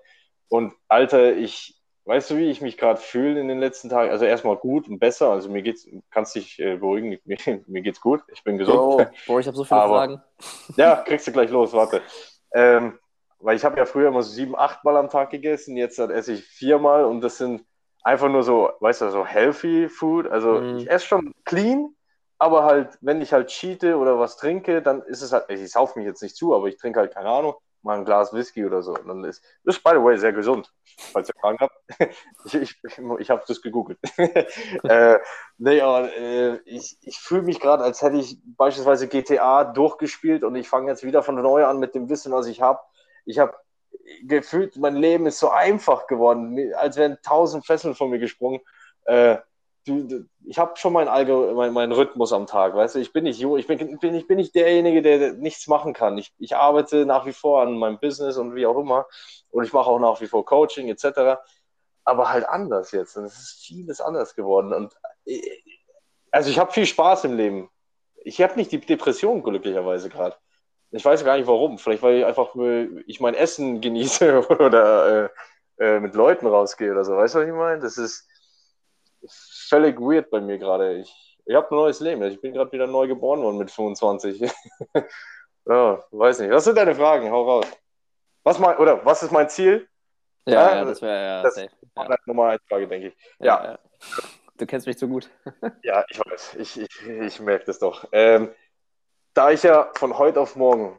Und 0.49 0.75
Alter, 0.87 1.37
ich, 1.37 1.81
weißt 2.05 2.31
du, 2.31 2.37
wie 2.37 2.49
ich 2.49 2.61
mich 2.61 2.79
gerade 2.79 3.01
fühle 3.01 3.41
in 3.41 3.49
den 3.49 3.59
letzten 3.59 3.89
Tagen? 3.89 4.13
Also 4.13 4.27
erstmal 4.27 4.57
gut 4.57 4.89
und 4.89 5.01
besser. 5.01 5.31
Also 5.31 5.51
mir 5.51 5.63
geht's, 5.63 5.89
kannst 6.13 6.37
dich 6.37 6.61
äh, 6.61 6.77
beruhigen, 6.77 7.19
mir, 7.25 7.39
mir, 7.67 7.83
geht's 7.83 8.01
gut. 8.01 8.23
Ich 8.33 8.45
bin 8.45 8.59
gesund. 8.59 8.79
Oh, 8.79 9.05
boah, 9.27 9.41
ich 9.41 9.49
habe 9.49 9.57
so 9.57 9.65
viele 9.65 9.81
Aber, 9.81 9.95
Fragen. 9.97 10.23
Ja, 10.77 10.97
kriegst 10.97 11.27
du 11.27 11.33
gleich 11.33 11.51
los, 11.51 11.73
warte. 11.73 12.01
Ähm, 12.55 12.97
weil 13.39 13.57
ich 13.57 13.65
habe 13.65 13.77
ja 13.77 13.85
früher 13.85 14.09
immer 14.09 14.23
so 14.23 14.31
sieben, 14.31 14.57
acht 14.57 14.85
Mal 14.85 14.97
am 14.97 15.11
Tag 15.11 15.31
gegessen, 15.31 15.77
jetzt 15.77 15.99
esse 15.99 16.33
ich 16.33 16.45
viermal 16.45 17.05
und 17.05 17.21
das 17.21 17.39
sind 17.39 17.65
einfach 18.03 18.29
nur 18.29 18.43
so, 18.43 18.71
weißt 18.81 19.03
du, 19.03 19.11
so 19.11 19.27
healthy 19.27 19.89
Food. 19.89 20.29
Also 20.29 20.61
mhm. 20.61 20.79
ich 20.79 20.91
esse 20.91 21.07
schon 21.07 21.33
clean, 21.45 21.95
aber 22.39 22.65
halt, 22.65 22.99
wenn 23.01 23.21
ich 23.21 23.33
halt 23.33 23.49
cheate 23.49 23.97
oder 23.97 24.19
was 24.19 24.37
trinke, 24.37 24.83
dann 24.83 25.03
ist 25.03 25.23
es 25.23 25.33
halt, 25.33 25.51
ich 25.51 25.71
sauf 25.71 25.97
mich 25.97 26.07
jetzt 26.07 26.23
nicht 26.23 26.37
zu, 26.37 26.55
aber 26.55 26.67
ich 26.69 26.77
trinke 26.77 27.01
halt, 27.01 27.13
keine 27.15 27.29
Ahnung, 27.29 27.55
mal 27.83 27.99
ein 27.99 28.05
Glas 28.05 28.33
Whisky 28.33 28.65
oder 28.65 28.83
so. 28.83 28.95
Und 28.95 29.09
dann 29.09 29.25
ist 29.25 29.43
das, 29.65 29.79
by 29.79 29.91
the 29.95 30.03
way, 30.03 30.19
sehr 30.19 30.33
gesund, 30.33 30.73
falls 31.13 31.29
ihr 31.29 31.35
Fragen 31.41 31.59
habt. 31.61 31.75
ich 32.45 32.55
ich, 32.55 32.77
ich 33.19 33.31
habe 33.31 33.43
das 33.47 33.63
gegoogelt. 33.63 33.99
äh, 34.19 35.19
nee, 35.59 35.81
aber 35.81 36.15
äh, 36.17 36.57
ich, 36.65 36.99
ich 37.01 37.19
fühle 37.19 37.43
mich 37.43 37.61
gerade, 37.61 37.83
als 37.83 38.03
hätte 38.03 38.19
ich 38.19 38.39
beispielsweise 38.45 39.09
GTA 39.09 39.65
durchgespielt 39.65 40.45
und 40.45 40.55
ich 40.57 40.69
fange 40.69 40.91
jetzt 40.91 41.05
wieder 41.05 41.23
von 41.23 41.35
neu 41.35 41.65
an 41.65 41.79
mit 41.79 41.95
dem 41.95 42.09
Wissen, 42.09 42.33
was 42.33 42.47
ich 42.47 42.61
habe 42.61 42.81
ich 43.27 43.39
habe 43.39 43.55
gefühlt, 44.23 44.77
mein 44.77 44.97
Leben 44.97 45.27
ist 45.27 45.39
so 45.39 45.51
einfach 45.51 46.07
geworden, 46.07 46.73
als 46.75 46.97
wären 46.97 47.19
tausend 47.23 47.67
Fesseln 47.67 47.95
von 47.95 48.11
mir 48.11 48.19
gesprungen. 48.19 48.61
Äh, 49.05 49.39
du, 49.87 50.25
ich 50.45 50.59
habe 50.59 50.77
schon 50.77 50.93
meinen 50.93 51.55
mein, 51.55 51.73
mein 51.73 51.93
Rhythmus 51.93 52.33
am 52.33 52.47
Tag, 52.47 52.75
weißt 52.75 52.95
du, 52.95 52.99
ich 53.01 53.13
bin 53.13 53.25
nicht 53.25 53.43
ich 53.43 53.67
bin, 53.67 53.99
bin, 53.99 54.15
ich 54.15 54.27
bin 54.27 54.37
nicht 54.37 54.55
derjenige, 54.55 55.03
der 55.03 55.35
nichts 55.35 55.67
machen 55.67 55.93
kann. 55.93 56.19
Ich, 56.19 56.33
ich 56.39 56.57
arbeite 56.57 57.07
nach 57.07 57.27
wie 57.27 57.33
vor 57.33 57.63
an 57.63 57.79
meinem 57.79 57.99
Business 57.99 58.37
und 58.37 58.55
wie 58.55 58.67
auch 58.67 58.79
immer 58.79 59.07
und 59.51 59.65
ich 59.65 59.73
mache 59.73 59.91
auch 59.91 59.99
nach 59.99 60.21
wie 60.21 60.27
vor 60.27 60.45
Coaching 60.45 60.89
etc. 60.89 61.41
Aber 62.05 62.31
halt 62.31 62.49
anders 62.49 62.93
jetzt 62.93 63.17
und 63.17 63.25
es 63.25 63.39
ist 63.39 63.65
vieles 63.65 64.01
anders 64.01 64.35
geworden 64.35 64.73
und 64.73 64.95
äh, 65.25 65.41
also 66.31 66.51
ich 66.51 66.59
habe 66.59 66.73
viel 66.73 66.87
Spaß 66.87 67.25
im 67.25 67.37
Leben. 67.37 67.71
Ich 68.25 68.43
habe 68.43 68.57
nicht 68.57 68.73
die 68.73 68.81
Depression 68.81 69.43
glücklicherweise 69.43 70.09
gerade. 70.09 70.37
Ich 70.91 71.05
weiß 71.05 71.25
gar 71.25 71.37
nicht 71.37 71.47
warum. 71.47 71.79
Vielleicht, 71.79 72.03
weil 72.03 72.19
ich 72.19 72.25
einfach 72.25 72.55
ich 73.07 73.21
mein 73.21 73.35
Essen 73.35 73.81
genieße 73.81 74.49
oder 74.61 75.25
äh, 75.25 75.29
äh, 75.79 76.01
mit 76.01 76.15
Leuten 76.15 76.47
rausgehe 76.47 76.93
oder 76.93 77.05
so. 77.05 77.17
Weißt 77.17 77.35
du, 77.35 77.41
was 77.41 77.47
ich 77.47 77.53
meine? 77.53 77.81
Das 77.81 77.99
ist 77.99 78.29
völlig 79.69 80.01
weird 80.01 80.31
bei 80.31 80.41
mir 80.41 80.59
gerade. 80.59 80.99
Ich, 80.99 81.39
ich 81.45 81.55
habe 81.55 81.71
ein 81.71 81.77
neues 81.77 82.01
Leben. 82.01 82.23
Ich 82.23 82.41
bin 82.41 82.53
gerade 82.53 82.73
wieder 82.73 82.87
neu 82.87 83.07
geboren 83.07 83.43
worden 83.43 83.59
mit 83.59 83.71
25. 83.71 84.41
ja, 85.67 86.05
weiß 86.11 86.41
nicht. 86.41 86.51
Was 86.51 86.65
sind 86.65 86.77
deine 86.77 86.95
Fragen? 86.95 87.31
Hau 87.31 87.45
raus. 87.45 87.67
Was 88.45 88.59
mein, 88.59 88.77
oder 88.79 89.05
was 89.05 89.23
ist 89.23 89.33
mein 89.33 89.49
Ziel? 89.49 89.89
Ja, 90.47 90.71
ja, 90.71 90.77
ja 90.77 90.85
das 90.85 91.03
wäre 91.03 91.25
ja. 91.25 91.43
Das 91.43 91.57
ja. 91.57 92.17
Nummer 92.27 92.51
eins 92.51 92.63
Frage, 92.69 92.87
denke 92.87 93.09
ich. 93.09 93.17
Ja. 93.41 93.65
ja. 93.65 93.79
Du 94.57 94.67
kennst 94.67 94.87
mich 94.87 94.97
zu 94.97 95.09
gut. 95.09 95.29
ja, 95.83 96.05
ich 96.09 96.19
weiß. 96.19 96.55
Ich, 96.59 96.81
ich, 96.81 97.07
ich 97.07 97.41
merke 97.41 97.65
das 97.67 97.79
doch. 97.79 98.09
Ähm, 98.13 98.51
da 99.37 99.51
ich 99.51 99.63
ja 99.63 99.91
von 99.95 100.17
heute 100.19 100.41
auf 100.41 100.57
morgen 100.57 100.99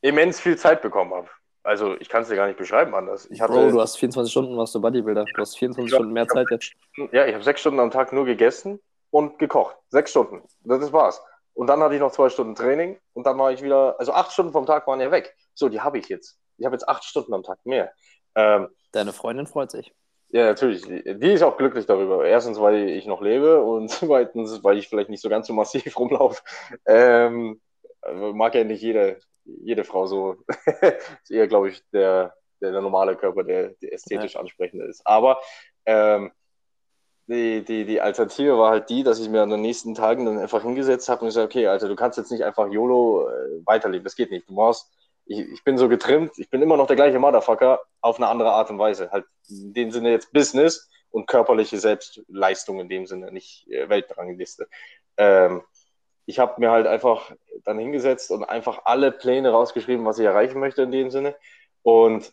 immens 0.00 0.40
viel 0.40 0.56
Zeit 0.56 0.82
bekommen 0.82 1.14
habe. 1.14 1.28
Also 1.62 1.96
ich 1.98 2.08
kann 2.08 2.22
es 2.22 2.28
dir 2.28 2.36
gar 2.36 2.46
nicht 2.46 2.58
beschreiben 2.58 2.94
anders. 2.94 3.26
Ich 3.30 3.40
hatte, 3.40 3.54
Bro, 3.54 3.70
du 3.70 3.80
hast 3.80 3.96
24 3.96 4.30
Stunden, 4.30 4.56
warst 4.56 4.74
du 4.74 4.80
Bodybuilder. 4.80 5.24
Du 5.24 5.40
hast 5.40 5.56
24 5.56 5.94
Stunden 5.94 6.12
mehr 6.12 6.28
Zeit 6.28 6.46
jetzt. 6.50 6.72
Ja, 7.12 7.24
ich 7.26 7.32
habe 7.32 7.42
sechs 7.42 7.60
Stunden 7.60 7.80
am 7.80 7.90
Tag 7.90 8.12
nur 8.12 8.26
gegessen 8.26 8.80
und 9.10 9.38
gekocht. 9.38 9.76
Sechs 9.88 10.10
Stunden. 10.10 10.42
Das 10.64 10.92
war's. 10.92 11.22
Und 11.54 11.68
dann 11.68 11.80
hatte 11.80 11.94
ich 11.94 12.00
noch 12.00 12.10
zwei 12.10 12.28
Stunden 12.28 12.54
Training 12.54 12.98
und 13.14 13.24
dann 13.26 13.38
war 13.38 13.52
ich 13.52 13.62
wieder, 13.62 13.94
also 13.98 14.12
acht 14.12 14.32
Stunden 14.32 14.52
vom 14.52 14.66
Tag 14.66 14.86
waren 14.86 15.00
ja 15.00 15.10
weg. 15.10 15.34
So, 15.54 15.68
die 15.68 15.80
habe 15.80 15.98
ich 15.98 16.08
jetzt. 16.08 16.36
Ich 16.58 16.66
habe 16.66 16.74
jetzt 16.74 16.88
acht 16.88 17.04
Stunden 17.04 17.32
am 17.32 17.44
Tag 17.44 17.58
mehr. 17.64 17.92
Ähm, 18.34 18.68
Deine 18.92 19.12
Freundin 19.12 19.46
freut 19.46 19.70
sich. 19.70 19.94
Ja, 20.34 20.46
natürlich. 20.46 20.82
Die 20.82 21.32
ist 21.32 21.44
auch 21.44 21.56
glücklich 21.56 21.86
darüber. 21.86 22.26
Erstens, 22.26 22.60
weil 22.60 22.88
ich 22.88 23.06
noch 23.06 23.22
lebe 23.22 23.62
und 23.62 23.88
zweitens, 23.90 24.64
weil 24.64 24.78
ich 24.78 24.88
vielleicht 24.88 25.08
nicht 25.08 25.22
so 25.22 25.28
ganz 25.28 25.46
so 25.46 25.52
massiv 25.52 25.96
rumlaufe. 25.98 26.42
Ähm, 26.86 27.60
mag 28.32 28.56
ja 28.56 28.64
nicht 28.64 28.82
jede, 28.82 29.20
jede 29.44 29.84
Frau 29.84 30.06
so. 30.06 30.36
ist 31.22 31.30
eher, 31.30 31.46
glaube 31.46 31.68
ich, 31.68 31.88
der, 31.92 32.34
der, 32.60 32.72
der, 32.72 32.80
normale 32.80 33.14
Körper, 33.14 33.44
der, 33.44 33.74
der 33.80 33.92
ästhetisch 33.92 34.34
ja. 34.34 34.40
ansprechende 34.40 34.86
ist. 34.86 35.06
Aber 35.06 35.38
ähm, 35.86 36.32
die, 37.28 37.62
die, 37.62 37.84
die 37.84 38.00
Alternative 38.00 38.58
war 38.58 38.70
halt 38.70 38.90
die, 38.90 39.04
dass 39.04 39.20
ich 39.20 39.28
mir 39.28 39.40
an 39.40 39.50
den 39.50 39.62
nächsten 39.62 39.94
Tagen 39.94 40.26
dann 40.26 40.38
einfach 40.38 40.62
hingesetzt 40.62 41.08
habe 41.08 41.20
und 41.20 41.28
gesagt, 41.28 41.46
okay, 41.46 41.68
Alter, 41.68 41.86
du 41.86 41.94
kannst 41.94 42.18
jetzt 42.18 42.32
nicht 42.32 42.42
einfach 42.42 42.68
YOLO 42.72 43.28
äh, 43.28 43.66
weiterleben. 43.66 44.02
Das 44.02 44.16
geht 44.16 44.32
nicht. 44.32 44.48
Du 44.48 44.56
brauchst 44.56 44.90
ich, 45.26 45.38
ich 45.38 45.64
bin 45.64 45.78
so 45.78 45.88
getrimmt, 45.88 46.38
ich 46.38 46.50
bin 46.50 46.62
immer 46.62 46.76
noch 46.76 46.86
der 46.86 46.96
gleiche 46.96 47.18
Motherfucker 47.18 47.80
auf 48.00 48.18
eine 48.18 48.28
andere 48.28 48.52
Art 48.52 48.70
und 48.70 48.78
Weise. 48.78 49.10
Halt 49.10 49.24
in 49.48 49.72
dem 49.72 49.90
Sinne 49.90 50.10
jetzt 50.10 50.32
Business 50.32 50.90
und 51.10 51.26
körperliche 51.26 51.78
Selbstleistung 51.78 52.80
in 52.80 52.88
dem 52.88 53.06
Sinne, 53.06 53.32
nicht 53.32 53.68
äh, 53.68 53.88
Weltrangliste. 53.88 54.68
Ähm, 55.16 55.62
ich 56.26 56.38
habe 56.38 56.60
mir 56.60 56.70
halt 56.70 56.86
einfach 56.86 57.32
dann 57.64 57.78
hingesetzt 57.78 58.30
und 58.30 58.44
einfach 58.44 58.82
alle 58.84 59.12
Pläne 59.12 59.50
rausgeschrieben, 59.50 60.04
was 60.06 60.18
ich 60.18 60.24
erreichen 60.24 60.58
möchte 60.58 60.82
in 60.82 60.90
dem 60.90 61.10
Sinne. 61.10 61.36
Und 61.82 62.32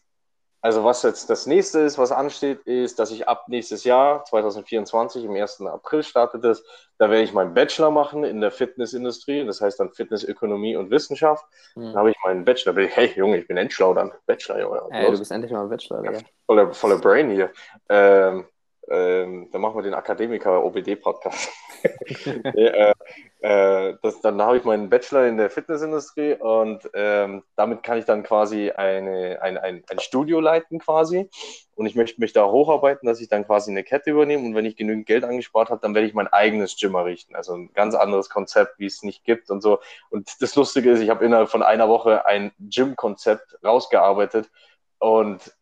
also 0.62 0.84
was 0.84 1.02
jetzt 1.02 1.30
das 1.30 1.48
nächste 1.48 1.80
ist, 1.80 1.98
was 1.98 2.12
ansteht, 2.12 2.60
ist, 2.66 3.00
dass 3.00 3.12
ich 3.12 3.28
ab 3.28 3.46
nächstes 3.48 3.84
Jahr, 3.84 4.24
2024, 4.26 5.26
im 5.26 5.36
1. 5.36 5.62
April 5.62 6.04
startet 6.04 6.46
es, 6.46 6.64
da 7.00 7.10
werde 7.10 7.24
ich 7.24 7.34
meinen 7.34 7.56
Bachelor 7.56 7.90
machen 7.90 8.24
in 8.24 8.42
der 8.42 8.52
Fitnessindustrie, 8.52 9.44
das 9.44 9.60
heißt 9.60 9.80
dann 9.80 9.92
Fitnessökonomie 9.92 10.76
und 10.76 10.92
Wissenschaft. 10.92 11.44
Mhm. 11.76 11.86
Dann 11.86 11.96
habe 11.96 12.12
ich 12.12 12.18
meinen 12.24 12.46
Bachelor, 12.46 12.74
bin 12.74 12.86
ich, 12.86 12.96
hey 12.96 13.12
Junge, 13.16 13.40
ich 13.40 13.48
bin 13.48 13.58
endschlau 13.58 13.96
dann, 13.96 14.12
Bachelor, 14.28 14.60
Junge. 14.60 14.82
Hey, 14.92 15.12
du 15.12 15.18
bist 15.18 15.32
endlich 15.32 15.52
mal 15.52 15.68
Bachelor, 15.68 16.06
ja. 16.06 16.20
Voller, 16.46 16.72
voller 16.74 17.00
Brain 17.00 17.32
hier. 17.32 17.52
Ähm, 17.90 18.46
ähm, 18.92 19.48
dann 19.52 19.62
machen 19.62 19.76
wir 19.76 19.84
den 19.84 19.94
Akademiker-OBD-Podcast. 19.94 21.50
äh, 22.26 22.94
äh, 23.40 23.98
dann 24.22 24.42
habe 24.42 24.58
ich 24.58 24.66
meinen 24.66 24.90
Bachelor 24.90 25.28
in 25.28 25.38
der 25.38 25.50
Fitnessindustrie 25.50 26.34
und 26.34 26.90
ähm, 26.94 27.44
damit 27.56 27.84
kann 27.84 27.98
ich 27.98 28.06
dann 28.06 28.24
quasi 28.24 28.70
eine, 28.72 29.42
ein, 29.42 29.58
ein, 29.58 29.84
ein 29.90 30.00
Studio 30.00 30.42
leiten 30.42 30.80
quasi. 30.80 31.30
Und 31.76 31.86
ich 31.86 31.96
möchte 31.96 32.20
mich 32.20 32.34
da 32.34 32.46
hocharbeiten, 32.46 33.08
dass 33.08 33.22
ich 33.22 33.30
dann 33.30 33.46
quasi 33.46 33.72
eine 33.72 33.84
Kette 33.84 34.12
übernehme. 34.12 34.46
Und 34.46 34.56
wenn 34.56 34.66
ich 34.66 34.76
genügend 34.76 35.06
Geld 35.06 35.24
angespart 35.24 35.70
habe, 35.70 35.82
dann 35.82 35.96
werde 35.96 36.08
ich 36.08 36.14
mein 36.14 36.28
eigenes 36.28 36.76
Gym 36.78 36.94
errichten. 36.96 37.36
Also 37.36 37.56
ein 37.56 37.72
ganz 37.74 37.96
anderes 37.96 38.30
Konzept, 38.30 38.78
wie 38.78 38.88
es 38.88 39.04
nicht 39.04 39.24
gibt 39.24 39.50
und 39.50 39.62
so. 39.62 39.80
Und 40.10 40.30
das 40.42 40.56
Lustige 40.56 40.92
ist, 40.92 41.00
ich 41.00 41.10
habe 41.10 41.24
innerhalb 41.24 41.50
von 41.50 41.64
einer 41.64 41.88
Woche 41.88 42.26
ein 42.26 42.52
Gym-Konzept 42.60 43.58
rausgearbeitet. 43.64 44.52
Und 45.00 45.54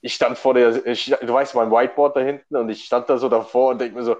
ich 0.00 0.14
stand 0.14 0.38
vor 0.38 0.54
der, 0.54 0.86
ich, 0.86 1.06
du 1.06 1.32
weißt, 1.32 1.54
mein 1.54 1.70
Whiteboard 1.70 2.16
da 2.16 2.20
hinten 2.20 2.56
und 2.56 2.68
ich 2.68 2.84
stand 2.84 3.08
da 3.10 3.18
so 3.18 3.28
davor 3.28 3.70
und 3.70 3.80
denke 3.80 3.96
mir 3.96 4.04
so, 4.04 4.16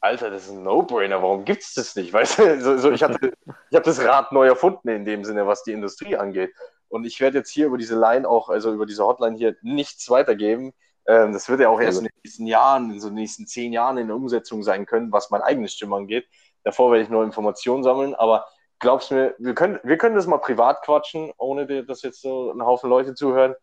Alter, 0.00 0.30
das 0.30 0.44
ist 0.44 0.52
ein 0.52 0.62
No-Brainer, 0.62 1.22
warum 1.22 1.44
gibt 1.44 1.62
es 1.62 1.74
das 1.74 1.96
nicht? 1.96 2.12
Weißt 2.12 2.38
du, 2.38 2.60
so, 2.60 2.78
so, 2.78 2.92
ich, 2.92 3.02
hatte, 3.02 3.32
ich 3.70 3.74
habe 3.74 3.84
das 3.84 4.02
Rad 4.04 4.32
neu 4.32 4.46
erfunden 4.46 4.88
in 4.88 5.04
dem 5.04 5.24
Sinne, 5.24 5.46
was 5.46 5.64
die 5.64 5.72
Industrie 5.72 6.16
angeht. 6.16 6.52
Und 6.88 7.04
ich 7.04 7.20
werde 7.20 7.38
jetzt 7.38 7.50
hier 7.50 7.66
über 7.66 7.78
diese 7.78 7.98
Line 7.98 8.28
auch, 8.28 8.48
also 8.48 8.72
über 8.72 8.86
diese 8.86 9.04
Hotline 9.04 9.36
hier, 9.36 9.56
nichts 9.62 10.08
weitergeben. 10.08 10.72
Ähm, 11.06 11.32
das 11.32 11.48
wird 11.48 11.60
ja 11.60 11.68
auch 11.68 11.80
erst 11.80 11.98
in 11.98 12.04
den 12.04 12.12
nächsten 12.22 12.46
Jahren, 12.46 12.92
in 12.92 13.00
so 13.00 13.08
den 13.08 13.16
nächsten 13.16 13.46
zehn 13.46 13.72
Jahren 13.72 13.98
in 13.98 14.06
der 14.06 14.16
Umsetzung 14.16 14.62
sein 14.62 14.86
können, 14.86 15.10
was 15.10 15.30
mein 15.30 15.42
eigenes 15.42 15.76
Gym 15.78 15.92
angeht. 15.92 16.28
Davor 16.62 16.92
werde 16.92 17.02
ich 17.02 17.10
nur 17.10 17.24
Informationen 17.24 17.82
sammeln, 17.82 18.14
aber 18.14 18.46
glaubst 18.78 19.10
mir, 19.10 19.34
wir 19.38 19.54
können, 19.54 19.80
wir 19.82 19.98
können 19.98 20.14
das 20.14 20.26
mal 20.26 20.38
privat 20.38 20.82
quatschen, 20.82 21.32
ohne 21.38 21.84
dass 21.84 22.02
jetzt 22.02 22.22
so 22.22 22.52
ein 22.52 22.62
Haufen 22.62 22.88
Leute 22.88 23.14
zuhören. 23.14 23.54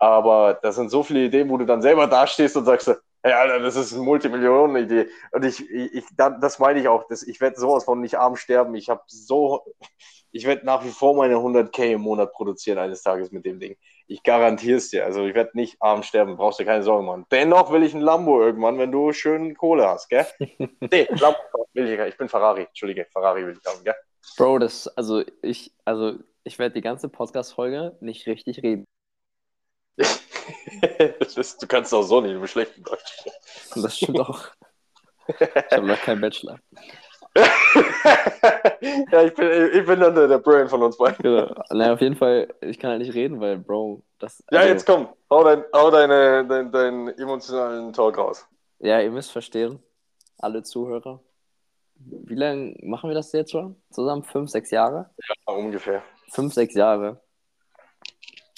Aber 0.00 0.58
das 0.62 0.76
sind 0.76 0.90
so 0.90 1.04
viele 1.04 1.26
Ideen, 1.26 1.50
wo 1.50 1.58
du 1.58 1.66
dann 1.66 1.82
selber 1.82 2.08
dastehst 2.08 2.56
und 2.58 2.66
sagst, 2.66 2.88
hey 3.22 3.32
Alter, 3.34 3.60
das 3.60 3.76
ist 3.76 3.94
eine 3.94 4.02
Multimillionen-Idee. 4.02 5.08
Und 5.32 5.44
ich, 5.44 5.60
ich, 5.70 5.94
ich 5.94 6.04
da- 6.16 6.30
das 6.30 6.58
meine 6.58 6.80
ich 6.80 6.88
auch, 6.88 7.06
das, 7.08 7.22
ich 7.24 7.40
werde 7.40 7.60
sowas 7.60 7.84
von 7.84 8.00
nicht 8.00 8.16
arm 8.18 8.36
sterben. 8.36 8.74
Ich 8.76 8.90
habe 8.90 9.02
so, 9.08 9.64
ich 10.32 10.46
werde 10.46 10.66
nach 10.66 10.84
wie 10.84 10.90
vor 10.90 11.14
meine 11.16 11.36
100k 11.36 11.92
im 11.92 12.02
Monat 12.02 12.32
produzieren 12.32 12.78
eines 12.78 13.02
Tages 13.02 13.32
mit 13.32 13.44
dem 13.46 13.60
Ding. 13.60 13.76
Ich 14.08 14.22
garantiere 14.22 14.78
es 14.78 14.90
dir. 14.90 15.04
Also 15.04 15.24
ich 15.26 15.34
werde 15.34 15.50
nicht 15.54 15.76
arm 15.82 16.02
sterben, 16.02 16.36
brauchst 16.36 16.60
dir 16.60 16.64
keine 16.66 16.82
Sorgen 16.84 17.06
machen. 17.06 17.26
Dennoch 17.30 17.72
will 17.72 17.82
ich 17.84 17.94
ein 17.94 18.00
Lambo 18.02 18.42
irgendwann, 18.42 18.78
wenn 18.78 18.92
du 18.92 19.12
schön 19.12 19.56
Kohle 19.56 19.88
hast, 19.88 20.08
gell? 20.08 20.26
nee, 20.90 21.08
Lambo 21.18 21.38
will 21.74 21.88
ich, 21.90 22.00
ich 22.00 22.16
bin 22.18 22.28
Ferrari, 22.28 22.62
Entschuldige, 22.64 23.06
Ferrari 23.12 23.46
will 23.46 23.58
ich 23.60 23.70
haben, 23.70 23.84
gell? 23.84 23.94
Bro, 24.36 24.60
das, 24.60 24.88
also 24.88 25.22
ich, 25.42 25.74
also 25.84 26.14
ich 26.44 26.58
werde 26.58 26.74
die 26.74 26.80
ganze 26.80 27.08
Podcast-Folge 27.08 27.96
nicht 28.00 28.26
richtig 28.26 28.62
reden. 28.62 28.84
du 31.60 31.66
kannst 31.66 31.94
auch 31.94 32.02
so 32.02 32.20
nicht, 32.20 32.34
du 32.34 32.40
bist 32.40 32.52
schlecht 32.52 32.76
in 32.76 32.84
Deutsch. 32.84 33.24
Das 33.74 33.96
stimmt 33.96 34.20
auch. 34.20 34.46
Ich 35.26 35.72
habe 35.72 35.86
noch 35.86 36.00
keinen 36.00 36.20
Bachelor. 36.20 36.58
ja, 37.36 39.22
ich 39.22 39.34
bin, 39.34 39.70
ich 39.72 39.86
bin 39.86 40.00
dann 40.00 40.14
der, 40.14 40.26
der 40.26 40.38
Brain 40.38 40.68
von 40.68 40.82
uns 40.82 40.96
beiden. 40.96 41.22
Genau. 41.22 41.54
Naja, 41.70 41.92
auf 41.92 42.00
jeden 42.00 42.16
Fall, 42.16 42.48
ich 42.60 42.78
kann 42.78 42.90
halt 42.90 43.02
nicht 43.02 43.14
reden, 43.14 43.40
weil, 43.40 43.58
Bro, 43.58 44.02
das. 44.18 44.42
Ja, 44.50 44.60
also, 44.60 44.72
jetzt 44.72 44.86
komm, 44.86 45.08
hau, 45.30 45.44
dein, 45.44 45.64
hau 45.72 45.90
deine, 45.90 46.44
dein, 46.46 46.72
deinen 46.72 47.08
emotionalen 47.10 47.92
Talk 47.92 48.18
raus. 48.18 48.46
Ja, 48.80 49.00
ihr 49.00 49.10
müsst 49.10 49.30
verstehen, 49.30 49.78
alle 50.38 50.62
Zuhörer. 50.62 51.20
Wie 51.94 52.34
lange 52.34 52.74
machen 52.82 53.10
wir 53.10 53.14
das 53.14 53.30
jetzt 53.32 53.52
schon? 53.52 53.76
Zusammen? 53.90 54.24
Fünf, 54.24 54.50
sechs 54.50 54.70
Jahre? 54.70 55.10
Ja, 55.46 55.52
ungefähr. 55.52 56.02
Fünf, 56.30 56.54
sechs 56.54 56.74
Jahre. 56.74 57.20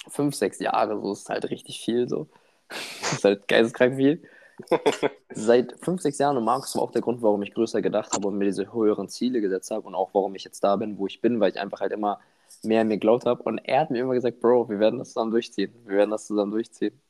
Fünf, 0.09 0.35
sechs 0.35 0.59
Jahre, 0.59 1.01
so 1.01 1.13
ist 1.13 1.29
halt 1.29 1.49
richtig 1.51 1.81
viel 1.81 2.09
so. 2.09 2.29
Das 2.69 3.13
ist 3.13 3.25
halt 3.25 3.49
geisteskrank 3.49 3.97
viel. 3.97 4.23
Seit 5.35 5.75
fünf, 5.83 6.03
sechs 6.03 6.19
Jahren 6.19 6.37
und 6.37 6.45
Markus 6.45 6.75
war 6.77 6.83
auch 6.83 6.91
der 6.91 7.03
Grund, 7.03 7.23
warum 7.23 7.43
ich 7.43 7.55
größer 7.55 7.81
gedacht 7.83 8.13
habe 8.13 8.29
und 8.29 8.37
mir 8.39 8.45
diese 8.45 8.73
höheren 8.73 9.09
Ziele 9.09 9.41
gesetzt 9.41 9.71
habe 9.71 9.87
und 9.87 9.95
auch 9.95 10.11
warum 10.13 10.35
ich 10.35 10.45
jetzt 10.45 10.63
da 10.63 10.77
bin, 10.77 10.99
wo 10.99 11.07
ich 11.07 11.21
bin, 11.21 11.41
weil 11.41 11.51
ich 11.51 11.59
einfach 11.61 11.81
halt 11.81 11.93
immer 11.93 12.21
mehr 12.63 12.83
an 12.83 12.89
mir 12.89 12.95
geglaubt 12.97 13.27
habe. 13.27 13.43
Und 13.43 13.59
er 13.59 13.81
hat 13.81 13.91
mir 13.91 14.03
immer 14.03 14.15
gesagt, 14.15 14.41
Bro, 14.41 14.69
wir 14.69 14.79
werden 14.79 14.99
das 14.99 15.09
zusammen 15.09 15.31
durchziehen. 15.31 15.73
Wir 15.87 15.97
werden 15.99 16.11
das 16.11 16.27
zusammen 16.27 16.53
durchziehen. 16.53 17.01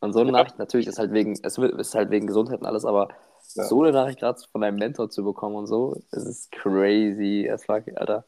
Und 0.00 0.12
so 0.12 0.20
eine 0.20 0.28
Ja. 0.30 0.38
Nachricht, 0.38 0.58
natürlich 0.58 0.86
ist 0.86 0.98
halt 0.98 1.12
wegen, 1.12 1.32
es 1.42 1.58
ist 1.58 1.94
halt 1.94 2.10
wegen 2.10 2.26
Gesundheit 2.28 2.60
und 2.60 2.66
alles, 2.66 2.84
aber 2.84 3.08
Ja. 3.54 3.64
so 3.64 3.82
eine 3.82 3.92
Nachricht 3.92 4.20
gerade 4.20 4.40
von 4.50 4.60
deinem 4.60 4.78
Mentor 4.78 5.10
zu 5.10 5.24
bekommen 5.24 5.56
und 5.56 5.66
so, 5.66 6.00
es 6.12 6.24
ist 6.24 6.52
crazy 6.52 7.50
as 7.52 7.64
fuck, 7.64 7.82
Alter. 7.96 8.24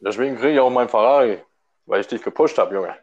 Deswegen 0.00 0.36
kriege 0.36 0.52
ich 0.54 0.60
auch 0.60 0.70
meinen 0.70 0.88
Ferrari, 0.90 1.38
weil 1.88 2.00
ich 2.00 2.06
dich 2.06 2.22
gepusht 2.22 2.58
habe, 2.58 2.74
Junge. 2.74 2.94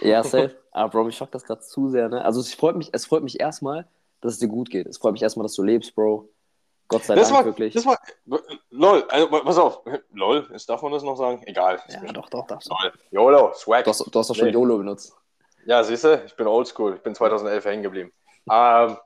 Ja, 0.00 0.22
safe. 0.24 0.56
Aber 0.72 0.90
Bro, 0.90 1.04
mich 1.04 1.16
schockt 1.16 1.34
das 1.34 1.44
gerade 1.44 1.60
zu 1.60 1.88
sehr, 1.88 2.08
ne? 2.08 2.24
Also 2.24 2.40
es 2.40 2.54
freut 2.54 2.76
mich, 2.76 2.90
es 2.92 3.06
freut 3.06 3.22
mich 3.22 3.40
erstmal, 3.40 3.86
dass 4.20 4.34
es 4.34 4.38
dir 4.38 4.48
gut 4.48 4.70
geht. 4.70 4.86
Es 4.86 4.98
freut 4.98 5.12
mich 5.12 5.22
erstmal, 5.22 5.44
dass 5.44 5.54
du 5.54 5.62
lebst, 5.62 5.94
Bro. 5.94 6.28
Gott 6.88 7.04
sei 7.04 7.16
Das 7.16 7.28
Dank 7.28 7.40
war, 7.40 7.44
wirklich. 7.44 7.74
das 7.74 7.84
war, 7.84 7.98
lol, 8.70 9.04
also, 9.10 9.28
pass 9.28 9.58
auf, 9.58 9.82
lol, 10.12 10.48
ist, 10.54 10.70
darf 10.70 10.80
man 10.80 10.90
das 10.92 11.02
noch 11.02 11.16
sagen? 11.16 11.42
Egal. 11.44 11.78
ja, 11.88 12.12
doch, 12.12 12.30
doch, 12.30 12.46
darfst 12.46 12.70
du. 12.70 12.74
Lol. 12.82 12.92
YOLO, 13.10 13.52
Swag. 13.54 13.84
Du 13.84 13.90
hast, 13.90 14.00
du 14.00 14.18
hast 14.18 14.30
doch 14.30 14.34
schon 14.34 14.46
Nee. 14.46 14.52
YOLO 14.52 14.78
benutzt. 14.78 15.14
Ja, 15.66 15.84
siehst 15.84 16.04
du, 16.04 16.22
ich 16.24 16.34
bin 16.34 16.46
oldschool. 16.46 16.94
Ich 16.94 17.02
bin 17.02 17.14
2011 17.14 17.64
hängen 17.66 17.82
geblieben. 17.82 18.10
Ähm, 18.50 18.96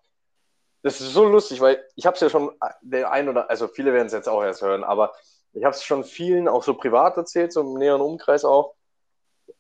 das 0.83 1.01
ist 1.01 1.13
so 1.13 1.25
lustig, 1.25 1.61
weil 1.61 1.85
ich 1.97 2.07
habe 2.07 2.15
es 2.15 2.21
ja 2.21 2.29
schon, 2.29 2.53
der 2.83 3.11
ein 3.11 3.29
oder, 3.29 3.51
also 3.51 3.67
viele 3.67 3.93
werden 3.93 4.07
es 4.07 4.13
jetzt 4.13 4.29
auch 4.29 4.43
erst 4.43 4.63
hören, 4.63 4.85
aber 4.85 5.13
ich 5.53 5.65
habe 5.65 5.75
es 5.75 5.83
schon 5.83 6.05
vielen 6.05 6.47
auch 6.47 6.63
so 6.63 6.75
privat 6.75 7.17
erzählt, 7.17 7.53
so 7.53 7.63
im 7.63 7.75
näheren 7.75 8.01
Umkreis 8.01 8.45
auch. 8.45 8.75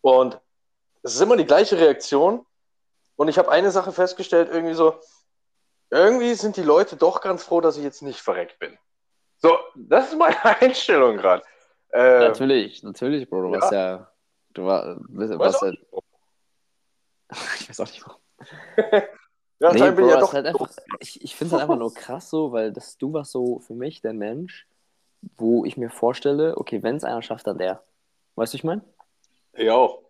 Und 0.03 0.38
es 1.03 1.14
ist 1.14 1.20
immer 1.20 1.36
die 1.36 1.46
gleiche 1.46 1.78
Reaktion. 1.78 2.44
Und 3.16 3.28
ich 3.28 3.38
habe 3.38 3.50
eine 3.50 3.70
Sache 3.70 3.92
festgestellt, 3.92 4.50
irgendwie 4.50 4.74
so, 4.74 5.00
irgendwie 5.90 6.34
sind 6.34 6.57
die 6.57 6.62
Leute 6.62 6.96
doch 6.96 7.20
ganz 7.20 7.44
froh, 7.44 7.61
dass 7.61 7.76
ich 7.76 7.84
jetzt 7.84 8.03
nicht 8.03 8.20
verreckt 8.20 8.59
bin. 8.59 8.76
So, 9.38 9.59
das 9.74 10.09
ist 10.09 10.18
meine 10.18 10.42
Einstellung 10.61 11.16
gerade. 11.16 11.42
Äh, 11.90 12.20
Natürlich, 12.20 12.82
natürlich, 12.82 13.28
Bro. 13.28 13.42
Du 13.42 13.55
ja. 13.55 13.61
warst 13.61 13.72
ja. 13.72 14.12
Du 14.55 14.64
war, 14.64 14.98
bist, 15.09 15.38
warst 15.38 15.62
ja. 15.62 15.72
Ich 17.61 17.68
weiß 17.68 17.80
auch 17.80 17.86
nicht 17.86 18.07
warum. 18.07 18.20
ja, 19.61 19.72
Nee, 19.72 19.90
Bro, 19.90 20.07
ich 20.07 20.12
ja 20.12 20.20
doch. 20.20 20.32
halt 20.32 20.46
einfach, 20.46 20.70
ich 21.00 21.22
ich 21.22 21.36
finde 21.36 21.48
es 21.48 21.53
halt 21.53 21.62
einfach 21.62 21.78
nur 21.78 21.92
krass 21.92 22.30
so, 22.30 22.53
weil 22.53 22.72
das, 22.72 22.96
du 22.98 23.12
warst 23.12 23.32
so 23.32 23.61
für 23.61 23.74
mich 23.74 24.00
der 24.00 24.14
Mensch, 24.14 24.66
wo 25.36 25.64
ich 25.64 25.76
mir 25.76 25.90
vorstelle, 25.90 26.57
okay, 26.57 26.82
wenn 26.82 26.96
es 26.96 27.05
einer 27.05 27.22
schafft, 27.22 27.46
dann 27.46 27.59
der. 27.59 27.82
Weißt 28.34 28.55
du, 28.55 28.57
ich 28.57 28.64
meine? 28.64 28.82
Ich 29.55 29.70
auch. 29.70 30.00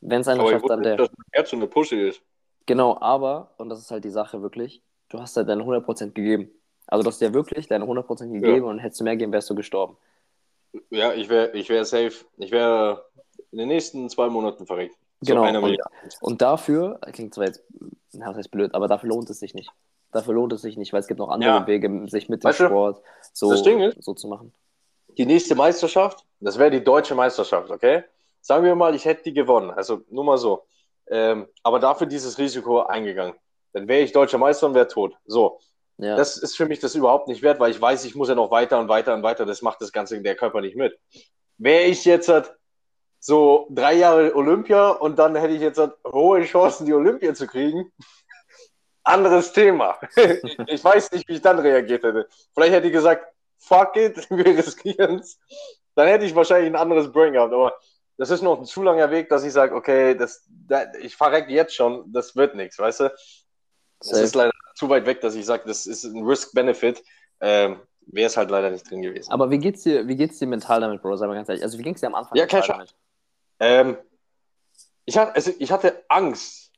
Wenn 0.00 0.20
es 0.20 0.28
einer 0.28 0.46
schafft, 0.48 0.68
dann 0.68 0.82
der. 0.82 0.96
dass 0.96 1.08
mein 1.16 1.26
Herz 1.32 1.50
so 1.50 1.56
eine 1.56 1.66
Pushe 1.66 2.08
ist. 2.08 2.20
Genau, 2.66 2.98
aber, 3.00 3.50
und 3.58 3.68
das 3.68 3.78
ist 3.80 3.90
halt 3.90 4.04
die 4.04 4.10
Sache 4.10 4.42
wirklich, 4.42 4.82
du 5.08 5.20
hast 5.20 5.36
halt 5.36 5.48
deine 5.48 5.62
100% 5.64 6.12
gegeben. 6.12 6.50
Also 6.86 7.02
du 7.04 7.08
hast 7.10 7.20
dir 7.20 7.32
wirklich 7.34 7.68
deine 7.68 7.84
100% 7.86 8.32
gegeben 8.32 8.66
und 8.66 8.78
hättest 8.78 9.00
du 9.00 9.04
mehr 9.04 9.14
gegeben, 9.14 9.32
wärst 9.32 9.48
du 9.50 9.54
gestorben. 9.54 9.96
Ja, 10.90 11.12
ich 11.12 11.28
wäre 11.28 11.52
ich 11.56 11.68
wär 11.68 11.84
safe. 11.84 12.12
Ich 12.38 12.50
wäre 12.50 13.04
in 13.50 13.58
den 13.58 13.68
nächsten 13.68 14.08
zwei 14.08 14.28
Monaten 14.28 14.66
verreckt. 14.66 14.96
Genau, 15.20 15.44
und-. 15.46 15.78
Und 16.20 16.42
dafür, 16.42 16.98
klingt 17.12 17.34
zwar 17.34 17.46
jetzt, 17.46 17.62
na, 18.12 18.28
das 18.28 18.38
heißt 18.38 18.50
blöd, 18.50 18.74
aber 18.74 18.88
dafür 18.88 19.08
lohnt 19.10 19.30
es 19.30 19.38
sich 19.38 19.54
nicht. 19.54 19.70
Dafür 20.10 20.34
lohnt 20.34 20.52
es 20.52 20.62
sich 20.62 20.76
nicht, 20.76 20.92
weil 20.92 21.00
es 21.00 21.06
gibt 21.06 21.20
noch 21.20 21.28
andere 21.30 21.50
Ja. 21.50 21.66
Wege, 21.66 22.08
sich 22.08 22.28
mit 22.28 22.42
dem 22.42 22.48
Weißt 22.48 22.58
Sport 22.58 23.02
so, 23.32 23.52
ist- 23.52 23.64
so 24.02 24.14
zu 24.14 24.28
machen. 24.28 24.52
Die 25.16 25.26
nächste 25.26 25.54
Meisterschaft, 25.54 26.24
das 26.40 26.58
wäre 26.58 26.70
die 26.70 26.82
deutsche 26.82 27.14
Meisterschaft, 27.14 27.70
okay? 27.70 28.02
Sagen 28.42 28.64
wir 28.64 28.74
mal, 28.74 28.94
ich 28.94 29.04
hätte 29.04 29.22
die 29.24 29.32
gewonnen. 29.32 29.70
Also 29.70 30.02
nur 30.10 30.24
mal 30.24 30.36
so. 30.36 30.66
Ähm, 31.08 31.48
aber 31.62 31.78
dafür 31.78 32.06
dieses 32.06 32.38
Risiko 32.38 32.80
eingegangen. 32.82 33.34
Dann 33.72 33.88
wäre 33.88 34.02
ich 34.02 34.12
deutscher 34.12 34.38
Meister 34.38 34.66
und 34.66 34.74
wäre 34.74 34.88
tot. 34.88 35.16
So, 35.24 35.60
Ja, 35.96 36.16
das 36.16 36.36
ist 36.36 36.56
für 36.56 36.66
mich 36.66 36.80
das 36.80 36.94
überhaupt 36.94 37.28
nicht 37.28 37.42
wert, 37.42 37.60
weil 37.60 37.70
ich 37.70 37.80
weiß, 37.80 38.04
ich 38.04 38.14
muss 38.14 38.28
ja 38.28 38.34
noch 38.34 38.50
weiter 38.50 38.78
und 38.80 38.88
weiter 38.88 39.14
und 39.14 39.22
weiter. 39.22 39.46
Das 39.46 39.62
macht 39.62 39.80
das 39.80 39.92
Ganze 39.92 40.20
der 40.20 40.36
Körper 40.36 40.60
nicht 40.60 40.76
mit. 40.76 40.98
Wäre 41.58 41.84
ich 41.84 42.04
jetzt 42.04 42.28
halt 42.28 42.54
so 43.20 43.68
drei 43.70 43.94
Jahre 43.94 44.34
Olympia 44.34 44.90
und 44.90 45.18
dann 45.18 45.36
hätte 45.36 45.54
ich 45.54 45.60
jetzt 45.62 45.78
halt 45.78 45.94
hohe 46.04 46.42
Chancen, 46.42 46.86
die 46.86 46.94
Olympia 46.94 47.34
zu 47.34 47.46
kriegen. 47.46 47.92
Anderes 49.04 49.52
Thema. 49.52 49.98
ich 50.66 50.82
weiß 50.84 51.12
nicht, 51.12 51.28
wie 51.28 51.34
ich 51.34 51.40
dann 51.42 51.58
reagiert 51.58 52.02
hätte. 52.04 52.28
Vielleicht 52.54 52.72
hätte 52.72 52.86
ich 52.88 52.92
gesagt, 52.92 53.26
fuck 53.58 53.96
it, 53.96 54.28
wir 54.30 54.44
riskieren 54.46 55.20
es. 55.20 55.38
Dann 55.94 56.08
hätte 56.08 56.24
ich 56.24 56.34
wahrscheinlich 56.34 56.70
ein 56.72 56.76
anderes 56.76 57.12
Brain 57.12 57.32
gehabt. 57.32 57.52
Aber 57.52 57.74
das 58.18 58.30
ist 58.30 58.42
noch 58.42 58.58
ein 58.58 58.64
zu 58.64 58.82
langer 58.82 59.10
Weg, 59.10 59.28
dass 59.28 59.44
ich 59.44 59.52
sage, 59.52 59.74
okay, 59.74 60.14
das, 60.14 60.46
da, 60.68 60.92
ich 61.00 61.16
verrecke 61.16 61.52
jetzt 61.52 61.74
schon, 61.74 62.12
das 62.12 62.36
wird 62.36 62.54
nichts, 62.54 62.78
weißt 62.78 63.00
du? 63.00 63.14
Es 64.00 64.12
ist 64.12 64.34
leider 64.34 64.52
zu 64.74 64.88
weit 64.88 65.06
weg, 65.06 65.20
dass 65.20 65.34
ich 65.34 65.46
sage, 65.46 65.62
das 65.66 65.86
ist 65.86 66.04
ein 66.04 66.24
Risk-Benefit. 66.24 67.02
Ähm, 67.40 67.80
Wäre 68.06 68.26
es 68.26 68.36
halt 68.36 68.50
leider 68.50 68.70
nicht 68.70 68.90
drin 68.90 69.00
gewesen. 69.02 69.30
aber 69.30 69.50
wie 69.50 69.58
geht's 69.58 69.82
dir, 69.84 70.08
wie 70.08 70.16
geht's 70.16 70.38
dir 70.40 70.46
mental 70.48 70.80
damit, 70.80 71.02
Bro? 71.02 71.16
Sag 71.16 71.28
mal 71.28 71.34
ganz 71.34 71.48
ehrlich. 71.48 71.62
Also 71.62 71.78
wie 71.78 71.82
ging's 71.82 72.00
dir 72.00 72.08
am 72.08 72.16
Anfang 72.16 72.36
Ja, 72.36 72.44
mental 72.44 72.66
damit? 72.66 72.94
Ähm, 73.60 73.96
ich, 75.04 75.16
hatte, 75.16 75.34
also 75.34 75.52
ich 75.58 75.70
hatte 75.70 76.04
Angst 76.08 76.72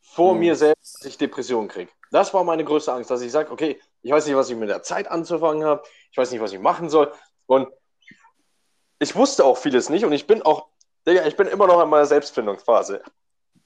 vor 0.00 0.34
Mhm. 0.34 0.40
mir 0.40 0.56
selbst, 0.56 0.94
dass 1.00 1.06
ich 1.06 1.18
Depressionen 1.18 1.68
kriege. 1.68 1.90
Das 2.10 2.34
war 2.34 2.42
meine 2.42 2.64
größte 2.64 2.92
Angst, 2.92 3.10
dass 3.10 3.22
ich 3.22 3.30
sage, 3.30 3.50
okay, 3.52 3.80
ich 4.02 4.10
weiß 4.10 4.26
nicht, 4.26 4.36
was 4.36 4.50
ich 4.50 4.56
mit 4.56 4.68
der 4.68 4.82
Zeit 4.82 5.08
anzufangen 5.08 5.64
habe, 5.64 5.82
ich 6.10 6.16
weiß 6.18 6.30
nicht, 6.32 6.40
was 6.40 6.52
ich 6.52 6.60
machen 6.60 6.88
soll. 6.90 7.12
Und 7.46 7.68
ich 8.98 9.14
wusste 9.14 9.44
auch 9.44 9.56
vieles 9.58 9.88
nicht 9.90 10.04
und 10.04 10.12
ich 10.12 10.26
bin 10.26 10.42
auch, 10.42 10.66
Digga, 11.06 11.26
ich 11.26 11.36
bin 11.36 11.46
immer 11.46 11.66
noch 11.66 11.82
in 11.82 11.88
meiner 11.88 12.06
Selbstfindungsphase. 12.06 13.02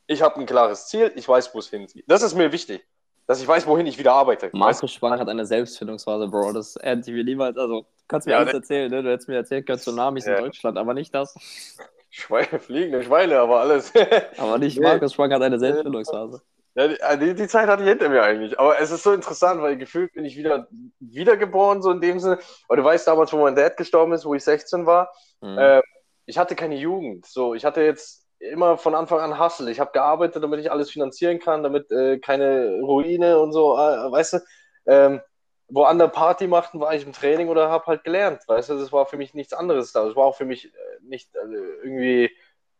Ich 0.06 0.22
habe 0.22 0.40
ein 0.40 0.46
klares 0.46 0.88
Ziel, 0.88 1.12
ich 1.14 1.28
weiß, 1.28 1.54
wo 1.54 1.58
es 1.60 1.68
hingeht. 1.70 2.04
Das 2.08 2.22
ist 2.22 2.34
mir 2.34 2.50
wichtig, 2.52 2.84
dass 3.26 3.40
ich 3.40 3.46
weiß, 3.46 3.66
wohin 3.66 3.86
ich 3.86 3.96
wieder 3.98 4.12
arbeite. 4.12 4.50
Markus 4.52 4.92
Schwang 4.92 5.18
hat 5.20 5.28
eine 5.28 5.46
Selbstfindungsphase, 5.46 6.26
Bro. 6.28 6.52
Das 6.52 6.76
hätte 6.80 7.10
ich 7.10 7.16
mir 7.16 7.24
niemals, 7.24 7.56
also, 7.56 7.82
du 7.82 7.86
kannst 8.08 8.26
mir 8.26 8.32
Ja, 8.32 8.38
alles 8.38 8.52
ne- 8.52 8.58
erzählen, 8.58 8.90
ne? 8.90 9.02
Du 9.02 9.10
hättest 9.10 9.28
mir 9.28 9.36
erzählt, 9.36 9.66
können 9.66 9.78
Tsunamis 9.78 10.26
Ja. 10.26 10.36
in 10.36 10.44
Deutschland, 10.44 10.76
aber 10.78 10.94
nicht 10.94 11.14
das. 11.14 11.34
Schweine, 12.10 12.58
fliegende 12.58 13.04
Schweine, 13.04 13.38
aber 13.38 13.60
alles. 13.60 13.92
Aber 14.36 14.58
nicht. 14.58 14.80
Markus 14.80 15.14
Schwang 15.14 15.32
hat 15.32 15.42
eine 15.42 15.60
Selbstfindungsphase. 15.60 16.42
Ja, 16.74 16.88
die- 16.88 17.00
äh, 17.00 17.18
die, 17.18 17.34
die 17.34 17.48
Zeit 17.48 17.68
hatte 17.68 17.82
ich 17.82 17.88
hinter 17.88 18.08
mir 18.08 18.22
eigentlich. 18.22 18.58
Aber 18.58 18.78
es 18.78 18.90
ist 18.90 19.02
so 19.02 19.12
interessant, 19.12 19.60
weil 19.62 19.76
gefühlt 19.76 20.12
bin 20.12 20.24
ich 20.24 20.36
wieder 20.36 20.68
wiedergeboren, 21.00 21.82
so 21.82 21.90
in 21.90 22.00
dem 22.00 22.20
Sinne. 22.20 22.38
Aber 22.68 22.76
du 22.76 22.84
weißt 22.84 23.06
damals, 23.08 23.32
wo 23.32 23.38
mein 23.42 23.56
Dad 23.56 23.76
gestorben 23.76 24.12
ist, 24.12 24.24
wo 24.24 24.34
ich 24.34 24.44
16 24.44 24.86
war, 24.86 25.12
Mhm. 25.40 25.58
äh, 25.58 25.82
ich 26.26 26.38
hatte 26.38 26.54
keine 26.54 26.76
Jugend. 26.76 27.26
So, 27.26 27.54
ich 27.54 27.64
hatte 27.64 27.82
jetzt 27.82 28.26
immer 28.38 28.78
von 28.78 28.94
Anfang 28.94 29.18
an 29.20 29.38
Hustle. 29.38 29.70
Ich 29.70 29.80
habe 29.80 29.90
gearbeitet, 29.92 30.42
damit 30.42 30.60
ich 30.60 30.70
alles 30.70 30.90
finanzieren 30.90 31.40
kann, 31.40 31.62
damit 31.62 31.90
äh, 31.90 32.18
keine 32.18 32.78
Ruine 32.82 33.38
und 33.40 33.52
so, 33.52 33.74
äh, 33.76 34.10
weißt 34.12 34.34
du, 34.34 34.38
ähm, 34.86 35.20
wo 35.68 35.84
andere 35.84 36.08
Party 36.08 36.46
machten, 36.46 36.80
war 36.80 36.94
ich 36.94 37.04
im 37.04 37.12
Training 37.12 37.48
oder 37.48 37.68
habe 37.70 37.86
halt 37.86 38.04
gelernt, 38.04 38.42
weißt 38.48 38.70
du, 38.70 38.78
das 38.78 38.92
war 38.92 39.06
für 39.06 39.16
mich 39.16 39.34
nichts 39.34 39.52
anderes 39.52 39.92
da. 39.92 40.04
Das 40.06 40.16
war 40.16 40.24
auch 40.24 40.36
für 40.36 40.44
mich 40.44 40.66
äh, 40.66 40.70
nicht 41.02 41.34
äh, 41.36 41.38
irgendwie 41.82 42.30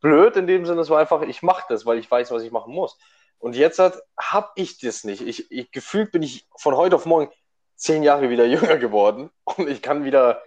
blöd 0.00 0.36
in 0.36 0.46
dem 0.46 0.64
Sinne, 0.66 0.80
es 0.80 0.90
war 0.90 0.98
einfach, 1.00 1.22
ich 1.22 1.42
mache 1.42 1.64
das, 1.68 1.84
weil 1.86 1.98
ich 1.98 2.10
weiß, 2.10 2.30
was 2.30 2.42
ich 2.42 2.50
machen 2.50 2.72
muss. 2.74 2.98
Und 3.40 3.56
jetzt 3.56 3.78
habe 3.78 4.50
ich 4.54 4.78
das 4.78 5.02
nicht. 5.02 5.22
Ich, 5.22 5.50
ich, 5.50 5.72
gefühlt 5.72 6.12
bin 6.12 6.22
ich 6.22 6.46
von 6.56 6.76
heute 6.76 6.94
auf 6.94 7.06
morgen 7.06 7.32
zehn 7.74 8.02
Jahre 8.02 8.28
wieder 8.30 8.44
jünger 8.46 8.76
geworden 8.76 9.30
und 9.44 9.68
ich 9.68 9.82
kann 9.82 10.04
wieder 10.04 10.42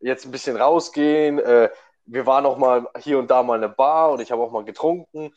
jetzt 0.00 0.24
ein 0.24 0.32
bisschen 0.32 0.56
rausgehen. 0.56 1.38
Äh, 1.38 1.70
wir 2.06 2.26
waren 2.26 2.46
auch 2.46 2.56
mal 2.56 2.88
hier 2.98 3.18
und 3.18 3.30
da 3.30 3.42
mal 3.42 3.56
in 3.56 3.64
eine 3.64 3.72
Bar 3.72 4.12
und 4.12 4.20
ich 4.20 4.32
habe 4.32 4.42
auch 4.42 4.50
mal 4.50 4.64
getrunken. 4.64 5.32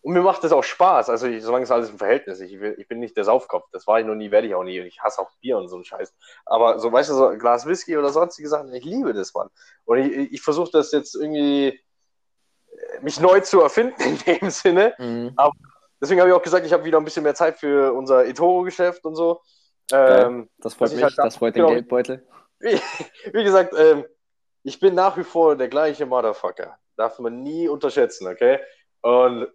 Und 0.00 0.12
mir 0.12 0.22
macht 0.22 0.44
das 0.44 0.52
auch 0.52 0.64
Spaß. 0.64 1.08
Also, 1.08 1.26
ich, 1.26 1.42
solange 1.42 1.64
es 1.64 1.70
alles 1.70 1.90
im 1.90 1.98
Verhältnis 1.98 2.40
ist. 2.40 2.50
Ich, 2.50 2.60
ich, 2.60 2.88
bin 2.88 3.00
nicht 3.00 3.16
der 3.16 3.24
Saufkopf. 3.24 3.68
Das 3.72 3.86
war 3.86 4.00
ich 4.00 4.06
noch 4.06 4.14
nie, 4.14 4.30
werde 4.30 4.46
ich 4.46 4.54
auch 4.54 4.62
nie. 4.62 4.78
Ich 4.80 5.00
hasse 5.00 5.20
auch 5.20 5.30
Bier 5.40 5.56
und 5.56 5.68
so 5.68 5.76
einen 5.76 5.84
Scheiß. 5.84 6.14
Aber 6.44 6.78
so, 6.78 6.92
weißt 6.92 7.08
du, 7.08 7.14
so 7.14 7.26
ein 7.28 7.38
Glas 7.38 7.64
Whisky 7.66 7.96
oder 7.96 8.10
sonstige 8.10 8.48
Sachen, 8.48 8.72
ich 8.74 8.84
liebe 8.84 9.14
das, 9.14 9.32
Mann. 9.32 9.48
Und 9.86 9.98
ich, 9.98 10.32
ich 10.32 10.42
versuche 10.42 10.70
das 10.72 10.92
jetzt 10.92 11.14
irgendwie, 11.14 11.68
äh, 11.68 13.00
mich 13.00 13.18
neu 13.18 13.40
zu 13.40 13.62
erfinden 13.62 14.00
in 14.02 14.18
dem 14.18 14.50
Sinne. 14.50 14.94
Mhm. 14.98 15.32
Aber 15.36 15.52
deswegen 16.04 16.20
habe 16.20 16.30
ich 16.30 16.36
auch 16.36 16.42
gesagt, 16.42 16.66
ich 16.66 16.72
habe 16.72 16.84
wieder 16.84 16.98
ein 16.98 17.04
bisschen 17.04 17.22
mehr 17.22 17.34
Zeit 17.34 17.58
für 17.58 17.92
unser 17.92 18.26
eToro-Geschäft 18.26 19.04
und 19.04 19.16
so. 19.16 19.40
Ähm, 19.90 20.50
das 20.58 20.74
freut 20.74 20.92
mich, 20.92 21.02
halt 21.02 21.14
das 21.16 21.36
freut 21.36 21.56
den 21.56 21.62
genau, 21.62 21.74
Geldbeutel. 21.74 22.26
Wie, 22.60 22.78
wie 23.32 23.44
gesagt, 23.44 23.74
ähm, 23.76 24.04
ich 24.62 24.78
bin 24.80 24.94
nach 24.94 25.16
wie 25.16 25.24
vor 25.24 25.56
der 25.56 25.68
gleiche 25.68 26.06
Motherfucker. 26.06 26.78
Darf 26.96 27.18
man 27.18 27.42
nie 27.42 27.68
unterschätzen, 27.68 28.26
okay? 28.28 28.60
Und 29.00 29.48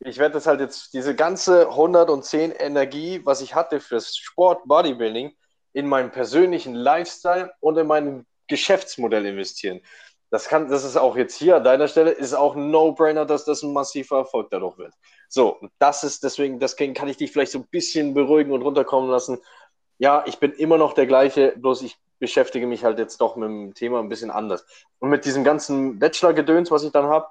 ich 0.00 0.18
werde 0.18 0.34
das 0.34 0.46
halt 0.46 0.60
jetzt, 0.60 0.94
diese 0.94 1.14
ganze 1.14 1.68
110 1.68 2.52
Energie, 2.52 3.20
was 3.24 3.40
ich 3.40 3.54
hatte 3.54 3.80
fürs 3.80 4.16
Sport, 4.16 4.62
Bodybuilding, 4.66 5.36
in 5.72 5.86
meinen 5.86 6.10
persönlichen 6.10 6.74
Lifestyle 6.74 7.52
und 7.60 7.76
in 7.76 7.86
mein 7.86 8.26
Geschäftsmodell 8.48 9.26
investieren. 9.26 9.80
Das 10.36 10.48
kann, 10.48 10.68
das 10.68 10.84
ist 10.84 10.98
auch 10.98 11.16
jetzt 11.16 11.34
hier 11.34 11.56
an 11.56 11.64
deiner 11.64 11.88
Stelle, 11.88 12.10
ist 12.10 12.34
auch 12.34 12.56
ein 12.56 12.70
No-Brainer, 12.70 13.24
dass 13.24 13.46
das 13.46 13.62
ein 13.62 13.72
massiver 13.72 14.18
Erfolg 14.18 14.48
dadurch 14.50 14.76
wird. 14.76 14.92
So, 15.30 15.58
das 15.78 16.04
ist 16.04 16.24
deswegen, 16.24 16.58
deswegen 16.58 16.92
kann 16.92 17.08
ich 17.08 17.16
dich 17.16 17.32
vielleicht 17.32 17.52
so 17.52 17.60
ein 17.60 17.66
bisschen 17.70 18.12
beruhigen 18.12 18.52
und 18.52 18.60
runterkommen 18.60 19.10
lassen. 19.10 19.38
Ja, 19.96 20.24
ich 20.26 20.36
bin 20.36 20.52
immer 20.52 20.76
noch 20.76 20.92
der 20.92 21.06
gleiche, 21.06 21.54
bloß 21.56 21.80
ich 21.80 21.96
beschäftige 22.18 22.66
mich 22.66 22.84
halt 22.84 22.98
jetzt 22.98 23.18
doch 23.22 23.36
mit 23.36 23.48
dem 23.48 23.72
Thema 23.72 24.00
ein 24.00 24.10
bisschen 24.10 24.30
anders. 24.30 24.66
Und 24.98 25.08
mit 25.08 25.24
diesem 25.24 25.42
ganzen 25.42 25.98
Bachelor-Gedöns, 25.98 26.70
was 26.70 26.82
ich 26.82 26.92
dann 26.92 27.06
habe, 27.06 27.28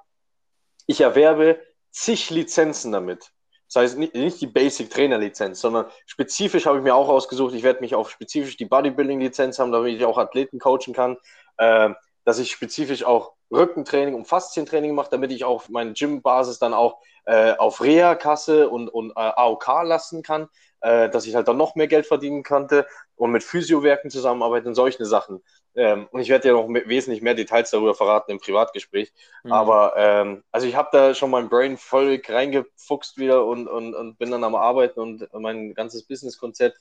ich 0.88 1.00
erwerbe 1.00 1.60
zig 1.92 2.30
Lizenzen 2.30 2.90
damit. 2.90 3.30
Das 3.68 3.82
heißt 3.82 3.98
nicht, 3.98 4.40
die 4.40 4.48
Basic-Trainer-Lizenz, 4.48 5.60
sondern 5.60 5.86
spezifisch 6.06 6.66
habe 6.66 6.78
ich 6.78 6.82
mir 6.82 6.96
auch 6.96 7.08
ausgesucht, 7.08 7.54
ich 7.54 7.62
werde 7.62 7.82
mich 7.82 7.94
auf 7.94 8.10
spezifisch 8.10 8.56
die 8.56 8.66
Bodybuilding-Lizenz 8.66 9.60
haben, 9.60 9.70
damit 9.70 9.94
ich 9.94 10.04
auch 10.04 10.18
Athleten 10.18 10.58
coachen 10.58 10.92
kann, 10.92 11.16
äh, 11.58 11.90
dass 12.26 12.40
ich 12.40 12.50
spezifisch 12.50 13.04
auch 13.04 13.34
Rückentraining 13.52 14.16
und 14.16 14.26
Faszientraining 14.26 14.94
mache, 14.94 15.10
damit 15.12 15.30
ich 15.30 15.44
auch 15.44 15.68
meine 15.68 15.92
Gym-Basis 15.92 16.58
dann 16.58 16.74
auch 16.74 16.98
äh, 17.24 17.52
auf 17.52 17.80
Reha-Kasse 17.80 18.68
und, 18.68 18.88
und 18.88 19.10
äh, 19.12 19.14
AOK 19.14 19.84
lassen 19.84 20.24
kann, 20.24 20.48
äh, 20.80 21.08
dass 21.08 21.26
ich 21.26 21.36
halt 21.36 21.46
dann 21.46 21.56
noch 21.56 21.76
mehr 21.76 21.86
Geld 21.86 22.04
verdienen 22.04 22.42
konnte 22.42 22.84
und 23.14 23.30
mit 23.30 23.44
Physiowerken 23.44 24.10
zusammenarbeiten 24.10 24.66
und 24.66 24.74
solche 24.74 25.04
Sachen. 25.06 25.40
Ähm, 25.76 26.08
und 26.10 26.20
ich 26.20 26.28
werde 26.28 26.48
dir 26.48 26.54
noch 26.54 26.68
wesentlich 26.68 27.22
mehr 27.22 27.34
Details 27.34 27.70
darüber 27.70 27.94
verraten 27.94 28.32
im 28.32 28.40
Privatgespräch. 28.40 29.12
Mhm. 29.44 29.52
Aber 29.52 29.94
ähm, 29.96 30.42
also 30.50 30.66
ich 30.66 30.74
habe 30.74 30.88
da 30.90 31.14
schon 31.14 31.30
mein 31.30 31.48
Brain 31.48 31.76
voll 31.76 32.20
reingefuchst 32.26 33.18
wieder 33.18 33.46
und, 33.46 33.68
und, 33.68 33.94
und 33.94 34.18
bin 34.18 34.32
dann 34.32 34.42
am 34.42 34.56
Arbeiten 34.56 34.98
und 34.98 35.28
mein 35.32 35.74
ganzes 35.74 36.02
Businesskonzept. 36.02 36.76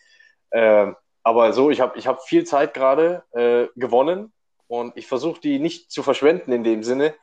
Ähm, 0.49 0.95
aber 1.21 1.53
so, 1.53 1.69
ich 1.69 1.81
habe 1.81 1.99
ich 1.99 2.07
hab 2.07 2.23
viel 2.23 2.45
Zeit 2.45 2.73
gerade 2.73 3.23
äh, 3.33 3.67
gewonnen 3.75 4.31
und 4.67 4.95
ich 4.97 5.07
versuche 5.07 5.39
die 5.41 5.59
nicht 5.59 5.91
zu 5.91 6.03
verschwenden 6.03 6.51
in 6.51 6.63
dem 6.63 6.83
Sinne, 6.83 7.13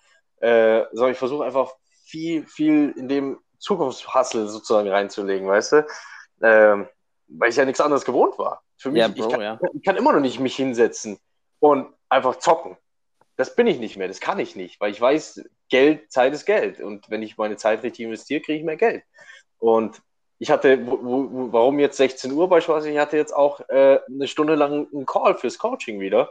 äh, 0.41 0.85
sondern 0.93 1.13
ich 1.13 1.19
versuche 1.19 1.45
einfach 1.45 1.75
viel, 2.05 2.47
viel 2.47 2.95
in 2.97 3.09
dem 3.09 3.39
Zukunftshassel 3.59 4.49
sozusagen 4.49 4.89
reinzulegen, 4.89 5.49
weißt 5.49 5.73
du? 5.73 5.87
Ähm, 6.43 6.89
weil 7.29 7.51
ich 7.51 7.57
ja 7.57 7.65
nichts 7.65 7.81
anderes 7.81 8.05
gewohnt 8.05 8.39
war. 8.39 8.63
Für 8.77 8.91
mich, 8.91 9.01
ja, 9.01 9.09
Bro, 9.09 9.27
ich, 9.27 9.29
kann, 9.31 9.41
ja. 9.41 9.61
ich 9.73 9.83
kann 9.83 9.97
immer 9.97 10.13
noch 10.13 10.21
nicht 10.21 10.41
mich 10.41 10.57
hinsetzen 10.57 11.19
und 11.61 11.89
einfach 12.09 12.37
zocken. 12.37 12.77
Das 13.37 13.55
bin 13.55 13.67
ich 13.67 13.79
nicht 13.79 13.97
mehr, 13.97 14.09
das 14.09 14.21
kann 14.21 14.39
ich 14.39 14.57
nicht, 14.57 14.81
weil 14.81 14.91
ich 14.91 15.01
weiß, 15.01 15.43
Geld, 15.69 16.13
Zeit 16.13 16.35
ist 16.35 16.45
Geld. 16.45 16.81
Und 16.81 17.09
wenn 17.09 17.23
ich 17.23 17.39
meine 17.39 17.57
Zeit 17.57 17.83
richtig 17.83 18.05
investiere, 18.05 18.43
kriege 18.43 18.59
ich 18.59 18.65
mehr 18.65 18.77
Geld. 18.77 19.05
Und 19.59 20.03
ich 20.39 20.51
hatte, 20.51 20.85
warum 20.87 21.79
jetzt 21.79 21.97
16 21.97 22.33
Uhr 22.33 22.49
beispielsweise? 22.49 22.91
Ich 22.91 22.99
hatte 22.99 23.17
jetzt 23.17 23.35
auch 23.35 23.61
äh, 23.69 24.01
eine 24.07 24.27
Stunde 24.27 24.57
lang 24.57 24.89
einen 24.93 25.07
Call 25.07 25.39
fürs 25.39 25.57
Coaching 25.57 26.01
wieder. 26.01 26.31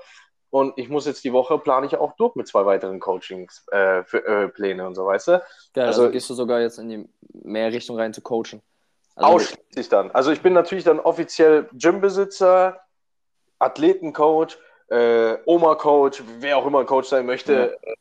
Und 0.52 0.74
ich 0.78 0.90
muss 0.90 1.06
jetzt 1.06 1.24
die 1.24 1.34
Woche 1.34 1.58
plane 1.58 1.88
ich 1.88 1.96
auch 1.96 2.14
durch 2.18 2.36
mit 2.36 2.48
zwei 2.48 2.66
weiteren 2.66 3.00
Coachings, 3.00 3.66
äh, 3.72 4.04
für, 4.04 4.26
äh, 4.26 4.50
Pläne 4.50 4.86
und 4.86 4.96
so, 4.96 5.06
weißt 5.06 5.30
du? 5.30 5.32
Geil, 5.74 5.88
also, 5.88 6.02
also, 6.02 6.12
gehst 6.12 6.30
du 6.30 6.34
sogar 6.34 6.60
jetzt 6.60 6.78
in 6.78 6.90
die 6.90 7.10
mehr 7.34 7.72
Richtung 7.72 7.98
rein 7.98 8.14
zu 8.14 8.22
coachen. 8.22 8.62
Also 9.16 9.34
ausschließlich 9.34 9.90
dann. 9.90 10.12
Also 10.12 10.32
ich 10.32 10.42
bin 10.42 10.54
natürlich 10.54 10.84
dann 10.84 11.00
offiziell 11.00 11.70
Gymbesitzer, 11.74 12.82
Athletencoach, 13.60 14.58
äh, 14.90 15.38
Oma-Coach, 15.46 16.22
wer 16.40 16.58
auch 16.58 16.66
immer 16.66 16.84
Coach 16.86 17.08
sein 17.08 17.26
möchte. 17.26 17.78
Ja. 17.82 17.94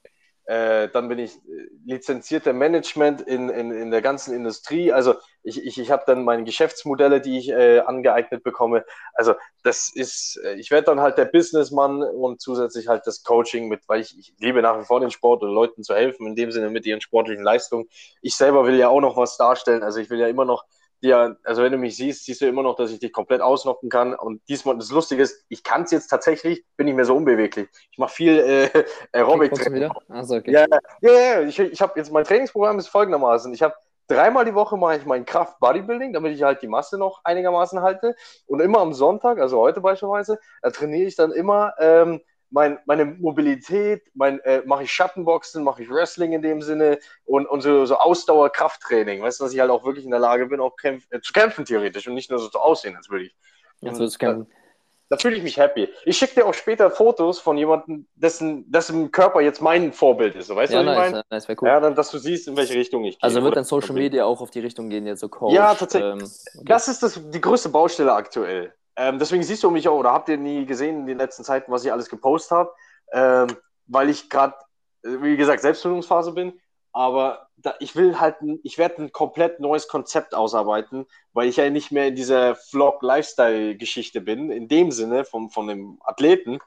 Äh, 0.51 0.88
dann 0.88 1.09
bin 1.09 1.20
ich 1.20 1.38
lizenzierter 1.84 2.53
Management 2.53 3.20
in, 3.20 3.51
in, 3.51 3.70
in 3.70 3.92
der 3.92 4.03
ganzen 4.03 4.34
Industrie. 4.34 4.92
Also 4.92 5.14
ich, 5.44 5.64
ich, 5.64 5.78
ich 5.78 5.92
habe 5.92 6.03
dann 6.09 6.24
meine 6.24 6.42
Geschäftsmodelle, 6.42 7.20
die 7.20 7.38
ich 7.38 7.51
äh, 7.51 7.78
angeeignet 7.78 8.42
bekomme. 8.42 8.84
Also 9.14 9.34
das 9.62 9.92
ist, 9.94 10.40
äh, 10.44 10.55
ich 10.55 10.72
werde 10.72 10.86
dann 10.86 10.98
halt 10.98 11.18
der 11.18 11.26
Businessmann 11.26 12.03
und 12.03 12.40
zusätzlich 12.40 12.88
halt 12.88 13.07
das 13.07 13.22
Coaching 13.22 13.68
mit, 13.68 13.82
weil 13.86 14.01
ich, 14.01 14.18
ich 14.18 14.34
liebe 14.40 14.61
nach 14.61 14.80
wie 14.80 14.84
vor 14.84 14.98
den 14.98 15.12
Sport 15.12 15.44
und 15.44 15.55
Leuten 15.55 15.84
zu 15.84 15.94
helfen, 15.94 16.26
in 16.26 16.34
dem 16.34 16.51
Sinne 16.51 16.68
mit 16.68 16.84
ihren 16.84 17.01
sportlichen 17.01 17.44
Leistungen. 17.44 17.86
Ich 18.20 18.34
selber 18.34 18.66
will 18.66 18.74
ja 18.74 18.88
auch 18.88 19.01
noch 19.01 19.16
was 19.16 19.36
darstellen. 19.36 19.84
Also 19.84 20.01
ich 20.01 20.11
will 20.11 20.18
ja 20.18 20.26
immer 20.26 20.44
noch 20.44 20.64
ja, 21.01 21.34
also 21.44 21.62
wenn 21.62 21.72
du 21.72 21.78
mich 21.78 21.96
siehst, 21.96 22.24
siehst 22.24 22.40
du 22.40 22.46
immer 22.46 22.62
noch, 22.62 22.76
dass 22.76 22.90
ich 22.90 22.98
dich 22.98 23.12
komplett 23.12 23.40
ausnocken 23.40 23.88
kann. 23.88 24.14
Und 24.14 24.46
diesmal, 24.48 24.76
das 24.76 24.90
Lustige 24.90 25.22
ist, 25.22 25.44
ich 25.48 25.62
kann 25.62 25.82
es 25.82 25.90
jetzt 25.90 26.09
tatsächlich, 26.09 26.64
bin 26.76 26.88
ich 26.88 26.94
mehr 26.94 27.05
so 27.05 27.16
unbeweglich. 27.16 27.68
Ich 27.90 27.98
mache 27.98 28.12
viel 28.12 28.38
äh, 28.38 28.84
Aerobic. 29.12 29.53
Wieder? 29.72 29.94
Also, 30.09 30.36
okay. 30.36 30.53
Ja, 30.53 30.66
ja, 31.01 31.12
ja, 31.12 31.40
ich, 31.42 31.59
ich 31.59 31.80
habe 31.80 31.94
jetzt 31.96 32.12
mein 32.12 32.24
Trainingsprogramm 32.24 32.78
ist 32.78 32.88
folgendermaßen. 32.88 33.53
Ich 33.55 33.62
habe 33.62 33.74
dreimal 34.11 34.44
die 34.44 34.55
Woche 34.55 34.76
mache 34.76 34.96
ich 34.96 35.07
mein 35.07 35.24
Kraft 35.24 35.59
Bodybuilding, 35.61 36.12
damit 36.12 36.34
ich 36.34 36.42
halt 36.42 36.62
die 36.62 36.68
Masse 36.68 36.98
noch 36.98 37.20
einigermaßen 37.24 37.80
halte. 37.80 38.14
Und 38.46 38.61
immer 38.61 38.80
am 38.80 38.92
Sonntag, 38.92 39.38
also 39.38 39.59
heute 39.59 39.80
beispielsweise, 39.80 40.38
da 40.62 40.70
trainiere 40.70 41.07
ich 41.07 41.16
dann 41.16 41.32
immer 41.32 41.74
ähm, 41.78 42.20
mein, 42.51 42.78
meine 42.84 43.05
Mobilität, 43.05 44.03
mein, 44.14 44.40
äh, 44.40 44.62
mache 44.66 44.84
ich 44.84 44.92
Schattenboxen, 44.92 45.62
mache 45.62 45.82
ich 45.82 45.90
Wrestling 45.90 46.32
in 46.32 46.42
dem 46.42 46.62
Sinne 46.62 46.98
und, 47.24 47.46
und 47.46 47.61
so, 47.61 47.86
so 47.86 47.96
Ausdauer-Krafttraining. 47.96 49.22
Weißt 49.22 49.40
du, 49.40 49.44
dass 49.44 49.55
ich 49.55 49.61
halt 49.61 49.70
auch 49.70 49.84
wirklich 49.84 50.05
in 50.05 50.11
der 50.11 50.20
Lage 50.20 50.46
bin, 50.46 50.61
auch 50.61 50.76
kämpf, 50.76 51.07
äh, 51.11 51.20
zu 51.20 51.32
kämpfen 51.32 51.64
theoretisch 51.64 52.07
und 52.09 52.14
nicht 52.14 52.30
nur 52.30 52.38
so 52.38 52.48
zu 52.48 52.59
aussehen, 52.59 52.96
als 52.96 53.09
würde 53.09 53.26
ich. 53.26 53.36
Jetzt 53.80 53.98
würdest 53.98 54.16
du 54.16 54.26
kämpfen. 54.26 54.46
Da, 54.51 55.16
da 55.16 55.16
fühle 55.16 55.36
ich 55.36 55.42
mich 55.42 55.57
happy. 55.57 55.88
Ich 56.05 56.18
schicke 56.18 56.34
dir 56.34 56.46
auch 56.46 56.55
später 56.55 56.90
Fotos 56.90 57.40
von 57.40 57.57
jemandem, 57.57 58.07
dessen, 58.14 58.70
dessen 58.70 59.11
Körper 59.11 59.40
jetzt 59.40 59.61
mein 59.61 59.92
Vorbild 59.92 60.36
ist. 60.36 60.46
So, 60.46 60.57
weißt 60.57 60.72
ja, 60.72 60.82
du, 60.82 60.88
was 60.88 60.96
nice, 60.96 61.07
ich 61.07 61.12
meine? 61.12 61.24
Nice, 61.30 61.46
cool. 61.61 61.68
Ja, 61.68 61.80
dann, 61.80 61.94
dass 61.94 62.11
du 62.11 62.18
siehst, 62.18 62.46
in 62.46 62.57
welche 62.57 62.74
Richtung 62.74 63.05
ich 63.05 63.18
gehe. 63.18 63.22
Also 63.22 63.42
wird 63.42 63.57
dann 63.57 63.64
Social 63.64 63.94
Media 63.94 64.24
auch 64.24 64.40
auf 64.40 64.51
die 64.51 64.61
Richtung 64.61 64.88
gehen, 64.88 65.07
jetzt 65.07 65.20
so 65.20 65.28
Coach? 65.28 65.55
Ja, 65.55 65.74
tatsächlich. 65.74 66.12
Ähm, 66.12 66.22
okay. 66.22 66.64
Das 66.66 66.88
ist 66.88 67.03
das, 67.03 67.20
die 67.30 67.40
größte 67.40 67.70
Baustelle 67.70 68.12
aktuell. 68.12 68.72
Ähm, 69.01 69.18
deswegen 69.18 69.42
siehst 69.42 69.62
du 69.62 69.70
mich 69.70 69.88
auch, 69.88 69.98
oder 69.98 70.12
habt 70.12 70.28
ihr 70.28 70.36
nie 70.36 70.66
gesehen 70.66 71.01
in 71.01 71.07
den 71.07 71.18
letzten 71.18 71.44
Zeiten, 71.44 71.72
was 71.72 71.84
ich 71.84 71.92
alles 71.92 72.09
gepostet 72.09 72.51
habe? 72.53 72.72
ähm, 73.12 73.48
weil 73.86 74.09
ich 74.09 74.30
gerade, 74.30 74.55
wie 75.03 75.36
gesagt, 75.36 75.62
Selbstfindungsphase 75.62 76.32
bin. 76.32 76.59
Aber 76.92 77.48
da, 77.57 77.74
ich 77.78 77.94
will 77.94 78.18
halt, 78.18 78.36
ich 78.64 78.76
werde 78.78 79.03
ein 79.03 79.12
komplett 79.12 79.61
neues 79.61 79.86
Konzept 79.86 80.34
ausarbeiten, 80.34 81.07
weil 81.32 81.48
ich 81.48 81.57
ja 81.57 81.70
nicht 81.70 81.92
mehr 81.92 82.09
in 82.09 82.16
dieser 82.16 82.57
Vlog-Lifestyle-Geschichte 82.57 84.20
bin, 84.20 84.51
in 84.51 84.66
dem 84.66 84.90
Sinne 84.90 85.24
vom, 85.24 85.51
von 85.51 85.68
dem 85.68 86.01
Athleten. 86.05 86.59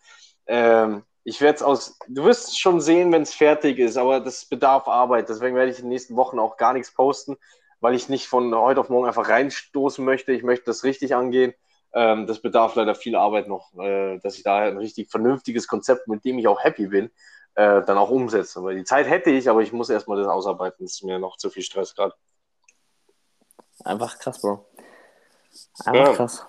Ähm, 0.48 1.04
ich 1.26 1.42
werde 1.42 1.58
es 1.58 1.64
aus, 1.64 1.98
du 2.08 2.24
wirst 2.24 2.60
schon 2.60 2.80
sehen, 2.80 3.12
wenn 3.12 3.24
es 3.24 3.34
fertig 3.34 3.80
ist, 3.80 3.98
aber 3.98 4.20
das 4.20 4.46
bedarf 4.46 4.88
Arbeit. 4.88 5.30
Deswegen 5.30 5.56
werde 5.56 5.72
ich 5.72 5.80
in 5.80 5.86
den 5.86 5.90
nächsten 5.90 6.16
Wochen 6.16 6.40
auch 6.40 6.58
gar 6.58 6.74
nichts 6.74 6.94
posten, 6.94 7.38
weil 7.82 7.96
ich 7.96 8.08
nicht 8.08 8.28
von 8.28 8.54
heute 8.56 8.80
auf 8.80 8.90
morgen 8.90 9.08
einfach 9.08 9.28
reinstoßen 9.28 10.04
möchte. 10.04 10.32
Ich 10.32 10.44
möchte 10.44 10.66
das 10.66 10.84
richtig 10.86 11.16
angehen. 11.16 11.54
Ähm, 11.94 12.26
das 12.26 12.40
bedarf 12.40 12.76
leider 12.76 12.96
viel 12.96 13.16
Arbeit 13.16 13.48
noch, 13.48 13.74
äh, 13.78 14.18
dass 14.20 14.38
ich 14.38 14.44
da 14.44 14.60
ein 14.60 14.78
richtig 14.78 15.12
vernünftiges 15.12 15.68
Konzept, 15.68 16.08
mit 16.08 16.26
dem 16.26 16.40
ich 16.40 16.48
auch 16.48 16.64
happy 16.64 16.88
bin, 16.88 17.06
äh, 17.56 17.84
dann 17.84 17.98
auch 17.98 18.10
umsetze. 18.10 18.64
Weil 18.64 18.76
die 18.76 18.84
Zeit 18.84 19.08
hätte 19.08 19.30
ich, 19.30 19.50
aber 19.50 19.62
ich 19.62 19.72
muss 19.72 19.90
erstmal 19.90 20.18
das 20.18 20.28
ausarbeiten. 20.28 20.86
Das 20.86 20.94
ist 20.94 21.04
mir 21.04 21.20
noch 21.20 21.38
zu 21.38 21.50
viel 21.50 21.64
Stress 21.64 21.96
gerade. 21.96 22.16
Einfach 23.84 24.18
krass, 24.18 24.42
Bro. 24.42 24.66
Einfach 25.86 26.08
ja. 26.08 26.14
krass. 26.14 26.46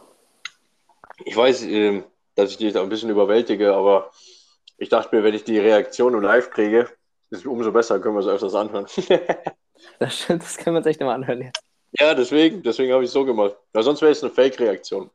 Ich 1.25 1.37
weiß, 1.37 1.65
äh, 1.65 2.03
dass 2.35 2.51
ich 2.51 2.57
dich 2.57 2.73
da 2.73 2.83
ein 2.83 2.89
bisschen 2.89 3.11
überwältige, 3.11 3.75
aber 3.75 4.11
ich 4.79 4.89
dachte 4.89 5.15
mir, 5.15 5.23
wenn 5.23 5.35
ich 5.35 5.45
die 5.45 5.59
Reaktion 5.59 6.15
im 6.15 6.23
Live 6.23 6.51
kriege, 6.51 6.89
ist 7.31 7.41
es 7.41 7.47
umso 7.47 7.71
besser, 7.71 8.01
können 8.01 8.15
wir 8.15 8.21
es 8.21 8.27
öfters 8.27 8.55
anhören. 8.55 8.87
das 9.99 10.19
stimmt, 10.19 10.43
das 10.43 10.57
können 10.57 10.75
wir 10.75 10.79
uns 10.79 10.87
echt 10.87 11.01
immer 11.01 11.15
anhören 11.15 11.43
jetzt. 11.43 11.61
Ja, 11.99 12.15
deswegen, 12.15 12.63
deswegen 12.63 12.93
habe 12.93 13.05
ich 13.05 13.09
es 13.09 13.13
so 13.13 13.25
gemacht. 13.25 13.57
Weil 13.73 13.83
sonst 13.85 14.03
wäre 14.03 14.11
es 14.11 14.23
eine 14.23 14.33
Fake-Reaktion. 14.33 15.11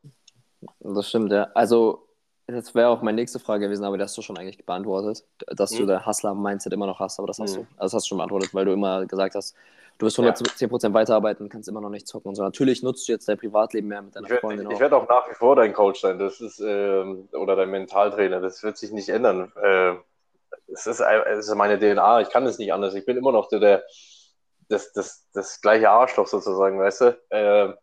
Das 0.80 1.07
stimmt, 1.10 1.32
ja. 1.32 1.49
Also, 1.53 2.07
das 2.47 2.74
wäre 2.74 2.89
auch 2.89 3.01
meine 3.01 3.16
nächste 3.16 3.39
Frage 3.39 3.66
gewesen, 3.66 3.84
aber 3.84 3.97
das 3.97 4.12
hast 4.12 4.18
du 4.18 4.22
schon 4.22 4.38
eigentlich 4.38 4.66
beantwortet, 4.66 5.24
dass 5.47 5.72
mhm. 5.72 5.78
du 5.78 5.86
der 5.86 6.05
Hustler-Mindset 6.05 6.74
immer 6.74 6.88
noch 6.88 6.99
hast, 6.99 7.20
aber 7.20 7.28
das 7.28 7.39
hast 7.39 7.57
mhm. 7.57 7.62
du, 7.62 7.68
also 7.78 7.78
das 7.78 7.93
hast 7.93 8.05
du 8.05 8.10
schon 8.10 8.18
beantwortet, 8.18 8.53
weil 8.53 8.66
du 8.66 8.74
immer 8.74 9.05
gesagt 9.05 9.36
hast, 9.36 9.55
Du 9.99 10.05
wirst 10.05 10.18
110% 10.18 10.93
weiterarbeiten, 10.93 11.49
kannst 11.49 11.68
immer 11.68 11.82
noch 11.82 11.89
nicht 11.89 12.07
zocken 12.07 12.30
und 12.30 12.36
so. 12.36 12.41
Natürlich 12.41 12.82
nutzt 12.82 13.05
du 13.05 13.12
jetzt 13.12 13.28
dein 13.28 13.38
Privatleben 13.38 13.89
mehr 13.89 14.01
mit 14.01 14.16
deiner 14.16 14.28
Ich 14.28 14.32
werde 14.32 14.41
Freundin 14.41 14.80
werd 14.80 14.93
auch 14.93 15.10
nach 15.10 15.30
wie 15.30 15.34
vor 15.34 15.57
dein 15.57 15.74
Coach 15.74 15.99
sein, 15.99 16.18
das 16.18 16.39
ist, 16.39 16.62
ähm, 16.62 17.28
oder 17.34 17.57
dein 17.57 17.70
Mentaltrainer, 17.70 18.39
das 18.39 18.64
wird 18.64 18.78
sich 18.78 18.93
nicht 18.93 19.10
ändern. 19.10 19.51
Äh, 19.62 19.95
es, 20.72 20.88
ist, 20.88 21.01
es 21.01 21.49
ist 21.49 21.55
meine 21.55 21.78
DNA, 21.78 22.22
ich 22.22 22.30
kann 22.30 22.45
es 22.45 22.57
nicht 22.57 22.72
anders. 22.72 22.95
Ich 22.95 23.05
bin 23.05 23.18
immer 23.18 23.34
noch 23.34 23.49
der, 23.49 23.60
der 23.60 23.84
das, 24.70 24.93
das, 24.93 25.28
das 25.34 25.60
gleiche 25.60 25.89
Arschloch 25.89 26.28
sozusagen, 26.28 26.80
weißt 26.80 27.01
du? 27.01 27.20
Äh, 27.30 27.74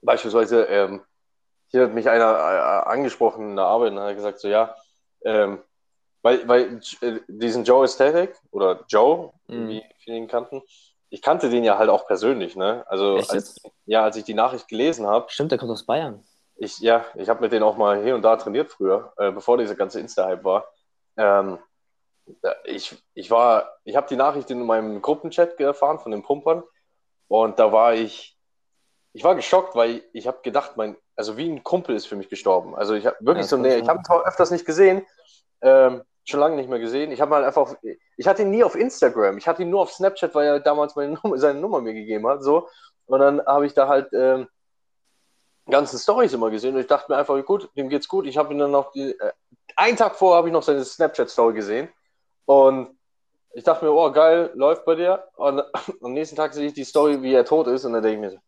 beispielsweise, 0.00 0.62
ähm, 0.64 1.02
hier 1.74 1.82
hat 1.82 1.92
mich 1.92 2.08
einer 2.08 2.24
äh, 2.24 2.88
angesprochen 2.88 3.50
in 3.50 3.56
der 3.56 3.64
Arbeit 3.64 3.90
und 3.90 3.98
hat 3.98 4.14
gesagt, 4.14 4.38
so 4.38 4.46
ja, 4.46 4.76
ähm, 5.24 5.58
weil, 6.22 6.46
weil 6.46 6.80
äh, 7.00 7.18
diesen 7.26 7.64
Joe 7.64 7.82
Aesthetic 7.82 8.36
oder 8.52 8.84
Joe, 8.86 9.32
mhm. 9.48 9.68
wie 9.68 9.82
viele 9.98 10.18
ihn 10.18 10.28
kannten, 10.28 10.62
ich 11.10 11.20
kannte 11.20 11.50
den 11.50 11.64
ja 11.64 11.76
halt 11.76 11.90
auch 11.90 12.06
persönlich, 12.06 12.54
ne? 12.54 12.84
Also 12.86 13.16
als, 13.16 13.60
ja, 13.86 14.04
als 14.04 14.16
ich 14.16 14.22
die 14.22 14.34
Nachricht 14.34 14.68
gelesen 14.68 15.08
habe. 15.08 15.28
Stimmt, 15.30 15.50
der 15.50 15.58
kommt 15.58 15.72
aus 15.72 15.84
Bayern. 15.84 16.22
Ich, 16.54 16.78
ja, 16.78 17.04
ich 17.16 17.28
habe 17.28 17.40
mit 17.40 17.50
denen 17.50 17.64
auch 17.64 17.76
mal 17.76 18.04
hier 18.04 18.14
und 18.14 18.22
da 18.22 18.36
trainiert 18.36 18.70
früher, 18.70 19.12
äh, 19.16 19.32
bevor 19.32 19.58
dieser 19.58 19.74
ganze 19.74 19.98
Insta-Hype 19.98 20.44
war. 20.44 20.68
Ähm, 21.16 21.58
ich, 22.62 22.96
ich 23.14 23.32
war, 23.32 23.78
ich 23.82 23.96
habe 23.96 24.06
die 24.08 24.16
Nachricht 24.16 24.48
in 24.48 24.64
meinem 24.64 25.02
Gruppenchat 25.02 25.58
erfahren 25.58 25.98
von 25.98 26.12
den 26.12 26.22
Pumpern 26.22 26.62
und 27.26 27.58
da 27.58 27.72
war 27.72 27.94
ich, 27.94 28.38
ich 29.12 29.24
war 29.24 29.34
geschockt, 29.34 29.74
weil 29.74 29.90
ich, 29.90 30.04
ich 30.12 30.26
habe 30.28 30.38
gedacht, 30.42 30.76
mein, 30.76 30.96
also 31.16 31.36
wie 31.36 31.50
ein 31.50 31.62
Kumpel 31.62 31.94
ist 31.94 32.06
für 32.06 32.16
mich 32.16 32.28
gestorben. 32.28 32.74
Also 32.74 32.94
ich 32.94 33.06
habe 33.06 33.16
wirklich 33.20 33.44
ja, 33.44 33.48
so 33.48 33.56
näher, 33.56 33.78
ich 33.78 33.88
habe 33.88 34.00
ihn 34.00 34.22
öfters 34.24 34.50
nicht 34.50 34.64
gesehen, 34.64 35.06
ähm, 35.60 36.02
schon 36.24 36.40
lange 36.40 36.56
nicht 36.56 36.68
mehr 36.68 36.78
gesehen. 36.78 37.12
Ich 37.12 37.20
habe 37.20 37.30
mal 37.30 37.44
einfach, 37.44 37.74
ich 38.16 38.26
hatte 38.26 38.42
ihn 38.42 38.50
nie 38.50 38.64
auf 38.64 38.74
Instagram, 38.74 39.38
ich 39.38 39.46
hatte 39.46 39.62
ihn 39.62 39.70
nur 39.70 39.82
auf 39.82 39.92
Snapchat, 39.92 40.34
weil 40.34 40.46
er 40.46 40.60
damals 40.60 40.96
meine 40.96 41.14
Nummer, 41.22 41.38
seine 41.38 41.60
Nummer 41.60 41.80
mir 41.80 41.94
gegeben 41.94 42.26
hat, 42.26 42.42
so. 42.42 42.68
Und 43.06 43.20
dann 43.20 43.44
habe 43.46 43.66
ich 43.66 43.74
da 43.74 43.86
halt 43.86 44.08
ähm, 44.12 44.48
ganzen 45.70 45.98
Stories 45.98 46.32
immer 46.32 46.50
gesehen 46.50 46.74
und 46.74 46.80
ich 46.80 46.86
dachte 46.86 47.10
mir 47.10 47.18
einfach, 47.18 47.42
gut, 47.44 47.68
dem 47.76 47.88
geht's 47.88 48.08
gut. 48.08 48.26
Ich 48.26 48.36
habe 48.36 48.52
ihn 48.52 48.58
dann 48.58 48.70
noch, 48.70 48.94
äh, 48.94 49.14
einen 49.76 49.96
Tag 49.96 50.16
vorher 50.16 50.38
habe 50.38 50.48
ich 50.48 50.52
noch 50.52 50.62
seine 50.62 50.84
Snapchat-Story 50.84 51.54
gesehen 51.54 51.88
und 52.46 52.98
ich 53.52 53.64
dachte 53.64 53.84
mir, 53.84 53.92
oh 53.92 54.10
geil, 54.10 54.50
läuft 54.54 54.84
bei 54.84 54.94
dir. 54.94 55.24
Und 55.36 55.62
am 56.02 56.12
nächsten 56.12 56.36
Tag 56.36 56.54
sehe 56.54 56.66
ich 56.66 56.74
die 56.74 56.84
Story, 56.84 57.22
wie 57.22 57.34
er 57.34 57.44
tot 57.44 57.66
ist 57.66 57.84
und 57.84 57.92
dann 57.92 58.02
denke 58.02 58.14
ich 58.16 58.20
mir 58.20 58.30
so, 58.30 58.38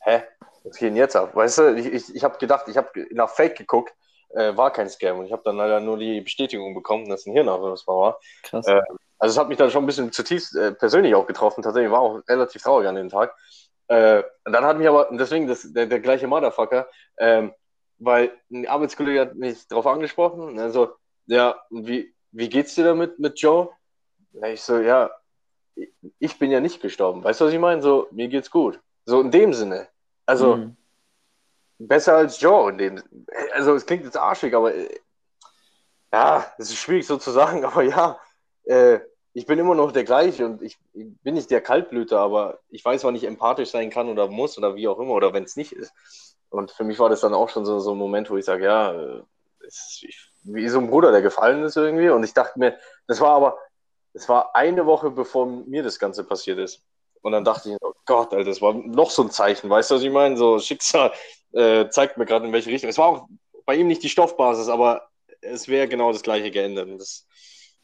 hä, 0.00 0.22
was 0.66 0.76
geht 0.76 0.90
denn 0.90 0.96
jetzt 0.96 1.16
ab? 1.16 1.34
Weißt 1.34 1.58
du, 1.58 1.74
ich, 1.76 1.86
ich, 1.86 2.14
ich 2.14 2.24
habe 2.24 2.38
gedacht, 2.38 2.68
ich 2.68 2.76
habe 2.76 3.06
nach 3.10 3.30
Fake 3.30 3.56
geguckt, 3.56 3.94
äh, 4.30 4.56
war 4.56 4.72
kein 4.72 4.88
Scam 4.88 5.18
und 5.18 5.26
ich 5.26 5.32
habe 5.32 5.42
dann 5.44 5.56
leider 5.56 5.80
nur 5.80 5.98
die 5.98 6.20
Bestätigung 6.20 6.74
bekommen, 6.74 7.08
dass 7.08 7.26
ein 7.26 7.32
Hirnausfall 7.32 7.96
war. 7.96 8.20
Krass. 8.42 8.66
Äh, 8.66 8.82
also 9.18 9.32
es 9.32 9.38
hat 9.38 9.48
mich 9.48 9.58
dann 9.58 9.70
schon 9.70 9.84
ein 9.84 9.86
bisschen 9.86 10.12
zutiefst 10.12 10.56
äh, 10.56 10.72
persönlich 10.72 11.14
auch 11.14 11.26
getroffen. 11.26 11.62
Tatsächlich 11.62 11.90
war 11.90 12.00
auch 12.00 12.20
relativ 12.28 12.62
traurig 12.62 12.88
an 12.88 12.96
dem 12.96 13.08
Tag. 13.08 13.34
Äh, 13.88 14.22
und 14.44 14.52
dann 14.52 14.64
hat 14.64 14.78
mich 14.78 14.88
aber, 14.88 15.08
deswegen 15.12 15.46
das, 15.46 15.72
der, 15.72 15.86
der 15.86 16.00
gleiche 16.00 16.26
Motherfucker, 16.26 16.88
ähm, 17.18 17.54
weil 17.98 18.32
ein 18.50 18.66
Arbeitskollege 18.66 19.20
hat 19.20 19.34
mich 19.36 19.66
darauf 19.68 19.86
angesprochen, 19.86 20.58
also, 20.58 20.96
ja, 21.26 21.56
wie, 21.70 22.14
wie 22.32 22.48
geht's 22.48 22.74
dir 22.74 22.84
damit 22.84 23.18
mit 23.18 23.40
Joe? 23.40 23.70
Ja, 24.32 24.48
ich 24.48 24.60
so, 24.60 24.78
ja, 24.78 25.10
ich 26.18 26.38
bin 26.38 26.50
ja 26.50 26.60
nicht 26.60 26.82
gestorben. 26.82 27.24
Weißt 27.24 27.40
du, 27.40 27.46
was 27.46 27.52
ich 27.52 27.58
meine? 27.58 27.80
So, 27.80 28.08
mir 28.10 28.28
geht's 28.28 28.50
gut. 28.50 28.80
So 29.06 29.20
in 29.20 29.30
dem 29.30 29.52
Sinne. 29.54 29.88
Also, 30.26 30.56
mhm. 30.56 30.76
besser 31.78 32.16
als 32.16 32.40
Joe 32.40 32.70
in 32.70 32.78
dem 32.78 33.02
Also, 33.54 33.74
es 33.74 33.86
klingt 33.86 34.04
jetzt 34.04 34.16
arschig, 34.16 34.54
aber 34.54 34.72
ja, 36.12 36.52
es 36.58 36.70
ist 36.70 36.76
schwierig 36.76 37.06
so 37.06 37.16
zu 37.16 37.30
sagen, 37.30 37.64
aber 37.64 37.82
ja, 37.82 38.18
äh, 38.64 39.00
ich 39.32 39.46
bin 39.46 39.58
immer 39.58 39.74
noch 39.74 39.92
der 39.92 40.04
gleiche 40.04 40.46
und 40.46 40.62
ich, 40.62 40.78
ich 40.94 41.06
bin 41.22 41.34
nicht 41.34 41.50
der 41.50 41.60
Kaltblüter, 41.60 42.18
aber 42.20 42.60
ich 42.70 42.84
weiß, 42.84 43.04
wann 43.04 43.14
ich 43.14 43.24
empathisch 43.24 43.70
sein 43.70 43.90
kann 43.90 44.08
oder 44.08 44.28
muss 44.28 44.56
oder 44.56 44.74
wie 44.76 44.88
auch 44.88 44.98
immer 44.98 45.12
oder 45.12 45.32
wenn 45.34 45.44
es 45.44 45.56
nicht 45.56 45.72
ist. 45.72 45.92
Und 46.48 46.70
für 46.70 46.84
mich 46.84 46.98
war 46.98 47.10
das 47.10 47.20
dann 47.20 47.34
auch 47.34 47.50
schon 47.50 47.66
so, 47.66 47.78
so 47.78 47.92
ein 47.92 47.98
Moment, 47.98 48.30
wo 48.30 48.36
ich 48.36 48.46
sage, 48.46 48.64
ja, 48.64 48.92
äh, 48.92 49.22
es, 49.66 50.02
ich 50.02 50.32
wie 50.46 50.68
so 50.68 50.78
ein 50.78 50.88
Bruder, 50.88 51.10
der 51.12 51.22
gefallen 51.22 51.64
ist 51.64 51.76
irgendwie. 51.76 52.08
Und 52.08 52.24
ich 52.24 52.32
dachte 52.32 52.58
mir, 52.58 52.78
das 53.06 53.20
war 53.20 53.34
aber, 53.34 53.58
das 54.12 54.28
war 54.28 54.54
eine 54.54 54.86
Woche, 54.86 55.10
bevor 55.10 55.46
mir 55.46 55.82
das 55.82 55.98
Ganze 55.98 56.24
passiert 56.24 56.58
ist. 56.58 56.82
Und 57.22 57.32
dann 57.32 57.44
dachte 57.44 57.70
ich, 57.70 57.76
Gott, 58.06 58.32
Alter, 58.32 58.44
das 58.44 58.62
war 58.62 58.72
noch 58.72 59.10
so 59.10 59.22
ein 59.22 59.30
Zeichen. 59.30 59.68
Weißt 59.68 59.90
du, 59.90 59.96
was 59.96 60.02
ich 60.02 60.10
meine? 60.10 60.36
So 60.36 60.58
Schicksal 60.58 61.12
äh, 61.52 61.88
zeigt 61.90 62.16
mir 62.16 62.24
gerade 62.24 62.46
in 62.46 62.52
welche 62.52 62.70
Richtung. 62.70 62.88
Es 62.88 62.98
war 62.98 63.08
auch 63.08 63.28
bei 63.66 63.74
ihm 63.74 63.88
nicht 63.88 64.02
die 64.02 64.08
Stoffbasis, 64.08 64.68
aber 64.68 65.08
es 65.40 65.68
wäre 65.68 65.88
genau 65.88 66.12
das 66.12 66.22
gleiche 66.22 66.50
geändert. 66.50 66.88
Und 66.88 66.98
das, 66.98 67.26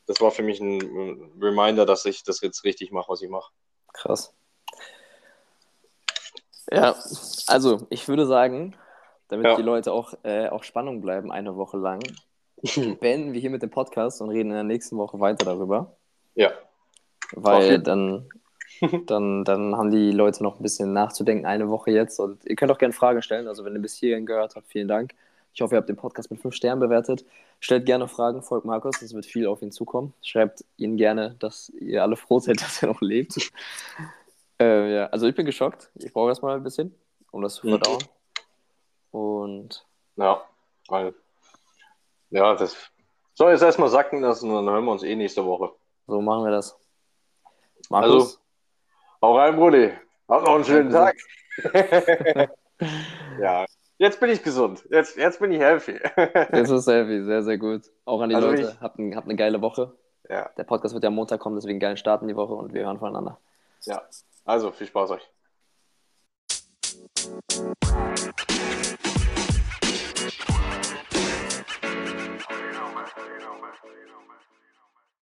das 0.06 0.20
war 0.20 0.30
für 0.30 0.42
mich 0.42 0.60
ein 0.60 1.32
Reminder, 1.40 1.84
dass 1.84 2.04
ich 2.04 2.22
das 2.22 2.40
jetzt 2.40 2.64
richtig 2.64 2.92
mache, 2.92 3.10
was 3.10 3.22
ich 3.22 3.28
mache. 3.28 3.52
Krass. 3.92 4.34
Ja, 6.70 6.94
also 7.48 7.86
ich 7.90 8.08
würde 8.08 8.26
sagen, 8.26 8.74
damit 9.28 9.46
ja. 9.46 9.56
die 9.56 9.62
Leute 9.62 9.92
auch, 9.92 10.14
äh, 10.22 10.48
auch 10.48 10.62
Spannung 10.62 11.00
bleiben 11.00 11.32
eine 11.32 11.56
Woche 11.56 11.76
lang, 11.76 12.00
beenden 13.00 13.32
wir 13.32 13.40
hier 13.40 13.50
mit 13.50 13.62
dem 13.62 13.70
Podcast 13.70 14.22
und 14.22 14.30
reden 14.30 14.50
in 14.50 14.54
der 14.54 14.62
nächsten 14.62 14.96
Woche 14.96 15.18
weiter 15.20 15.44
darüber. 15.44 15.96
Ja. 16.34 16.52
Weil 17.32 17.80
dann, 17.80 18.28
dann, 19.06 19.44
dann 19.44 19.76
haben 19.76 19.90
die 19.90 20.10
Leute 20.10 20.42
noch 20.42 20.58
ein 20.58 20.62
bisschen 20.62 20.92
nachzudenken, 20.92 21.46
eine 21.46 21.68
Woche 21.68 21.90
jetzt. 21.90 22.18
Und 22.18 22.44
ihr 22.44 22.56
könnt 22.56 22.72
auch 22.72 22.78
gerne 22.78 22.92
Fragen 22.92 23.22
stellen. 23.22 23.48
Also, 23.48 23.64
wenn 23.64 23.74
ihr 23.74 23.80
bis 23.80 23.94
hierhin 23.94 24.26
gehört 24.26 24.56
habt, 24.56 24.66
vielen 24.68 24.88
Dank. 24.88 25.14
Ich 25.54 25.60
hoffe, 25.60 25.74
ihr 25.74 25.78
habt 25.78 25.88
den 25.88 25.96
Podcast 25.96 26.30
mit 26.30 26.40
fünf 26.40 26.54
Sternen 26.54 26.80
bewertet. 26.80 27.24
Stellt 27.60 27.86
gerne 27.86 28.08
Fragen, 28.08 28.42
folgt 28.42 28.64
Markus, 28.64 29.02
es 29.02 29.14
wird 29.14 29.26
viel 29.26 29.46
auf 29.46 29.60
ihn 29.60 29.70
zukommen. 29.70 30.14
Schreibt 30.22 30.64
ihn 30.78 30.96
gerne, 30.96 31.36
dass 31.38 31.68
ihr 31.78 32.02
alle 32.02 32.16
froh 32.16 32.40
seid, 32.40 32.60
dass 32.62 32.82
er 32.82 32.88
noch 32.88 33.00
lebt. 33.00 33.36
äh, 34.60 34.94
ja, 34.94 35.06
also 35.06 35.26
ich 35.26 35.34
bin 35.34 35.46
geschockt. 35.46 35.90
Ich 35.94 36.12
brauche 36.12 36.30
erstmal 36.30 36.56
ein 36.56 36.62
bisschen, 36.62 36.94
um 37.30 37.42
das 37.42 37.56
zu 37.56 37.66
mhm. 37.66 37.70
verdauen. 37.70 38.02
Mhm. 39.12 39.18
Und. 39.18 39.86
Ja, 40.16 40.42
weil 40.88 41.14
ja, 42.30 42.54
das 42.54 42.76
soll 43.34 43.52
jetzt 43.52 43.62
erstmal 43.62 43.90
sacken 43.90 44.22
lassen 44.22 44.50
und 44.50 44.64
dann 44.64 44.74
hören 44.74 44.84
wir 44.84 44.92
uns 44.92 45.02
eh 45.02 45.14
nächste 45.14 45.44
Woche. 45.44 45.72
So 46.06 46.20
machen 46.20 46.44
wir 46.44 46.50
das. 46.50 46.78
Markus? 47.90 48.12
Also, 48.12 48.41
hau 49.22 49.36
rein, 49.36 49.56
Brudi. 49.56 49.92
Habt 50.28 50.46
noch 50.46 50.54
einen 50.54 50.64
schönen 50.64 50.90
Tag. 50.90 51.16
ja, 53.40 53.64
jetzt 53.98 54.20
bin 54.20 54.30
ich 54.30 54.42
gesund. 54.42 54.84
Jetzt, 54.90 55.16
jetzt 55.16 55.40
bin 55.40 55.52
ich 55.52 55.60
healthy. 55.60 55.92
jetzt 56.52 56.70
ist 56.70 56.86
healthy, 56.86 57.22
sehr, 57.24 57.42
sehr 57.42 57.58
gut. 57.58 57.82
Auch 58.04 58.20
an 58.20 58.28
die 58.28 58.34
also 58.34 58.48
Leute. 58.48 58.62
Ich... 58.62 58.80
Habt, 58.80 58.98
ein, 58.98 59.16
habt 59.16 59.28
eine 59.28 59.36
geile 59.36 59.62
Woche. 59.62 59.92
Ja. 60.28 60.50
Der 60.56 60.64
Podcast 60.64 60.94
wird 60.94 61.04
ja 61.04 61.08
am 61.08 61.14
Montag 61.14 61.40
kommen, 61.40 61.56
deswegen 61.56 61.78
geilen 61.78 61.96
Start 61.96 62.22
in 62.22 62.28
die 62.28 62.36
Woche 62.36 62.54
und 62.54 62.72
wir 62.72 62.84
hören 62.84 62.98
voneinander. 62.98 63.38
Ja, 63.84 64.02
also 64.44 64.70
viel 64.70 64.86
Spaß 64.86 65.10
euch. 65.10 65.28